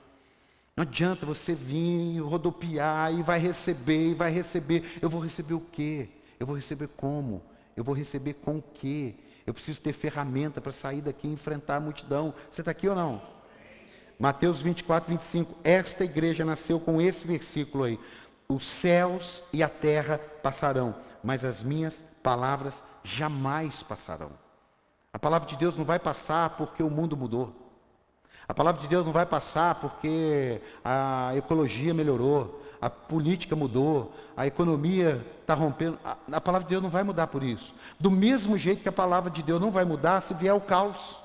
Não 0.75 0.83
adianta 0.83 1.25
você 1.25 1.53
vir 1.53 2.19
rodopiar 2.19 3.13
e 3.13 3.21
vai 3.21 3.39
receber, 3.39 4.11
e 4.11 4.13
vai 4.13 4.31
receber. 4.31 4.97
Eu 5.01 5.09
vou 5.09 5.21
receber 5.21 5.53
o 5.53 5.59
quê? 5.59 6.09
Eu 6.39 6.45
vou 6.45 6.55
receber 6.55 6.87
como? 6.95 7.43
Eu 7.75 7.83
vou 7.83 7.95
receber 7.95 8.35
com 8.35 8.57
o 8.57 8.61
quê? 8.61 9.15
Eu 9.45 9.53
preciso 9.53 9.81
ter 9.81 9.93
ferramenta 9.93 10.61
para 10.61 10.71
sair 10.71 11.01
daqui 11.01 11.27
e 11.27 11.31
enfrentar 11.31 11.77
a 11.77 11.79
multidão. 11.79 12.33
Você 12.49 12.61
está 12.61 12.71
aqui 12.71 12.87
ou 12.87 12.95
não? 12.95 13.21
Mateus 14.17 14.61
24, 14.61 15.09
25. 15.11 15.57
Esta 15.63 16.03
igreja 16.03 16.45
nasceu 16.45 16.79
com 16.79 17.01
esse 17.01 17.25
versículo 17.25 17.83
aí. 17.83 17.99
Os 18.51 18.65
céus 18.65 19.41
e 19.53 19.63
a 19.63 19.69
terra 19.69 20.19
passarão, 20.43 20.93
mas 21.23 21.45
as 21.45 21.63
minhas 21.63 22.05
palavras 22.21 22.83
jamais 23.01 23.81
passarão. 23.81 24.31
A 25.13 25.17
palavra 25.17 25.47
de 25.47 25.55
Deus 25.55 25.77
não 25.77 25.85
vai 25.85 25.97
passar 25.97 26.49
porque 26.51 26.83
o 26.83 26.89
mundo 26.89 27.15
mudou. 27.15 27.55
A 28.45 28.53
palavra 28.53 28.81
de 28.81 28.89
Deus 28.89 29.05
não 29.05 29.13
vai 29.13 29.25
passar 29.25 29.75
porque 29.75 30.61
a 30.83 31.31
ecologia 31.37 31.93
melhorou, 31.93 32.61
a 32.81 32.89
política 32.89 33.55
mudou, 33.55 34.13
a 34.35 34.45
economia 34.45 35.25
está 35.39 35.53
rompendo. 35.53 35.97
A, 36.03 36.41
palavra 36.41 36.65
de 36.65 36.71
Deus 36.71 36.83
não 36.83 36.89
vai 36.89 37.03
mudar 37.03 37.27
por 37.27 37.43
isso. 37.43 37.73
Do 37.97 38.11
mesmo 38.11 38.57
jeito 38.57 38.81
que 38.81 38.89
a 38.89 38.91
palavra 38.91 39.31
de 39.31 39.41
Deus 39.41 39.61
não 39.61 39.71
vai 39.71 39.85
mudar 39.85 40.19
se 40.21 40.33
vier 40.33 40.53
o 40.53 40.59
caos. 40.59 41.15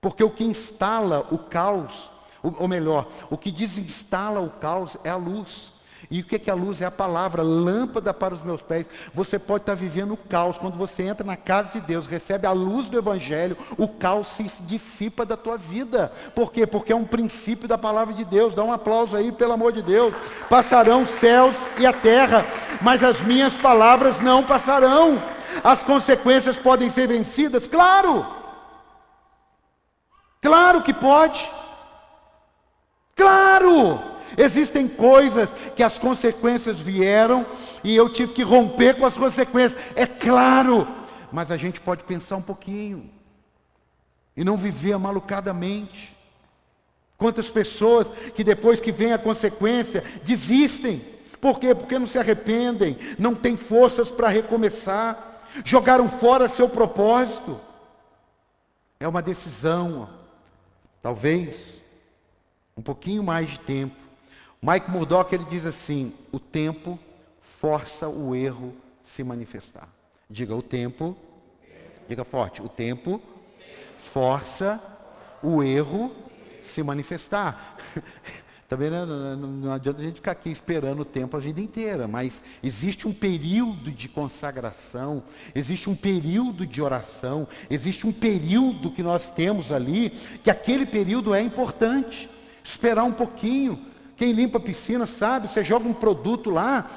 Porque 0.00 0.24
o 0.24 0.30
que 0.30 0.44
instala 0.44 1.28
o 1.30 1.36
caos, 1.36 2.10
ou 2.42 2.66
melhor, 2.66 3.06
o 3.28 3.36
que 3.36 3.52
desinstala 3.52 4.40
o 4.40 4.48
caos 4.48 4.96
é 5.04 5.10
a 5.10 5.16
luz. 5.16 5.78
E 6.10 6.20
o 6.20 6.24
que 6.24 6.50
é 6.50 6.52
a 6.52 6.56
luz? 6.56 6.82
É 6.82 6.86
a 6.86 6.90
palavra, 6.90 7.40
lâmpada 7.40 8.12
para 8.12 8.34
os 8.34 8.42
meus 8.42 8.60
pés. 8.60 8.88
Você 9.14 9.38
pode 9.38 9.62
estar 9.62 9.74
vivendo 9.74 10.14
o 10.14 10.16
caos. 10.16 10.58
Quando 10.58 10.76
você 10.76 11.04
entra 11.04 11.24
na 11.24 11.36
casa 11.36 11.70
de 11.70 11.80
Deus, 11.80 12.06
recebe 12.06 12.48
a 12.48 12.52
luz 12.52 12.88
do 12.88 12.98
Evangelho, 12.98 13.56
o 13.78 13.86
caos 13.86 14.26
se 14.28 14.42
dissipa 14.62 15.24
da 15.24 15.36
tua 15.36 15.56
vida. 15.56 16.10
Por 16.34 16.50
quê? 16.50 16.66
Porque 16.66 16.92
é 16.92 16.96
um 16.96 17.04
princípio 17.04 17.68
da 17.68 17.78
palavra 17.78 18.12
de 18.12 18.24
Deus. 18.24 18.54
Dá 18.54 18.64
um 18.64 18.72
aplauso 18.72 19.14
aí, 19.14 19.30
pelo 19.30 19.52
amor 19.52 19.70
de 19.70 19.82
Deus. 19.82 20.12
Passarão 20.48 21.02
os 21.02 21.10
céus 21.10 21.54
e 21.78 21.86
a 21.86 21.92
terra, 21.92 22.44
mas 22.82 23.04
as 23.04 23.20
minhas 23.20 23.54
palavras 23.54 24.18
não 24.18 24.42
passarão. 24.42 25.22
As 25.62 25.84
consequências 25.84 26.58
podem 26.58 26.90
ser 26.90 27.06
vencidas? 27.06 27.68
Claro! 27.68 28.26
Claro 30.42 30.82
que 30.82 30.92
pode! 30.92 31.48
Claro! 33.14 34.09
Existem 34.36 34.88
coisas 34.88 35.54
que 35.74 35.82
as 35.82 35.98
consequências 35.98 36.78
vieram 36.78 37.46
e 37.82 37.94
eu 37.94 38.08
tive 38.08 38.32
que 38.32 38.42
romper 38.42 38.96
com 38.96 39.06
as 39.06 39.16
consequências. 39.16 39.80
É 39.94 40.06
claro, 40.06 40.86
mas 41.32 41.50
a 41.50 41.56
gente 41.56 41.80
pode 41.80 42.04
pensar 42.04 42.36
um 42.36 42.42
pouquinho 42.42 43.10
e 44.36 44.44
não 44.44 44.56
viver 44.56 44.96
malucadamente. 44.98 46.16
Quantas 47.16 47.50
pessoas 47.50 48.10
que 48.34 48.42
depois 48.42 48.80
que 48.80 48.92
vem 48.92 49.12
a 49.12 49.18
consequência 49.18 50.02
desistem. 50.24 51.04
Por 51.40 51.58
quê? 51.58 51.74
Porque 51.74 51.98
não 51.98 52.06
se 52.06 52.18
arrependem, 52.18 52.98
não 53.18 53.34
têm 53.34 53.56
forças 53.56 54.10
para 54.10 54.28
recomeçar, 54.28 55.42
jogaram 55.64 56.08
fora 56.08 56.48
seu 56.48 56.68
propósito. 56.68 57.60
É 58.98 59.08
uma 59.08 59.22
decisão, 59.22 60.08
talvez 61.02 61.80
um 62.76 62.82
pouquinho 62.82 63.22
mais 63.22 63.50
de 63.50 63.60
tempo 63.60 63.99
Mike 64.62 64.90
Murdock 64.90 65.34
ele 65.34 65.44
diz 65.44 65.64
assim: 65.64 66.12
o 66.30 66.38
tempo 66.38 66.98
força 67.40 68.08
o 68.08 68.34
erro 68.34 68.74
se 69.02 69.24
manifestar. 69.24 69.88
Diga 70.28 70.54
o 70.54 70.62
tempo, 70.62 71.16
diga 72.08 72.24
forte, 72.24 72.62
o 72.62 72.68
tempo 72.68 73.20
força 73.96 74.80
o 75.42 75.62
erro 75.62 76.14
se 76.62 76.82
manifestar. 76.82 77.76
Também 78.68 78.88
não, 78.88 79.04
não, 79.04 79.36
não, 79.36 79.72
adianta 79.72 80.00
a 80.00 80.04
gente 80.04 80.16
ficar 80.16 80.30
aqui 80.30 80.48
esperando 80.48 81.00
o 81.00 81.04
tempo 81.04 81.36
a 81.36 81.40
vida 81.40 81.60
inteira, 81.60 82.06
mas 82.06 82.40
existe 82.62 83.08
um 83.08 83.12
período 83.12 83.90
de 83.90 84.08
consagração, 84.08 85.24
existe 85.56 85.90
um 85.90 85.96
período 85.96 86.64
de 86.64 86.80
oração, 86.80 87.48
existe 87.68 88.06
um 88.06 88.12
período 88.12 88.92
que 88.92 89.02
nós 89.02 89.28
temos 89.28 89.72
ali, 89.72 90.10
que 90.44 90.48
aquele 90.48 90.86
período 90.86 91.34
é 91.34 91.42
importante. 91.42 92.30
Esperar 92.62 93.02
um 93.02 93.12
pouquinho, 93.12 93.89
quem 94.20 94.32
limpa 94.32 94.58
a 94.58 94.60
piscina 94.60 95.06
sabe, 95.06 95.48
você 95.48 95.64
joga 95.64 95.88
um 95.88 95.94
produto 95.94 96.50
lá, 96.50 96.90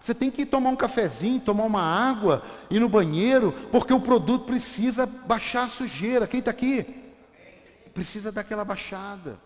você 0.00 0.14
tem 0.14 0.30
que 0.30 0.46
tomar 0.46 0.70
um 0.70 0.76
cafezinho, 0.76 1.38
tomar 1.38 1.64
uma 1.64 1.82
água, 1.82 2.42
ir 2.70 2.78
no 2.78 2.88
banheiro, 2.88 3.52
porque 3.70 3.92
o 3.92 4.00
produto 4.00 4.46
precisa 4.46 5.04
baixar 5.04 5.64
a 5.64 5.68
sujeira. 5.68 6.26
Quem 6.26 6.38
está 6.38 6.50
aqui? 6.50 6.86
Precisa 7.92 8.32
daquela 8.32 8.64
baixada. 8.64 9.38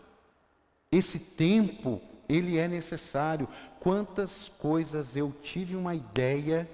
Esse 0.92 1.18
tempo, 1.18 2.00
ele 2.28 2.56
é 2.56 2.68
necessário. 2.68 3.48
Quantas 3.80 4.48
coisas 4.60 5.16
eu 5.16 5.34
tive 5.42 5.74
uma 5.74 5.92
ideia 5.92 6.70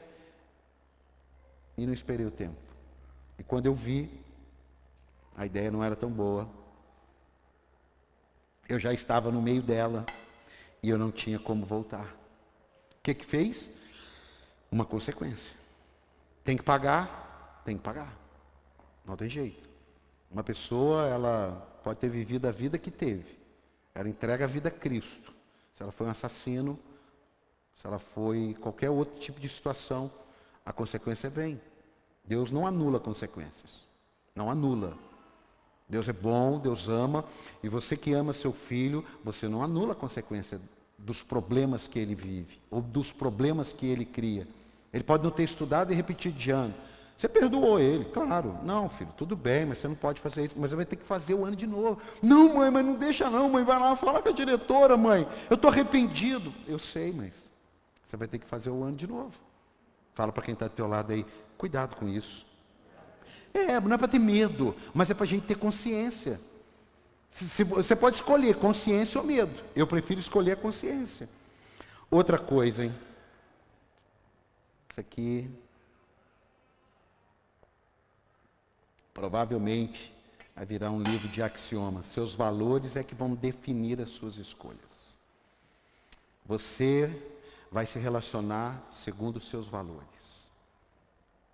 e 1.75 1.87
não 1.87 1.95
esperei 1.95 2.27
o 2.27 2.31
tempo. 2.31 2.61
E 3.39 3.43
quando 3.43 3.65
eu 3.65 3.75
vi, 3.75 4.11
a 5.35 5.47
ideia 5.47 5.71
não 5.71 5.83
era 5.83 5.97
tão 5.97 6.11
boa. 6.11 6.47
Eu 8.69 8.79
já 8.79 8.93
estava 8.93 9.33
no 9.33 9.41
meio 9.41 9.63
dela 9.63 10.05
e 10.83 10.89
eu 10.89 10.99
não 10.99 11.11
tinha 11.11 11.39
como 11.39 11.65
voltar. 11.65 12.07
O 12.93 13.03
que 13.03 13.15
que 13.15 13.25
fez? 13.25 13.71
Uma 14.71 14.85
consequência. 14.85 15.57
Tem 16.45 16.57
que 16.57 16.63
pagar, 16.63 17.63
tem 17.65 17.77
que 17.77 17.83
pagar. 17.83 18.17
Não 19.05 19.17
tem 19.17 19.29
jeito. 19.29 19.69
Uma 20.31 20.45
pessoa, 20.45 21.07
ela 21.09 21.81
pode 21.83 21.99
ter 21.99 22.09
vivido 22.09 22.47
a 22.47 22.51
vida 22.51 22.79
que 22.79 22.91
teve. 22.91 23.39
Ela 23.95 24.09
entrega 24.09 24.45
a 24.45 24.49
vida 24.49 24.69
a 24.69 24.73
Cristo. 24.73 25.33
Se 25.75 25.83
ela 25.83 25.93
foi 25.93 26.07
um 26.07 26.11
assassino, 26.11 26.79
se 27.75 27.87
ela 27.87 27.99
foi 27.99 28.57
qualquer 28.61 28.91
outro 28.91 29.19
tipo 29.19 29.41
de 29.41 29.49
situação, 29.49 30.11
a 30.65 30.73
consequência 30.73 31.29
vem. 31.29 31.61
Deus 32.25 32.51
não 32.51 32.67
anula 32.67 33.01
consequências. 33.01 33.89
Não 34.35 34.51
anula. 34.51 34.97
Deus 35.91 36.09
é 36.09 36.13
bom, 36.13 36.61
Deus 36.61 36.89
ama, 36.89 37.25
e 37.63 37.69
você 37.69 37.97
que 37.97 38.13
ama 38.13 38.33
seu 38.33 38.53
filho, 38.53 39.05
você 39.25 39.49
não 39.49 39.63
anula 39.63 39.93
a 39.93 39.97
consequência 39.97 40.61
dos 40.97 41.23
problemas 41.23 41.89
que 41.89 41.99
ele 41.99 42.15
vive, 42.15 42.61
ou 42.71 42.81
dos 42.81 43.13
problemas 43.13 43.73
que 43.73 43.87
ele 43.87 44.05
cria. 44.05 44.47
Ele 44.93 45.03
pode 45.03 45.25
não 45.25 45.31
ter 45.31 45.43
estudado 45.43 45.93
e 45.93 45.97
repetir 45.97 46.31
de 46.31 46.51
ano. 46.51 46.75
Você 47.17 47.29
perdoou 47.29 47.79
ele, 47.79 48.07
claro. 48.07 48.57
Não, 48.63 48.89
filho, 48.89 49.13
tudo 49.17 49.37
bem, 49.37 49.67
mas 49.67 49.79
você 49.79 49.89
não 49.89 49.95
pode 49.95 50.21
fazer 50.21 50.47
isso. 50.47 50.55
Mas 50.59 50.71
você 50.71 50.77
vai 50.77 50.87
ter 50.87 50.97
que 50.97 51.05
fazer 51.05 51.35
o 51.35 51.45
ano 51.45 51.55
de 51.55 51.67
novo. 51.67 52.01
Não, 52.23 52.55
mãe, 52.55 52.71
mas 52.71 52.85
não 52.85 52.95
deixa 52.95 53.29
não, 53.29 53.51
mãe. 53.51 53.63
Vai 53.63 53.79
lá, 53.79 53.95
fala 53.95 54.23
com 54.23 54.31
a 54.31 54.33
diretora, 54.33 54.97
mãe. 54.97 55.29
Eu 55.51 55.57
estou 55.57 55.71
arrependido. 55.71 56.53
Eu 56.67 56.79
sei, 56.79 57.13
mas 57.13 57.35
você 58.03 58.17
vai 58.17 58.27
ter 58.27 58.39
que 58.39 58.47
fazer 58.47 58.71
o 58.71 58.83
ano 58.83 58.97
de 58.97 59.07
novo. 59.07 59.33
Fala 60.15 60.33
para 60.33 60.43
quem 60.43 60.55
está 60.55 60.67
do 60.67 60.73
teu 60.73 60.87
lado 60.87 61.13
aí, 61.13 61.27
cuidado 61.59 61.95
com 61.95 62.09
isso. 62.09 62.47
É, 63.53 63.81
não 63.81 63.95
é 63.95 63.99
para 63.99 64.09
ter 64.09 64.19
medo, 64.19 64.77
mas 64.95 65.11
é 65.11 65.15
para 65.15 65.25
a 65.25 65.29
gente 65.29 65.47
ter 65.47 65.57
consciência. 65.57 66.41
Você 67.33 67.95
pode 67.95 68.17
escolher 68.17 68.57
consciência 68.57 69.21
ou 69.21 69.27
medo. 69.27 69.63
Eu 69.75 69.87
prefiro 69.87 70.21
escolher 70.21 70.53
a 70.53 70.57
consciência. 70.57 71.29
Outra 72.11 72.39
coisa, 72.39 72.85
hein? 72.85 72.95
Isso 74.91 75.01
aqui. 75.01 75.49
Provavelmente 79.15 80.13
vai 80.55 80.67
virar 80.67 80.91
um 80.91 81.03
livro 81.03 81.29
de 81.29 81.43
axiomas. 81.43 82.07
Seus 82.07 82.35
valores 82.35 82.97
é 82.97 83.03
que 83.03 83.15
vão 83.15 83.35
definir 83.35 84.01
as 84.01 84.11
suas 84.11 84.37
escolhas. 84.37 84.79
Você 86.45 87.09
vai 87.71 87.87
se 87.87 87.99
relacionar 87.99 88.83
segundo 88.93 89.37
os 89.37 89.49
seus 89.49 89.67
valores. 89.69 90.20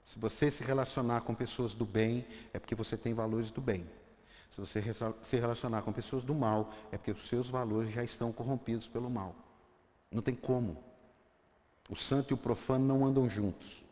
Se 0.07 0.21
você 0.21 0.51
se 0.53 0.63
relacionar 0.63 1.23
com 1.23 1.35
pessoas 1.35 1.75
do 1.75 1.85
bem, 1.85 2.25
é 2.55 2.61
porque 2.61 2.77
você 2.77 2.97
tem 2.97 3.13
valores 3.13 3.51
do 3.51 3.61
bem. 3.61 3.85
Se 4.49 4.61
você 4.61 4.81
se 5.23 5.37
relacionar 5.37 5.83
com 5.83 5.93
pessoas 5.93 6.25
do 6.25 6.33
mal, 6.33 6.73
é 6.93 6.97
porque 6.97 7.11
os 7.11 7.27
seus 7.27 7.51
valores 7.51 7.93
já 7.93 8.05
estão 8.05 8.33
corrompidos 8.33 8.87
pelo 8.87 9.11
mal. 9.11 9.35
Não 10.11 10.23
tem 10.23 10.35
como. 10.35 10.83
O 11.91 11.97
santo 11.97 12.33
e 12.33 12.35
o 12.35 12.39
profano 12.39 12.87
não 12.87 13.05
andam 13.05 13.29
juntos. 13.29 13.85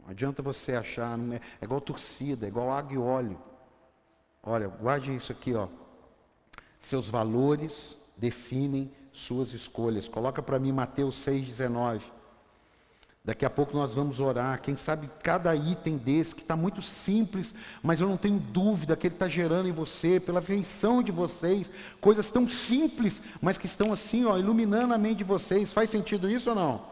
Não 0.00 0.10
adianta 0.10 0.42
você 0.42 0.74
achar, 0.74 1.18
é, 1.18 1.40
é 1.60 1.64
igual 1.64 1.80
torcida, 1.82 2.46
é 2.46 2.48
igual 2.48 2.72
água 2.72 2.94
e 2.94 2.98
óleo. 2.98 3.38
Olha, 4.42 4.68
guarde 4.68 5.14
isso 5.14 5.30
aqui, 5.30 5.54
ó. 5.54 5.68
Seus 6.80 7.08
valores 7.08 7.96
definem 8.16 8.90
suas 9.12 9.52
escolhas. 9.52 10.08
Coloca 10.08 10.42
para 10.42 10.58
mim 10.58 10.72
Mateus 10.72 11.16
6,19. 11.24 12.02
Daqui 13.24 13.44
a 13.44 13.50
pouco 13.50 13.76
nós 13.76 13.94
vamos 13.94 14.18
orar. 14.18 14.60
Quem 14.60 14.76
sabe 14.76 15.08
cada 15.22 15.54
item 15.54 15.96
desse, 15.96 16.34
que 16.34 16.42
está 16.42 16.56
muito 16.56 16.82
simples, 16.82 17.54
mas 17.80 18.00
eu 18.00 18.08
não 18.08 18.16
tenho 18.16 18.40
dúvida 18.40 18.96
que 18.96 19.06
ele 19.06 19.14
está 19.14 19.28
gerando 19.28 19.68
em 19.68 19.72
você, 19.72 20.18
pela 20.18 20.42
feição 20.42 21.02
de 21.02 21.12
vocês, 21.12 21.70
coisas 22.00 22.30
tão 22.32 22.48
simples, 22.48 23.22
mas 23.40 23.56
que 23.56 23.66
estão 23.66 23.92
assim, 23.92 24.24
ó, 24.24 24.36
iluminando 24.36 24.92
a 24.92 24.98
mente 24.98 25.18
de 25.18 25.24
vocês. 25.24 25.72
Faz 25.72 25.88
sentido 25.88 26.28
isso 26.28 26.50
ou 26.50 26.56
não? 26.56 26.82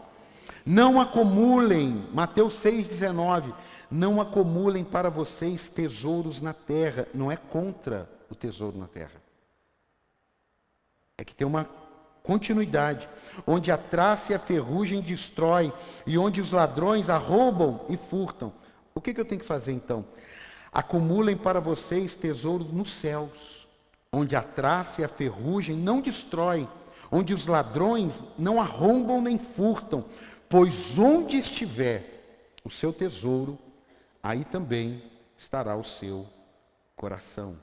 Não 0.65 1.01
acumulem, 1.01 2.07
Mateus 2.13 2.55
6,19. 2.55 3.53
Não 3.91 4.21
acumulem 4.21 4.85
para 4.85 5.11
vocês 5.11 5.69
tesouros 5.69 6.41
na 6.41 6.53
terra. 6.53 7.09
Não 7.13 7.33
é 7.33 7.37
contra 7.37 8.09
o 8.31 8.37
tesouro 8.37 8.79
na 8.79 8.87
terra. 8.87 9.21
É 11.19 11.25
que 11.25 11.35
tem 11.35 11.45
uma 11.45 11.69
continuidade, 12.31 13.09
onde 13.45 13.73
a 13.73 13.77
traça 13.77 14.31
e 14.31 14.35
a 14.37 14.39
ferrugem 14.39 15.01
destrói 15.01 15.73
e 16.07 16.17
onde 16.17 16.41
os 16.41 16.53
ladrões 16.53 17.11
arrombam 17.11 17.85
e 17.89 17.97
furtam. 17.97 18.53
O 18.95 19.01
que, 19.01 19.13
que 19.13 19.21
eu 19.21 19.25
tenho 19.25 19.41
que 19.41 19.47
fazer 19.47 19.73
então? 19.73 20.05
Acumulem 20.73 21.37
para 21.37 21.59
vocês 21.59 22.15
tesouro 22.15 22.63
nos 22.63 22.93
céus, 22.93 23.67
onde 24.13 24.37
a 24.37 24.43
traça 24.43 25.01
e 25.01 25.05
a 25.05 25.09
ferrugem 25.09 25.77
não 25.77 26.01
destroem, 26.01 26.69
onde 27.11 27.35
os 27.35 27.47
ladrões 27.47 28.23
não 28.39 28.61
arrombam 28.61 29.21
nem 29.21 29.37
furtam, 29.37 30.05
pois 30.49 30.97
onde 30.97 31.37
estiver 31.37 32.55
o 32.63 32.71
seu 32.71 32.93
tesouro, 32.93 33.59
aí 34.23 34.45
também 34.45 35.03
estará 35.37 35.75
o 35.75 35.83
seu 35.83 36.29
coração. 36.95 37.57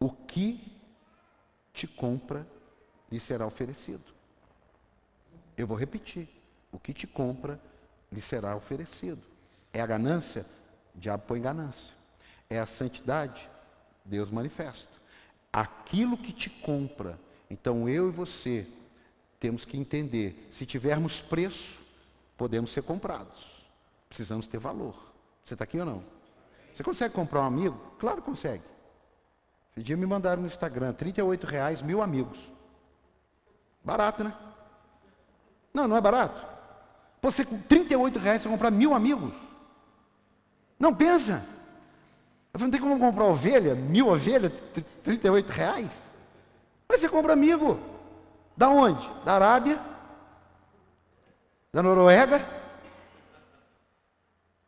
O 0.00 0.08
que 0.08 0.72
te 1.74 1.86
compra 1.86 2.55
lhe 3.10 3.20
será 3.20 3.46
oferecido. 3.46 4.04
Eu 5.56 5.66
vou 5.66 5.76
repetir: 5.76 6.28
o 6.72 6.78
que 6.78 6.92
te 6.92 7.06
compra 7.06 7.60
lhe 8.12 8.20
será 8.20 8.54
oferecido. 8.54 9.22
É 9.72 9.80
a 9.80 9.86
ganância? 9.86 10.46
Diabo 10.94 11.24
põe 11.26 11.40
ganância. 11.40 11.94
É 12.48 12.58
a 12.58 12.66
santidade? 12.66 13.48
Deus 14.04 14.30
manifesta. 14.30 14.92
Aquilo 15.52 16.16
que 16.16 16.32
te 16.32 16.48
compra. 16.48 17.18
Então 17.50 17.88
eu 17.88 18.08
e 18.08 18.12
você 18.12 18.66
temos 19.38 19.64
que 19.64 19.76
entender: 19.76 20.48
se 20.50 20.66
tivermos 20.66 21.20
preço, 21.20 21.80
podemos 22.36 22.70
ser 22.70 22.82
comprados. 22.82 23.46
Precisamos 24.08 24.46
ter 24.46 24.58
valor. 24.58 25.12
Você 25.44 25.54
está 25.54 25.64
aqui 25.64 25.78
ou 25.78 25.86
não? 25.86 26.04
Você 26.72 26.82
consegue 26.82 27.14
comprar 27.14 27.40
um 27.40 27.46
amigo? 27.46 27.78
Claro 27.98 28.18
que 28.18 28.22
consegue. 28.22 28.62
Esse 29.74 29.84
dia 29.84 29.96
me 29.96 30.06
mandaram 30.06 30.42
no 30.42 30.48
Instagram, 30.48 30.92
38 30.92 31.46
reais, 31.46 31.82
mil 31.82 32.02
amigos. 32.02 32.38
Barato, 33.86 34.24
né? 34.24 34.34
Não, 35.72 35.86
não 35.86 35.96
é 35.96 36.00
barato. 36.00 36.44
Você 37.22 37.44
com 37.44 37.56
38 37.56 38.18
reais 38.18 38.42
você 38.42 38.48
comprar 38.48 38.72
mil 38.72 38.92
amigos. 38.92 39.32
Não 40.76 40.92
pensa. 40.92 41.46
Eu 42.52 42.58
não 42.58 42.70
tem 42.70 42.80
como 42.80 42.98
comprar 42.98 43.26
ovelha, 43.26 43.76
mil 43.76 44.08
ovelhas, 44.08 44.52
38 45.04 45.48
reais. 45.50 45.96
Mas 46.88 47.00
você 47.00 47.08
compra 47.08 47.34
amigo. 47.34 47.78
Da 48.56 48.68
onde? 48.68 49.08
Da 49.24 49.34
Arábia? 49.34 49.80
Da 51.72 51.80
Noruega? 51.80 52.44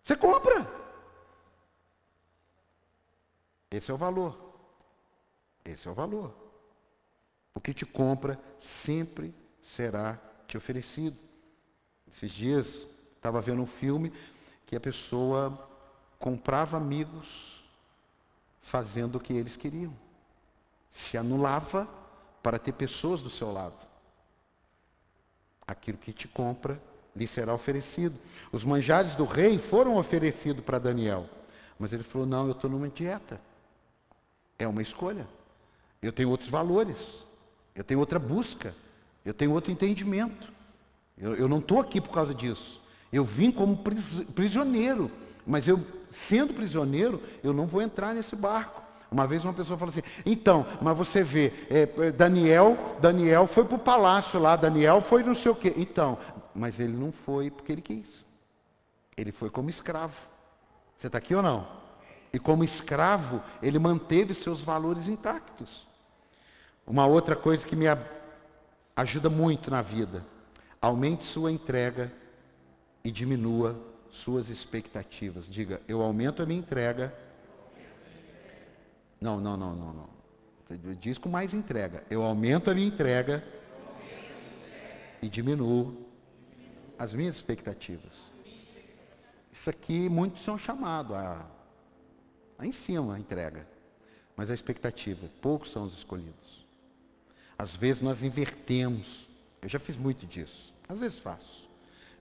Você 0.04 0.14
compra. 0.14 0.64
Esse 3.68 3.90
é 3.90 3.94
o 3.94 3.96
valor. 3.96 4.38
Esse 5.64 5.88
é 5.88 5.90
o 5.90 5.94
valor. 5.94 6.47
O 7.54 7.60
que 7.60 7.74
te 7.74 7.84
compra 7.84 8.38
sempre 8.60 9.34
será 9.62 10.18
te 10.46 10.56
oferecido. 10.56 11.16
Esses 12.10 12.30
dias 12.30 12.86
estava 13.16 13.40
vendo 13.40 13.62
um 13.62 13.66
filme 13.66 14.12
que 14.66 14.76
a 14.76 14.80
pessoa 14.80 15.66
comprava 16.18 16.76
amigos 16.76 17.62
fazendo 18.60 19.16
o 19.16 19.20
que 19.20 19.32
eles 19.32 19.56
queriam. 19.56 19.92
Se 20.90 21.16
anulava 21.16 21.88
para 22.42 22.58
ter 22.58 22.72
pessoas 22.72 23.20
do 23.20 23.30
seu 23.30 23.52
lado. 23.52 23.86
Aquilo 25.66 25.98
que 25.98 26.12
te 26.12 26.26
compra 26.26 26.80
lhe 27.14 27.26
será 27.26 27.52
oferecido. 27.52 28.18
Os 28.50 28.64
manjares 28.64 29.14
do 29.14 29.24
rei 29.24 29.58
foram 29.58 29.96
oferecidos 29.96 30.64
para 30.64 30.78
Daniel. 30.78 31.28
Mas 31.78 31.92
ele 31.92 32.02
falou: 32.02 32.26
Não, 32.26 32.46
eu 32.46 32.52
estou 32.52 32.70
numa 32.70 32.88
dieta. 32.88 33.40
É 34.58 34.66
uma 34.66 34.82
escolha. 34.82 35.28
Eu 36.00 36.12
tenho 36.12 36.30
outros 36.30 36.48
valores 36.48 37.26
eu 37.78 37.84
tenho 37.84 38.00
outra 38.00 38.18
busca, 38.18 38.74
eu 39.24 39.32
tenho 39.32 39.52
outro 39.52 39.70
entendimento. 39.70 40.52
Eu, 41.16 41.36
eu 41.36 41.48
não 41.48 41.60
estou 41.60 41.78
aqui 41.78 42.00
por 42.00 42.10
causa 42.10 42.34
disso. 42.34 42.82
Eu 43.12 43.22
vim 43.22 43.52
como 43.52 43.84
prisioneiro, 44.34 45.08
mas 45.46 45.68
eu, 45.68 45.86
sendo 46.08 46.52
prisioneiro, 46.52 47.22
eu 47.40 47.52
não 47.52 47.68
vou 47.68 47.80
entrar 47.80 48.12
nesse 48.12 48.34
barco. 48.34 48.82
Uma 49.08 49.28
vez 49.28 49.44
uma 49.44 49.54
pessoa 49.54 49.78
falou 49.78 49.92
assim: 49.92 50.02
então, 50.26 50.66
mas 50.82 50.98
você 50.98 51.22
vê, 51.22 51.52
é, 51.70 52.10
Daniel, 52.10 52.96
Daniel 53.00 53.46
foi 53.46 53.64
para 53.64 53.76
o 53.76 53.78
palácio 53.78 54.40
lá, 54.40 54.56
Daniel 54.56 55.00
foi 55.00 55.22
não 55.22 55.36
sei 55.36 55.52
o 55.52 55.54
quê. 55.54 55.72
Então, 55.76 56.18
mas 56.52 56.80
ele 56.80 56.94
não 56.94 57.12
foi 57.12 57.48
porque 57.48 57.70
ele 57.70 57.80
quis. 57.80 58.26
Ele 59.16 59.30
foi 59.30 59.50
como 59.50 59.70
escravo. 59.70 60.16
Você 60.98 61.06
está 61.06 61.18
aqui 61.18 61.32
ou 61.32 61.42
não? 61.42 61.64
E 62.32 62.40
como 62.40 62.64
escravo, 62.64 63.40
ele 63.62 63.78
manteve 63.78 64.34
seus 64.34 64.62
valores 64.62 65.06
intactos. 65.06 65.87
Uma 66.88 67.06
outra 67.06 67.36
coisa 67.36 67.66
que 67.66 67.76
me 67.76 67.84
ajuda 68.96 69.28
muito 69.28 69.70
na 69.70 69.82
vida: 69.82 70.24
aumente 70.80 71.22
sua 71.22 71.52
entrega 71.52 72.10
e 73.04 73.10
diminua 73.10 73.78
suas 74.10 74.48
expectativas. 74.48 75.46
Diga, 75.46 75.82
eu 75.86 76.00
aumento 76.00 76.42
a 76.42 76.46
minha 76.46 76.58
entrega. 76.58 77.14
Não, 79.20 79.38
não, 79.38 79.54
não, 79.54 79.74
não, 79.74 79.92
não. 79.92 80.08
Diz 80.98 81.18
com 81.18 81.28
mais 81.28 81.52
entrega. 81.52 82.04
Eu 82.08 82.22
aumento 82.22 82.70
a 82.70 82.74
minha 82.74 82.86
entrega 82.86 83.44
e 85.20 85.28
diminuo 85.28 86.06
as 86.98 87.12
minhas 87.12 87.36
expectativas. 87.36 88.14
Isso 89.52 89.68
aqui 89.68 90.08
muitos 90.08 90.42
são 90.42 90.56
chamados 90.56 91.14
a, 91.14 91.44
a 92.58 92.66
em 92.66 92.72
cima 92.72 93.14
a 93.14 93.18
entrega, 93.18 93.66
mas 94.34 94.50
a 94.50 94.54
expectativa, 94.54 95.28
poucos 95.42 95.70
são 95.70 95.84
os 95.84 95.92
escolhidos. 95.94 96.67
Às 97.58 97.74
vezes 97.74 98.00
nós 98.00 98.22
invertemos. 98.22 99.28
Eu 99.60 99.68
já 99.68 99.80
fiz 99.80 99.96
muito 99.96 100.24
disso. 100.24 100.72
Às 100.88 101.00
vezes 101.00 101.18
faço. 101.18 101.68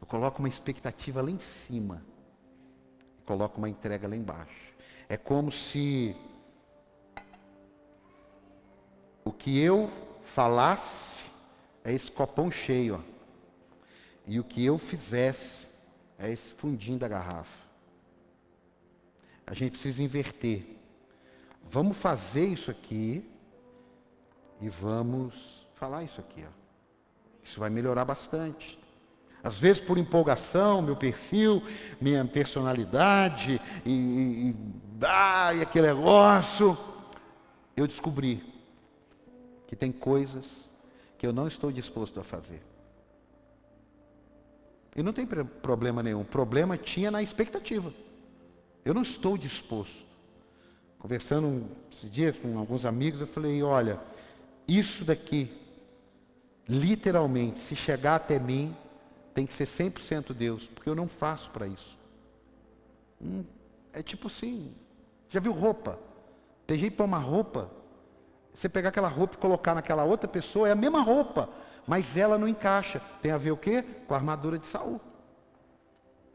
Eu 0.02 0.08
coloco 0.08 0.40
uma 0.40 0.50
expectativa 0.50 1.22
lá 1.22 1.30
em 1.30 1.38
cima. 1.40 2.04
Coloco 3.24 3.60
uma 3.60 3.70
entrega 3.70 4.08
lá 4.08 4.16
embaixo. 4.16 4.74
É 5.08 5.16
como 5.16 5.52
se 5.52 6.16
o 9.24 9.32
que 9.32 9.60
eu 9.60 9.92
falasse 10.24 11.26
é 11.84 11.94
esse 11.94 12.12
copão 12.12 12.50
cheio. 12.50 12.96
Ó. 12.96 13.18
E 14.26 14.40
o 14.40 14.44
que 14.44 14.66
eu 14.66 14.78
fizesse 14.78 15.68
é 16.18 16.32
esse 16.32 16.52
fundinho 16.54 16.98
da 16.98 17.08
garrafa. 17.08 17.68
A 19.46 19.54
gente 19.54 19.74
precisa 19.74 20.02
inverter. 20.02 20.66
Vamos 21.70 21.96
fazer 21.96 22.46
isso 22.46 22.72
aqui 22.72 23.24
e 24.62 24.70
vamos 24.70 25.68
falar 25.76 26.04
isso 26.04 26.20
aqui. 26.20 26.44
Ó. 26.44 26.52
Isso 27.44 27.60
vai 27.60 27.70
melhorar 27.70 28.06
bastante. 28.06 28.80
Às 29.44 29.58
vezes 29.58 29.80
por 29.80 29.98
empolgação, 29.98 30.82
meu 30.82 30.96
perfil, 30.96 31.64
minha 32.02 32.26
personalidade 32.26 33.62
e, 33.86 33.92
e, 33.92 34.56
ah, 35.02 35.54
e 35.54 35.62
aquele 35.62 35.88
negócio, 35.88 36.78
eu 37.76 37.88
descobri 37.88 38.44
que 39.68 39.76
tem 39.76 39.92
coisas 39.92 40.46
que 41.18 41.26
eu 41.26 41.32
não 41.32 41.48
estou 41.48 41.72
disposto 41.72 42.20
a 42.20 42.24
fazer. 42.24 42.62
E 44.96 45.04
não 45.04 45.14
tem 45.14 45.28
problema 45.28 46.02
nenhum. 46.02 46.24
Problema 46.24 46.76
tinha 46.76 47.12
na 47.12 47.22
expectativa. 47.22 47.94
Eu 48.84 48.96
não 48.96 49.04
estou 49.04 49.38
disposto. 49.38 50.06
Conversando 50.98 51.70
esse 51.92 52.10
dia 52.10 52.34
com 52.34 52.58
alguns 52.58 52.84
amigos, 52.84 53.22
eu 53.22 53.28
falei: 53.28 53.62
olha, 53.62 54.00
isso 54.68 55.06
daqui, 55.06 55.52
literalmente, 56.68 57.60
se 57.60 57.76
chegar 57.76 58.16
até 58.16 58.38
mim, 58.38 58.76
tem 59.34 59.46
que 59.46 59.54
ser 59.54 59.66
100% 59.66 60.34
Deus, 60.34 60.68
porque 60.68 60.90
eu 60.90 60.96
não 60.96 61.08
faço 61.08 61.50
para 61.52 61.68
isso. 61.68 61.98
Hum, 63.22 63.44
é 63.94 64.02
tipo 64.02 64.28
assim, 64.28 64.74
já 65.30 65.40
viu 65.40 65.52
roupa? 65.52 66.00
Tem 66.66 66.78
jeito 66.78 66.96
para 66.96 67.06
uma 67.06 67.20
roupa, 67.20 67.72
você 68.54 68.68
pegar 68.68 68.90
aquela 68.90 69.08
roupa 69.08 69.36
e 69.36 69.38
colocar 69.38 69.76
naquela 69.76 70.04
outra 70.04 70.28
pessoa, 70.28 70.68
é 70.68 70.72
a 70.72 70.76
mesma 70.76 71.02
roupa, 71.02 71.50
mas 71.86 72.18
ela 72.18 72.38
não 72.38 72.48
encaixa. 72.48 73.02
Tem 73.22 73.32
a 73.32 73.38
ver 73.38 73.52
o 73.52 73.58
quê? 73.58 73.84
Com 74.08 74.14
a 74.14 74.18
armadura 74.18 74.58
de 74.58 74.68
Saul. 74.68 75.00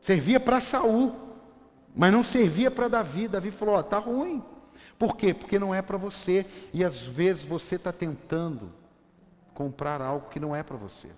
Servia 0.01 0.41
para 0.41 0.61
Saul, 0.61 1.15
mas 1.95 2.13
não 2.13 2.25
servia 2.25 2.71
para 2.71 2.89
Davi. 2.89 3.29
Davi 3.29 3.51
falou: 3.51 3.75
ó, 3.75 3.83
tá 3.83 3.99
ruim. 3.99 4.43
Por 4.99 5.17
quê? 5.17 5.35
Porque 5.35 5.59
não 5.59 5.75
é 5.75 5.83
para 5.83 5.97
você. 5.97 6.47
E 6.73 6.85
às 6.85 7.03
vezes 7.03 7.43
você 7.43 7.77
está 7.77 7.93
tentando 7.93 8.73
comprar 9.55 10.01
algo 10.01 10.29
que 10.29 10.41
não 10.41 10.55
é 10.55 10.63
para 10.63 10.77
você. 10.77 11.09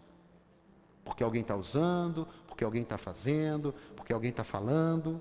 Porque 1.05 1.23
alguém 1.23 1.43
está 1.43 1.55
usando, 1.55 2.27
porque 2.47 2.65
alguém 2.65 2.83
está 2.83 2.97
fazendo, 2.97 3.75
porque 3.95 4.13
alguém 4.13 4.31
está 4.31 4.45
falando. 4.45 5.21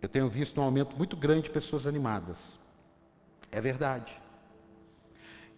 Eu 0.00 0.08
tenho 0.08 0.28
visto 0.28 0.60
um 0.60 0.64
aumento 0.64 0.96
muito 0.96 1.16
grande 1.16 1.42
de 1.44 1.50
pessoas 1.50 1.86
animadas. 1.86 2.58
É 3.50 3.60
verdade. 3.60 4.18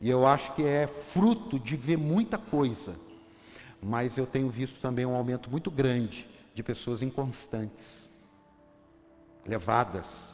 E 0.00 0.11
eu 0.11 0.26
acho 0.26 0.53
que 0.55 0.64
é 0.64 0.86
fruto 0.86 1.59
de 1.59 1.76
ver 1.76 1.96
muita 1.96 2.38
coisa. 2.38 2.96
Mas 3.80 4.16
eu 4.16 4.26
tenho 4.26 4.48
visto 4.48 4.80
também 4.80 5.05
um 5.05 5.14
aumento 5.14 5.50
muito 5.50 5.70
grande 5.70 6.26
de 6.55 6.62
pessoas 6.62 7.03
inconstantes, 7.03 8.11
levadas, 9.44 10.31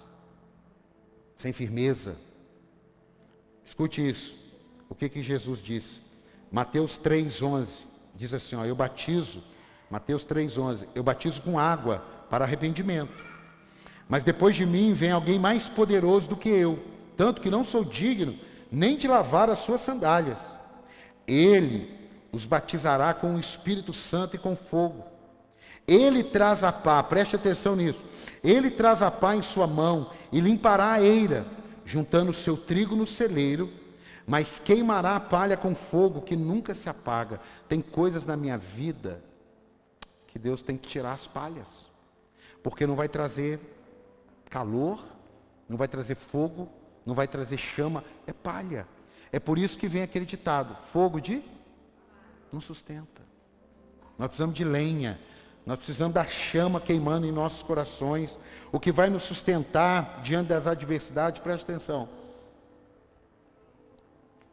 sem 1.39 1.53
firmeza. 1.53 2.16
Escute 3.64 4.07
isso. 4.07 4.36
O 4.89 4.95
que 4.95 5.09
que 5.09 5.22
Jesus 5.22 5.62
disse? 5.62 6.01
Mateus 6.51 6.99
3:11 6.99 7.84
diz 8.14 8.34
assim, 8.34 8.57
ó, 8.57 8.64
eu 8.64 8.74
batizo, 8.74 9.43
Mateus 9.89 10.26
3:11, 10.26 10.86
eu 10.95 11.03
batizo 11.03 11.41
com 11.43 11.59
água 11.59 12.05
para 12.28 12.45
arrependimento. 12.45 13.24
Mas 14.09 14.24
depois 14.24 14.57
de 14.57 14.66
mim 14.66 14.93
vem 14.93 15.12
alguém 15.12 15.39
mais 15.39 15.68
poderoso 15.68 16.28
do 16.28 16.36
que 16.36 16.49
eu, 16.49 16.82
tanto 17.16 17.41
que 17.41 17.51
não 17.51 17.64
sou 17.64 17.84
digno 17.84 18.39
nem 18.70 18.97
de 18.99 19.07
lavar 19.07 19.49
as 19.49 19.61
suas 19.61 19.80
sandálias. 19.80 20.39
Ele 21.26 21.97
os 22.32 22.45
batizará 22.45 23.14
com 23.14 23.34
o 23.34 23.41
Espírito 23.41 23.93
Santo 23.93 24.36
e 24.36 24.39
com 24.39 24.57
fogo. 24.57 25.05
Ele 25.89 26.22
traz 26.22 26.62
a 26.62 26.70
pá, 26.70 27.03
preste 27.03 27.34
atenção 27.34 27.74
nisso. 27.74 28.05
Ele 28.45 28.70
traz 28.70 29.01
a 29.01 29.11
pá 29.11 29.34
em 29.34 29.41
sua 29.41 29.66
mão 29.66 30.12
e 30.30 30.39
limpará 30.39 30.93
a 30.93 31.03
eira, 31.03 31.47
juntando 31.86 32.30
o 32.30 32.34
seu 32.34 32.59
trigo 32.59 32.95
no 32.95 33.07
celeiro, 33.07 33.72
mas 34.26 34.59
queimará 34.59 35.16
a 35.16 35.20
palha 35.20 35.57
com 35.57 35.74
fogo 35.74 36.20
que 36.20 36.36
nunca 36.36 36.74
se 36.74 36.91
apaga. 36.91 37.41
Tem 37.66 37.80
coisas 37.80 38.26
na 38.26 38.36
minha 38.36 38.59
vida 38.59 39.24
que 40.26 40.39
Deus 40.39 40.61
tem 40.61 40.76
que 40.76 40.86
tirar 40.86 41.14
as 41.14 41.26
palhas, 41.26 41.66
porque 42.62 42.86
não 42.86 42.95
vai 42.95 43.09
trazer 43.09 43.59
calor, 44.51 45.03
não 45.66 45.78
vai 45.78 45.89
trazer 45.89 46.14
fogo, 46.14 46.68
não 47.07 47.14
vai 47.14 47.26
trazer 47.26 47.57
chama, 47.57 48.05
é 48.26 48.32
palha. 48.34 48.86
É 49.32 49.41
por 49.41 49.59
isso 49.59 49.78
que 49.78 49.89
vem 49.89 50.03
aquele 50.03 50.26
ditado: 50.26 50.76
fogo 50.93 51.18
de 51.18 51.43
não 52.53 52.61
sustenta. 52.61 53.22
Nós 54.18 54.28
precisamos 54.28 54.55
de 54.55 54.64
lenha, 54.64 55.18
nós 55.65 55.77
precisamos 55.77 56.15
da 56.15 56.25
chama 56.25 56.81
queimando 56.81 57.27
em 57.27 57.33
nossos 57.33 57.63
corações. 57.63 58.39
O 58.73 58.81
que 58.81 58.91
vai 58.91 59.11
nos 59.11 59.23
sustentar 59.23 60.23
diante 60.23 60.49
das 60.49 60.67
adversidades, 60.67 61.43
preste 61.43 61.63
atenção. 61.63 62.09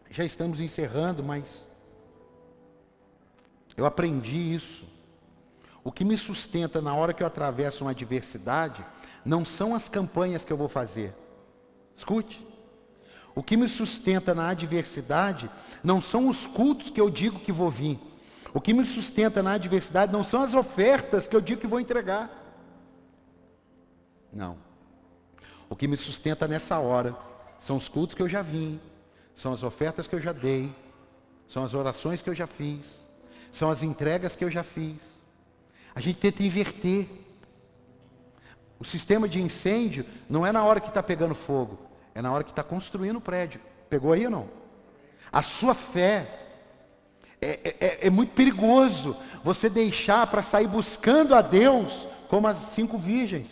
Já 0.10 0.24
estamos 0.24 0.60
encerrando, 0.60 1.24
mas 1.24 1.66
eu 3.78 3.86
aprendi 3.86 4.53
isso. 4.53 4.86
O 5.84 5.91
que 5.91 6.03
me 6.03 6.18
sustenta 6.18 6.82
na 6.82 6.95
hora 6.95 7.14
que 7.14 7.22
eu 7.22 7.28
atravesso 7.28 7.84
uma 7.84 7.91
adversidade 7.91 8.84
não 9.24 9.45
são 9.45 9.76
as 9.76 9.88
campanhas 9.88 10.43
que 10.43 10.51
eu 10.51 10.58
vou 10.58 10.68
fazer. 10.68 11.14
Escute. 11.95 12.45
O 13.36 13.43
que 13.43 13.58
me 13.58 13.68
sustenta 13.68 14.34
na 14.34 14.49
adversidade 14.49 15.49
não 15.84 16.01
são 16.01 16.30
os 16.30 16.45
cultos 16.45 16.89
que 16.89 17.01
eu 17.01 17.10
digo 17.10 17.39
que 17.39 17.51
vou 17.51 17.70
vir. 17.70 17.99
O 18.56 18.62
que 18.62 18.74
me 18.74 18.86
sustenta 18.86 19.43
na 19.43 19.56
adversidade 19.56 20.14
não 20.14 20.24
são 20.24 20.41
as 20.41 20.53
ofertas 20.53 21.28
que 21.28 21.36
eu 21.36 21.41
digo 21.41 21.60
que 21.60 21.68
vou 21.68 21.78
entregar. 21.78 22.32
Não. 24.32 24.56
O 25.70 25.76
que 25.76 25.89
me 25.89 25.97
sustenta 25.97 26.47
nessa 26.47 26.80
hora 26.80 27.14
são 27.60 27.76
os 27.76 27.89
cultos 27.89 28.16
que 28.16 28.22
eu 28.22 28.30
já 28.30 28.41
vim, 28.41 28.80
são 29.36 29.51
as 29.51 29.62
ofertas 29.62 30.08
que 30.08 30.16
eu 30.16 30.22
já 30.22 30.32
dei, 30.32 30.74
são 31.45 31.66
as 31.66 31.74
orações 31.74 32.22
que 32.22 32.30
eu 32.30 32.34
já 32.34 32.47
fiz, 32.47 33.06
são 33.51 33.70
as 33.70 33.84
entregas 33.84 34.38
que 34.38 34.45
eu 34.45 34.49
já 34.49 34.64
fiz. 34.64 35.01
A 35.93 35.99
gente 35.99 36.20
tenta 36.20 36.41
inverter. 36.41 37.10
O 38.80 38.86
sistema 38.86 39.28
de 39.28 39.41
incêndio 39.41 40.06
não 40.30 40.45
é 40.45 40.53
na 40.53 40.64
hora 40.64 40.80
que 40.80 40.88
está 40.88 41.03
pegando 41.03 41.36
fogo, 41.36 41.78
é 42.14 42.22
na 42.22 42.32
hora 42.32 42.43
que 42.45 42.51
está 42.51 42.64
construindo 42.64 43.18
o 43.18 43.22
prédio. 43.22 43.60
Pegou 43.89 44.14
aí 44.14 44.24
ou 44.24 44.32
não? 44.32 44.49
A 45.30 45.41
sua 45.41 45.74
fé 45.74 46.44
é, 47.45 47.59
é, 47.63 47.75
é, 47.79 48.07
é 48.07 48.09
muito 48.09 48.33
perigoso 48.33 49.15
você 49.43 49.69
deixar 49.69 50.25
para 50.25 50.41
sair 50.41 50.67
buscando 50.67 51.35
a 51.35 51.41
Deus 51.41 52.07
como 52.27 52.47
as 52.47 52.57
cinco 52.57 52.97
virgens, 52.97 53.47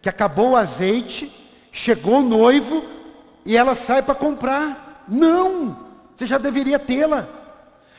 que 0.00 0.08
acabou 0.08 0.50
o 0.50 0.56
azeite, 0.56 1.32
chegou 1.72 2.20
o 2.20 2.22
noivo 2.22 2.84
e 3.44 3.56
ela 3.56 3.74
sai 3.74 4.00
para 4.02 4.14
comprar. 4.14 5.04
Não! 5.08 5.90
Você 6.14 6.26
já 6.26 6.38
deveria 6.38 6.78
tê-la. 6.78 7.26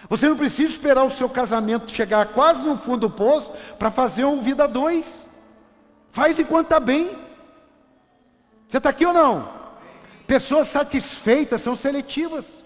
Você 0.10 0.30
não 0.30 0.38
precisa 0.38 0.70
esperar 0.72 1.04
o 1.04 1.12
seu 1.12 1.28
casamento 1.28 1.92
chegar 1.92 2.28
quase 2.28 2.64
no 2.64 2.78
fundo 2.78 3.08
do 3.08 3.10
poço 3.10 3.52
para 3.78 3.92
fazer 3.92 4.24
um 4.24 4.42
vida 4.42 4.68
dois. 4.68 5.28
Faz 6.12 6.40
enquanto 6.40 6.68
está 6.68 6.80
bem. 6.80 7.18
Você 8.68 8.78
está 8.78 8.90
aqui 8.90 9.06
ou 9.06 9.14
não? 9.14 9.50
Pessoas 10.26 10.68
satisfeitas 10.68 11.60
são 11.60 11.76
seletivas. 11.76 12.64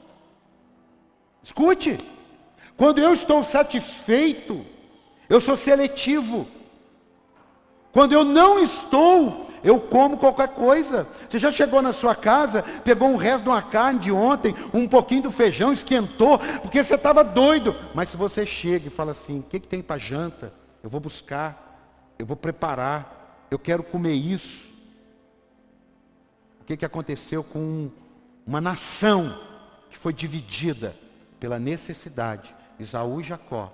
Escute. 1.43 1.97
Quando 2.78 2.99
eu 2.99 3.11
estou 3.11 3.43
satisfeito, 3.43 4.65
eu 5.28 5.41
sou 5.41 5.57
seletivo. 5.57 6.47
Quando 7.91 8.13
eu 8.13 8.23
não 8.23 8.59
estou, 8.59 9.49
eu 9.63 9.82
como 9.82 10.17
qualquer 10.17 10.49
coisa. 10.49 11.07
Você 11.28 11.39
já 11.39 11.51
chegou 11.51 11.82
na 11.82 11.91
sua 11.91 12.15
casa, 12.15 12.63
pegou 12.84 13.09
um 13.09 13.17
resto 13.17 13.43
de 13.43 13.49
uma 13.49 13.61
carne 13.61 13.99
de 13.99 14.11
ontem, 14.11 14.55
um 14.73 14.88
pouquinho 14.88 15.23
do 15.23 15.32
feijão, 15.32 15.73
esquentou, 15.73 16.38
porque 16.61 16.84
você 16.84 16.95
estava 16.95 17.23
doido. 17.23 17.75
Mas 17.95 18.09
se 18.09 18.17
você 18.17 18.45
chega 18.45 18.88
e 18.88 18.91
fala 18.91 19.11
assim: 19.11 19.39
o 19.39 19.43
que, 19.43 19.59
que 19.59 19.67
tem 19.67 19.82
para 19.82 19.97
janta? 19.97 20.53
Eu 20.84 20.89
vou 20.89 20.99
buscar, 20.99 22.13
eu 22.19 22.25
vou 22.25 22.38
preparar 22.38 23.17
eu 23.49 23.57
quero 23.57 23.84
comer 23.84 24.13
isso. 24.13 24.67
O 26.61 26.65
que, 26.65 26.78
que 26.78 26.86
aconteceu 26.86 27.43
com 27.43 27.89
uma 28.45 28.59
nação 28.59 29.41
que 29.89 29.97
foi 29.97 30.13
dividida 30.13 30.95
pela 31.39 31.57
necessidade? 31.57 32.53
Isaú 32.80 33.21
e 33.21 33.23
Jacó. 33.23 33.71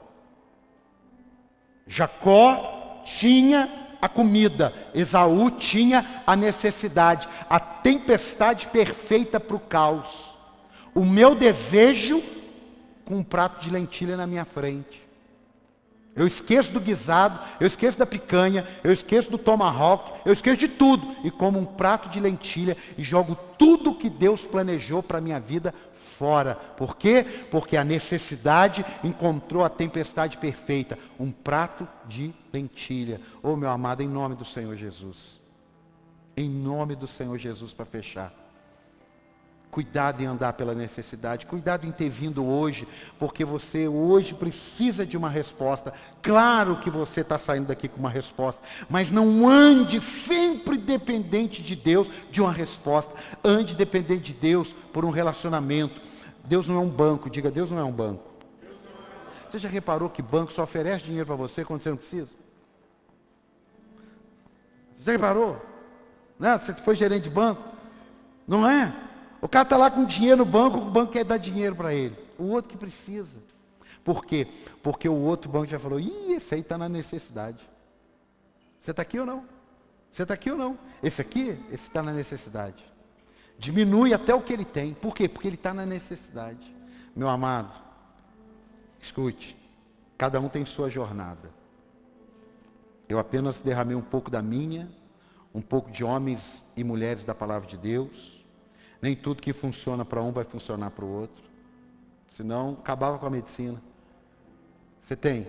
Jacó 1.88 3.02
tinha 3.06 3.98
a 4.02 4.10
comida, 4.10 4.74
Esaú 4.94 5.50
tinha 5.52 6.24
a 6.28 6.36
necessidade, 6.36 7.28
a 7.50 7.60
tempestade 7.60 8.68
perfeita 8.68 9.40
para 9.40 9.56
o 9.56 9.60
caos. 9.60 10.34
O 10.94 11.06
meu 11.06 11.34
desejo 11.34 12.22
com 13.06 13.18
um 13.18 13.24
prato 13.24 13.62
de 13.62 13.70
lentilha 13.70 14.18
na 14.18 14.28
minha 14.28 14.46
frente. 14.46 15.02
Eu 16.16 16.28
esqueço 16.28 16.72
do 16.72 16.80
guisado, 16.80 17.40
eu 17.60 17.66
esqueço 17.66 17.98
da 17.98 18.06
picanha, 18.06 18.68
eu 18.84 18.94
esqueço 18.94 19.32
do 19.32 19.38
tomahawk, 19.38 20.12
eu 20.26 20.32
esqueço 20.32 20.58
de 20.58 20.68
tudo 20.68 21.16
e 21.24 21.32
como 21.32 21.58
um 21.58 21.66
prato 21.66 22.08
de 22.08 22.20
lentilha 22.20 22.78
e 22.98 23.04
jogo 23.04 23.36
tudo 23.58 23.96
que 23.96 24.10
Deus 24.10 24.46
planejou 24.46 25.02
para 25.02 25.18
a 25.18 25.22
minha 25.22 25.40
vida 25.40 25.74
fora. 26.14 26.56
Por 26.56 26.96
quê? 26.96 27.26
Porque 27.50 27.76
a 27.76 27.84
necessidade 27.84 28.86
encontrou 29.04 29.64
a 29.64 29.70
tempestade 29.70 30.38
perfeita, 30.38 30.98
um 31.20 31.32
prato 31.32 31.88
de 32.08 32.34
lentilha. 32.52 33.20
Oh, 33.42 33.56
meu 33.56 33.70
amado, 33.70 34.02
em 34.02 34.08
nome 34.08 34.36
do 34.36 34.46
Senhor 34.46 34.76
Jesus. 34.76 35.42
Em 36.38 36.50
nome 36.50 36.96
do 36.96 37.08
Senhor 37.08 37.38
Jesus 37.38 37.74
para 37.74 37.86
fechar. 37.86 38.43
Cuidado 39.74 40.22
em 40.22 40.28
andar 40.28 40.54
pela 40.54 40.76
necessidade, 40.76 41.48
cuidado 41.48 41.88
em 41.88 41.92
ter 41.92 42.08
vindo 42.08 42.46
hoje, 42.46 42.88
porque 43.18 43.44
você 43.44 43.88
hoje 43.88 44.36
precisa 44.36 45.04
de 45.04 45.18
uma 45.18 45.32
resposta. 45.32 45.92
Claro 46.22 46.78
que 46.78 46.92
você 46.92 47.22
está 47.22 47.40
saindo 47.40 47.70
daqui 47.70 47.88
com 47.88 47.98
uma 47.98 48.10
resposta, 48.12 48.62
mas 48.88 49.10
não 49.10 49.50
ande 49.50 50.00
sempre 50.00 50.78
dependente 50.78 51.64
de 51.64 51.76
Deus 51.76 52.08
de 52.30 52.40
uma 52.40 52.52
resposta. 52.52 53.16
Ande 53.44 53.74
dependente 53.74 54.32
de 54.32 54.34
Deus 54.34 54.76
por 54.94 55.04
um 55.04 55.10
relacionamento. 55.10 56.00
Deus 56.44 56.68
não 56.68 56.76
é 56.76 56.80
um 56.80 56.90
banco, 56.90 57.28
diga, 57.28 57.50
Deus 57.50 57.72
não 57.72 57.80
é 57.80 57.84
um 57.84 57.92
banco. 57.92 58.32
Você 59.50 59.58
já 59.58 59.70
reparou 59.70 60.08
que 60.08 60.22
banco 60.22 60.54
só 60.54 60.62
oferece 60.62 61.04
dinheiro 61.04 61.26
para 61.26 61.36
você 61.36 61.66
quando 61.66 61.82
você 61.82 61.90
não 61.90 61.98
precisa? 61.98 62.30
Você 64.98 65.06
já 65.06 65.12
reparou? 65.14 65.60
Né? 66.38 66.60
Você 66.60 66.76
foi 66.76 66.96
gerente 66.96 67.24
de 67.24 67.32
banco? 67.32 67.64
Não 68.48 68.70
é? 68.70 68.94
O 69.44 69.50
cara 69.50 69.64
está 69.64 69.76
lá 69.76 69.92
com 69.92 70.06
dinheiro 70.06 70.38
no 70.38 70.46
banco, 70.46 70.78
o 70.78 70.90
banco 70.90 71.12
quer 71.12 71.26
dar 71.26 71.36
dinheiro 71.36 71.76
para 71.76 71.94
ele. 71.94 72.16
O 72.40 72.46
outro 72.46 72.72
que 72.72 72.78
precisa. 72.78 73.40
Por 74.02 74.24
quê? 74.24 74.48
Porque 74.82 75.10
o 75.10 75.16
outro 75.16 75.52
banco 75.52 75.66
já 75.66 75.78
falou, 75.78 76.00
ih, 76.00 76.32
esse 76.32 76.56
aí 76.56 76.62
está 76.62 76.78
na 76.78 76.88
necessidade. 76.88 77.62
Você 78.80 78.92
está 78.92 79.02
aqui 79.02 79.20
ou 79.20 79.26
não? 79.26 79.44
Você 80.10 80.24
está 80.24 80.34
aqui 80.34 80.50
ou 80.50 80.58
não? 80.58 80.80
Esse 81.04 81.20
aqui, 81.20 81.60
esse 81.70 81.90
está 81.90 82.02
na 82.02 82.14
necessidade. 82.14 82.86
Diminui 83.60 84.14
até 84.14 84.34
o 84.34 84.40
que 84.40 84.54
ele 84.54 84.64
tem. 84.64 84.94
Por 84.94 85.14
quê? 85.14 85.28
Porque 85.28 85.50
ele 85.50 85.56
está 85.56 85.74
na 85.74 85.86
necessidade. 85.86 86.74
Meu 87.14 87.28
amado, 87.28 87.78
escute. 89.02 89.58
Cada 90.18 90.40
um 90.40 90.48
tem 90.48 90.66
sua 90.66 90.90
jornada. 90.90 91.52
Eu 93.10 93.20
apenas 93.20 93.62
derramei 93.62 93.98
um 93.98 94.02
pouco 94.02 94.32
da 94.32 94.42
minha, 94.42 94.90
um 95.54 95.62
pouco 95.62 95.92
de 95.92 96.02
homens 96.02 96.64
e 96.78 96.84
mulheres 96.84 97.26
da 97.26 97.36
palavra 97.36 97.68
de 97.68 97.78
Deus 97.78 98.43
nem 99.04 99.18
tudo 99.18 99.42
que 99.42 99.52
funciona 99.52 100.06
para 100.06 100.22
um 100.22 100.32
vai 100.32 100.46
funcionar 100.46 100.90
para 100.90 101.04
o 101.04 101.10
outro. 101.10 101.44
Senão, 102.32 102.78
acabava 102.80 103.20
com 103.20 103.26
a 103.26 103.30
medicina. 103.30 103.82
Você 105.04 105.14
tem 105.14 105.46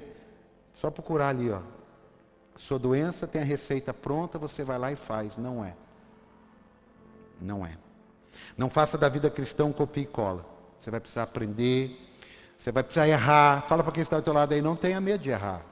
Só 0.75 0.91
procurar 0.91 1.29
ali, 1.29 1.53
ó. 1.53 1.61
Sua 2.57 2.81
doença 2.81 3.29
tem 3.29 3.41
a 3.41 3.45
receita 3.45 3.95
pronta, 3.95 4.41
você 4.41 4.65
vai 4.65 4.77
lá 4.77 4.91
e 4.91 4.97
faz. 4.97 5.37
Não 5.37 5.65
é. 5.65 5.73
Não 7.41 7.65
é. 7.65 7.79
Não 8.59 8.69
faça 8.69 8.99
da 8.99 9.09
vida 9.09 9.31
cristã 9.31 9.67
um 9.67 9.73
copia 9.73 10.03
e 10.03 10.07
cola. 10.07 10.45
Você 10.77 10.91
vai 10.91 10.99
precisar 10.99 11.23
aprender, 11.23 11.97
você 12.57 12.73
vai 12.73 12.83
precisar 12.83 13.07
errar. 13.07 13.63
Fala 13.69 13.85
para 13.85 13.93
quem 13.93 14.03
está 14.03 14.17
ao 14.17 14.23
teu 14.23 14.33
lado 14.33 14.53
aí, 14.53 14.61
não 14.61 14.75
tenha 14.75 15.01
medo 15.01 15.23
de 15.23 15.31
errar. 15.31 15.63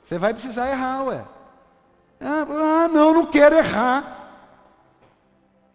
Você 0.00 0.16
vai 0.16 0.32
precisar 0.32 0.70
errar, 0.70 1.02
ué. 1.06 1.24
Ah, 2.20 2.46
ah 2.84 2.88
não, 2.88 3.12
não 3.12 3.26
quero 3.26 3.56
errar. 3.56 4.18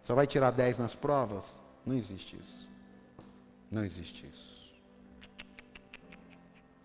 Só 0.04 0.14
vai 0.14 0.28
tirar 0.28 0.52
10 0.52 0.80
nas 0.80 0.94
provas? 0.94 1.46
Não 1.86 1.96
existe 1.96 2.36
isso. 2.36 2.70
Não 3.72 3.84
existe 3.84 4.28
isso. 4.28 4.54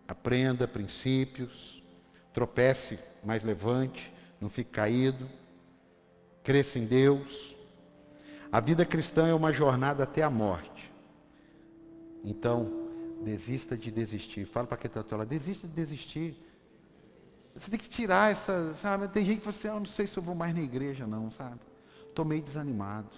Aprenda 0.07 0.67
princípios, 0.67 1.83
tropece, 2.33 2.99
mas 3.23 3.43
levante, 3.43 4.11
não 4.41 4.49
fique 4.49 4.71
caído, 4.71 5.29
cresça 6.45 6.79
em 6.79 6.87
Deus. 6.87 7.57
A 8.51 8.61
vida 8.61 8.87
cristã 8.87 9.27
é 9.27 9.35
uma 9.35 9.53
jornada 9.53 10.05
até 10.05 10.23
a 10.23 10.31
morte. 10.31 10.91
Então, 12.25 12.89
desista 13.23 13.77
de 13.77 13.91
desistir. 13.91 14.47
Fala 14.47 14.67
para 14.67 14.79
quem 14.79 14.89
está 14.89 15.17
lado, 15.17 15.29
desista 15.29 15.67
de 15.67 15.75
desistir. 15.75 16.37
Você 17.55 17.69
tem 17.69 17.81
que 17.81 17.89
tirar 17.89 18.31
essa, 18.31 18.73
sabe? 18.75 19.09
Tem 19.09 19.25
gente 19.25 19.39
que 19.39 19.45
fala 19.45 19.57
assim, 19.57 19.69
ah, 19.69 19.73
eu 19.73 19.81
não 19.81 19.87
sei 19.87 20.07
se 20.07 20.17
eu 20.17 20.23
vou 20.23 20.37
mais 20.37 20.55
na 20.55 20.63
igreja 20.63 21.05
não, 21.05 21.33
sabe? 21.33 21.59
Estou 22.19 22.27
meio 22.27 22.43
desanimado. 22.43 23.17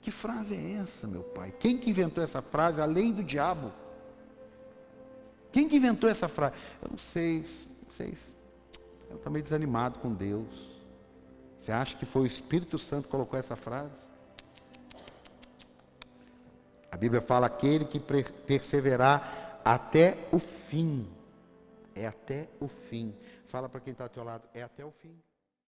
Que 0.00 0.12
frase 0.12 0.54
é 0.54 0.74
essa, 0.74 1.08
meu 1.08 1.24
pai? 1.24 1.52
Quem 1.58 1.76
que 1.76 1.90
inventou 1.90 2.22
essa 2.22 2.40
frase, 2.40 2.80
além 2.80 3.12
do 3.12 3.24
diabo? 3.24 3.72
Quem 5.50 5.68
que 5.68 5.74
inventou 5.74 6.08
essa 6.08 6.28
frase? 6.28 6.54
Eu 6.80 6.88
não 6.88 6.98
sei, 6.98 7.44
não 7.82 7.90
sei. 7.90 8.16
Eu 9.10 9.16
estou 9.16 9.32
meio 9.32 9.42
desanimado 9.42 9.98
com 9.98 10.14
Deus. 10.14 10.46
Você 11.58 11.72
acha 11.72 11.96
que 11.96 12.06
foi 12.06 12.22
o 12.22 12.26
Espírito 12.26 12.78
Santo 12.78 13.06
que 13.06 13.10
colocou 13.10 13.36
essa 13.36 13.56
frase? 13.56 13.98
A 16.92 16.96
Bíblia 16.96 17.20
fala 17.20 17.48
aquele 17.48 17.86
que 17.86 17.98
perseverar 17.98 19.60
até 19.64 20.28
o 20.30 20.38
fim. 20.38 21.10
É 21.92 22.06
até 22.06 22.48
o 22.60 22.68
fim. 22.68 23.12
Fala 23.48 23.68
para 23.68 23.80
quem 23.80 23.90
está 23.90 24.04
ao 24.04 24.10
teu 24.10 24.22
lado, 24.22 24.44
é 24.54 24.62
até 24.62 24.84
o 24.84 24.92
fim. 24.92 25.25